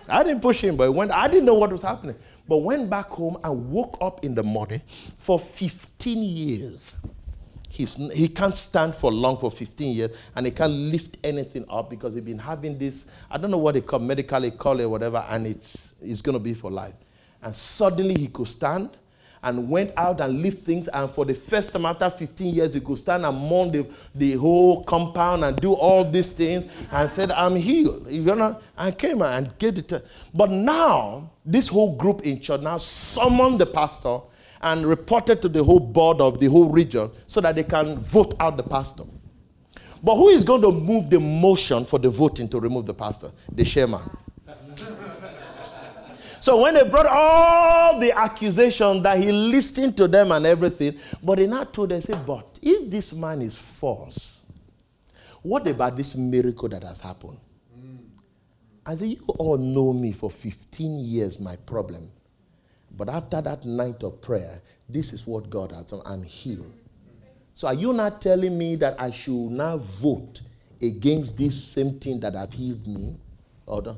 I 0.09 0.23
didn't 0.23 0.41
push 0.41 0.61
him, 0.61 0.75
but 0.75 0.91
went. 0.91 1.11
I 1.11 1.27
didn't 1.27 1.45
know 1.45 1.53
what 1.53 1.71
was 1.71 1.83
happening. 1.83 2.15
But 2.47 2.57
went 2.57 2.89
back 2.89 3.05
home 3.05 3.37
and 3.43 3.69
woke 3.69 3.97
up 4.01 4.25
in 4.25 4.35
the 4.35 4.43
morning 4.43 4.81
for 5.17 5.39
15 5.39 6.21
years. 6.21 6.91
He's, 7.77 8.11
he 8.11 8.27
can't 8.27 8.55
stand 8.55 8.95
for 8.95 9.11
long 9.11 9.37
for 9.37 9.51
15 9.51 9.95
years 9.95 10.29
and 10.35 10.47
he 10.47 10.51
can't 10.51 10.73
lift 10.73 11.17
anything 11.23 11.63
up 11.69 11.91
because 11.91 12.15
he's 12.15 12.23
been 12.23 12.39
having 12.39 12.75
this, 12.75 13.23
I 13.29 13.37
don't 13.37 13.51
know 13.51 13.59
what 13.59 13.75
they 13.75 13.81
call 13.81 13.99
medically 13.99 14.49
call 14.49 14.79
it 14.79 14.89
whatever, 14.89 15.23
and 15.29 15.45
it's, 15.45 15.93
it's 16.01 16.23
going 16.23 16.33
to 16.33 16.43
be 16.43 16.55
for 16.55 16.71
life. 16.71 16.95
And 17.43 17.55
suddenly 17.55 18.15
he 18.15 18.29
could 18.29 18.47
stand 18.47 18.89
and 19.43 19.69
went 19.69 19.91
out 19.95 20.19
and 20.21 20.41
lift 20.41 20.63
things. 20.63 20.87
And 20.87 21.07
for 21.11 21.23
the 21.23 21.35
first 21.35 21.71
time 21.71 21.85
after 21.85 22.09
15 22.09 22.55
years, 22.55 22.73
he 22.73 22.79
could 22.79 22.97
stand 22.97 23.25
among 23.25 23.73
the, 23.73 23.87
the 24.15 24.33
whole 24.33 24.83
compound 24.83 25.43
and 25.43 25.55
do 25.57 25.73
all 25.73 26.03
these 26.03 26.33
things 26.33 26.87
and 26.91 27.07
said, 27.07 27.29
I'm 27.29 27.55
healed. 27.55 28.07
You 28.09 28.35
know, 28.35 28.59
and 28.75 28.97
came 28.97 29.21
and 29.21 29.55
gave 29.59 29.77
it. 29.77 29.93
But 30.33 30.49
now, 30.49 31.29
this 31.45 31.67
whole 31.67 31.95
group 31.95 32.21
in 32.21 32.41
church 32.41 32.61
now 32.61 32.77
summoned 32.77 33.59
the 33.59 33.67
pastor 33.67 34.19
and 34.61 34.85
reported 34.85 35.41
to 35.41 35.49
the 35.49 35.63
whole 35.63 35.79
board 35.79 36.21
of 36.21 36.39
the 36.39 36.47
whole 36.47 36.69
region 36.69 37.09
so 37.25 37.41
that 37.41 37.55
they 37.55 37.63
can 37.63 37.99
vote 37.99 38.35
out 38.39 38.57
the 38.57 38.63
pastor. 38.63 39.03
But 40.03 40.15
who 40.15 40.29
is 40.29 40.43
going 40.43 40.61
to 40.61 40.71
move 40.71 41.09
the 41.09 41.19
motion 41.19 41.85
for 41.85 41.99
the 41.99 42.09
voting 42.09 42.47
to 42.49 42.59
remove 42.59 42.85
the 42.85 42.93
pastor? 42.93 43.31
The 43.51 43.63
chairman. 43.63 44.01
so 46.39 46.61
when 46.61 46.75
they 46.75 46.87
brought 46.87 47.07
all 47.07 47.99
the 47.99 48.11
accusations 48.15 49.03
that 49.03 49.17
he 49.17 49.31
listened 49.31 49.97
to 49.97 50.07
them 50.07 50.31
and 50.31 50.45
everything, 50.45 50.95
but 51.23 51.37
they 51.39 51.47
now 51.47 51.63
told 51.63 51.89
them, 51.89 52.01
say, 52.01 52.17
but 52.25 52.59
if 52.61 52.89
this 52.89 53.15
man 53.15 53.41
is 53.41 53.57
false, 53.57 54.45
what 55.41 55.67
about 55.67 55.97
this 55.97 56.15
miracle 56.15 56.69
that 56.69 56.83
has 56.83 57.01
happened? 57.01 57.37
I 58.85 58.95
said, 58.95 59.09
you 59.09 59.23
all 59.37 59.57
know 59.57 59.91
me 59.91 60.13
for 60.13 60.31
15 60.31 60.99
years, 60.99 61.41
my 61.41 61.57
problem. 61.57 62.09
But 62.97 63.09
after 63.09 63.39
that 63.41 63.63
night 63.63 64.01
of 64.03 64.19
prayer, 64.21 64.59
this 64.89 65.13
is 65.13 65.27
what 65.27 65.49
God 65.49 65.71
has 65.71 65.85
done. 65.85 66.01
I'm 66.05 66.23
healed. 66.23 66.73
So 67.53 67.67
are 67.67 67.73
you 67.73 67.93
not 67.93 68.21
telling 68.21 68.57
me 68.57 68.75
that 68.77 68.99
I 68.99 69.11
should 69.11 69.51
now 69.51 69.77
vote 69.77 70.41
against 70.81 71.37
this 71.37 71.63
same 71.63 71.99
thing 71.99 72.19
that 72.21 72.33
have 72.33 72.51
healed 72.53 72.85
me? 72.87 73.15
Or 73.67 73.81
no? 73.83 73.97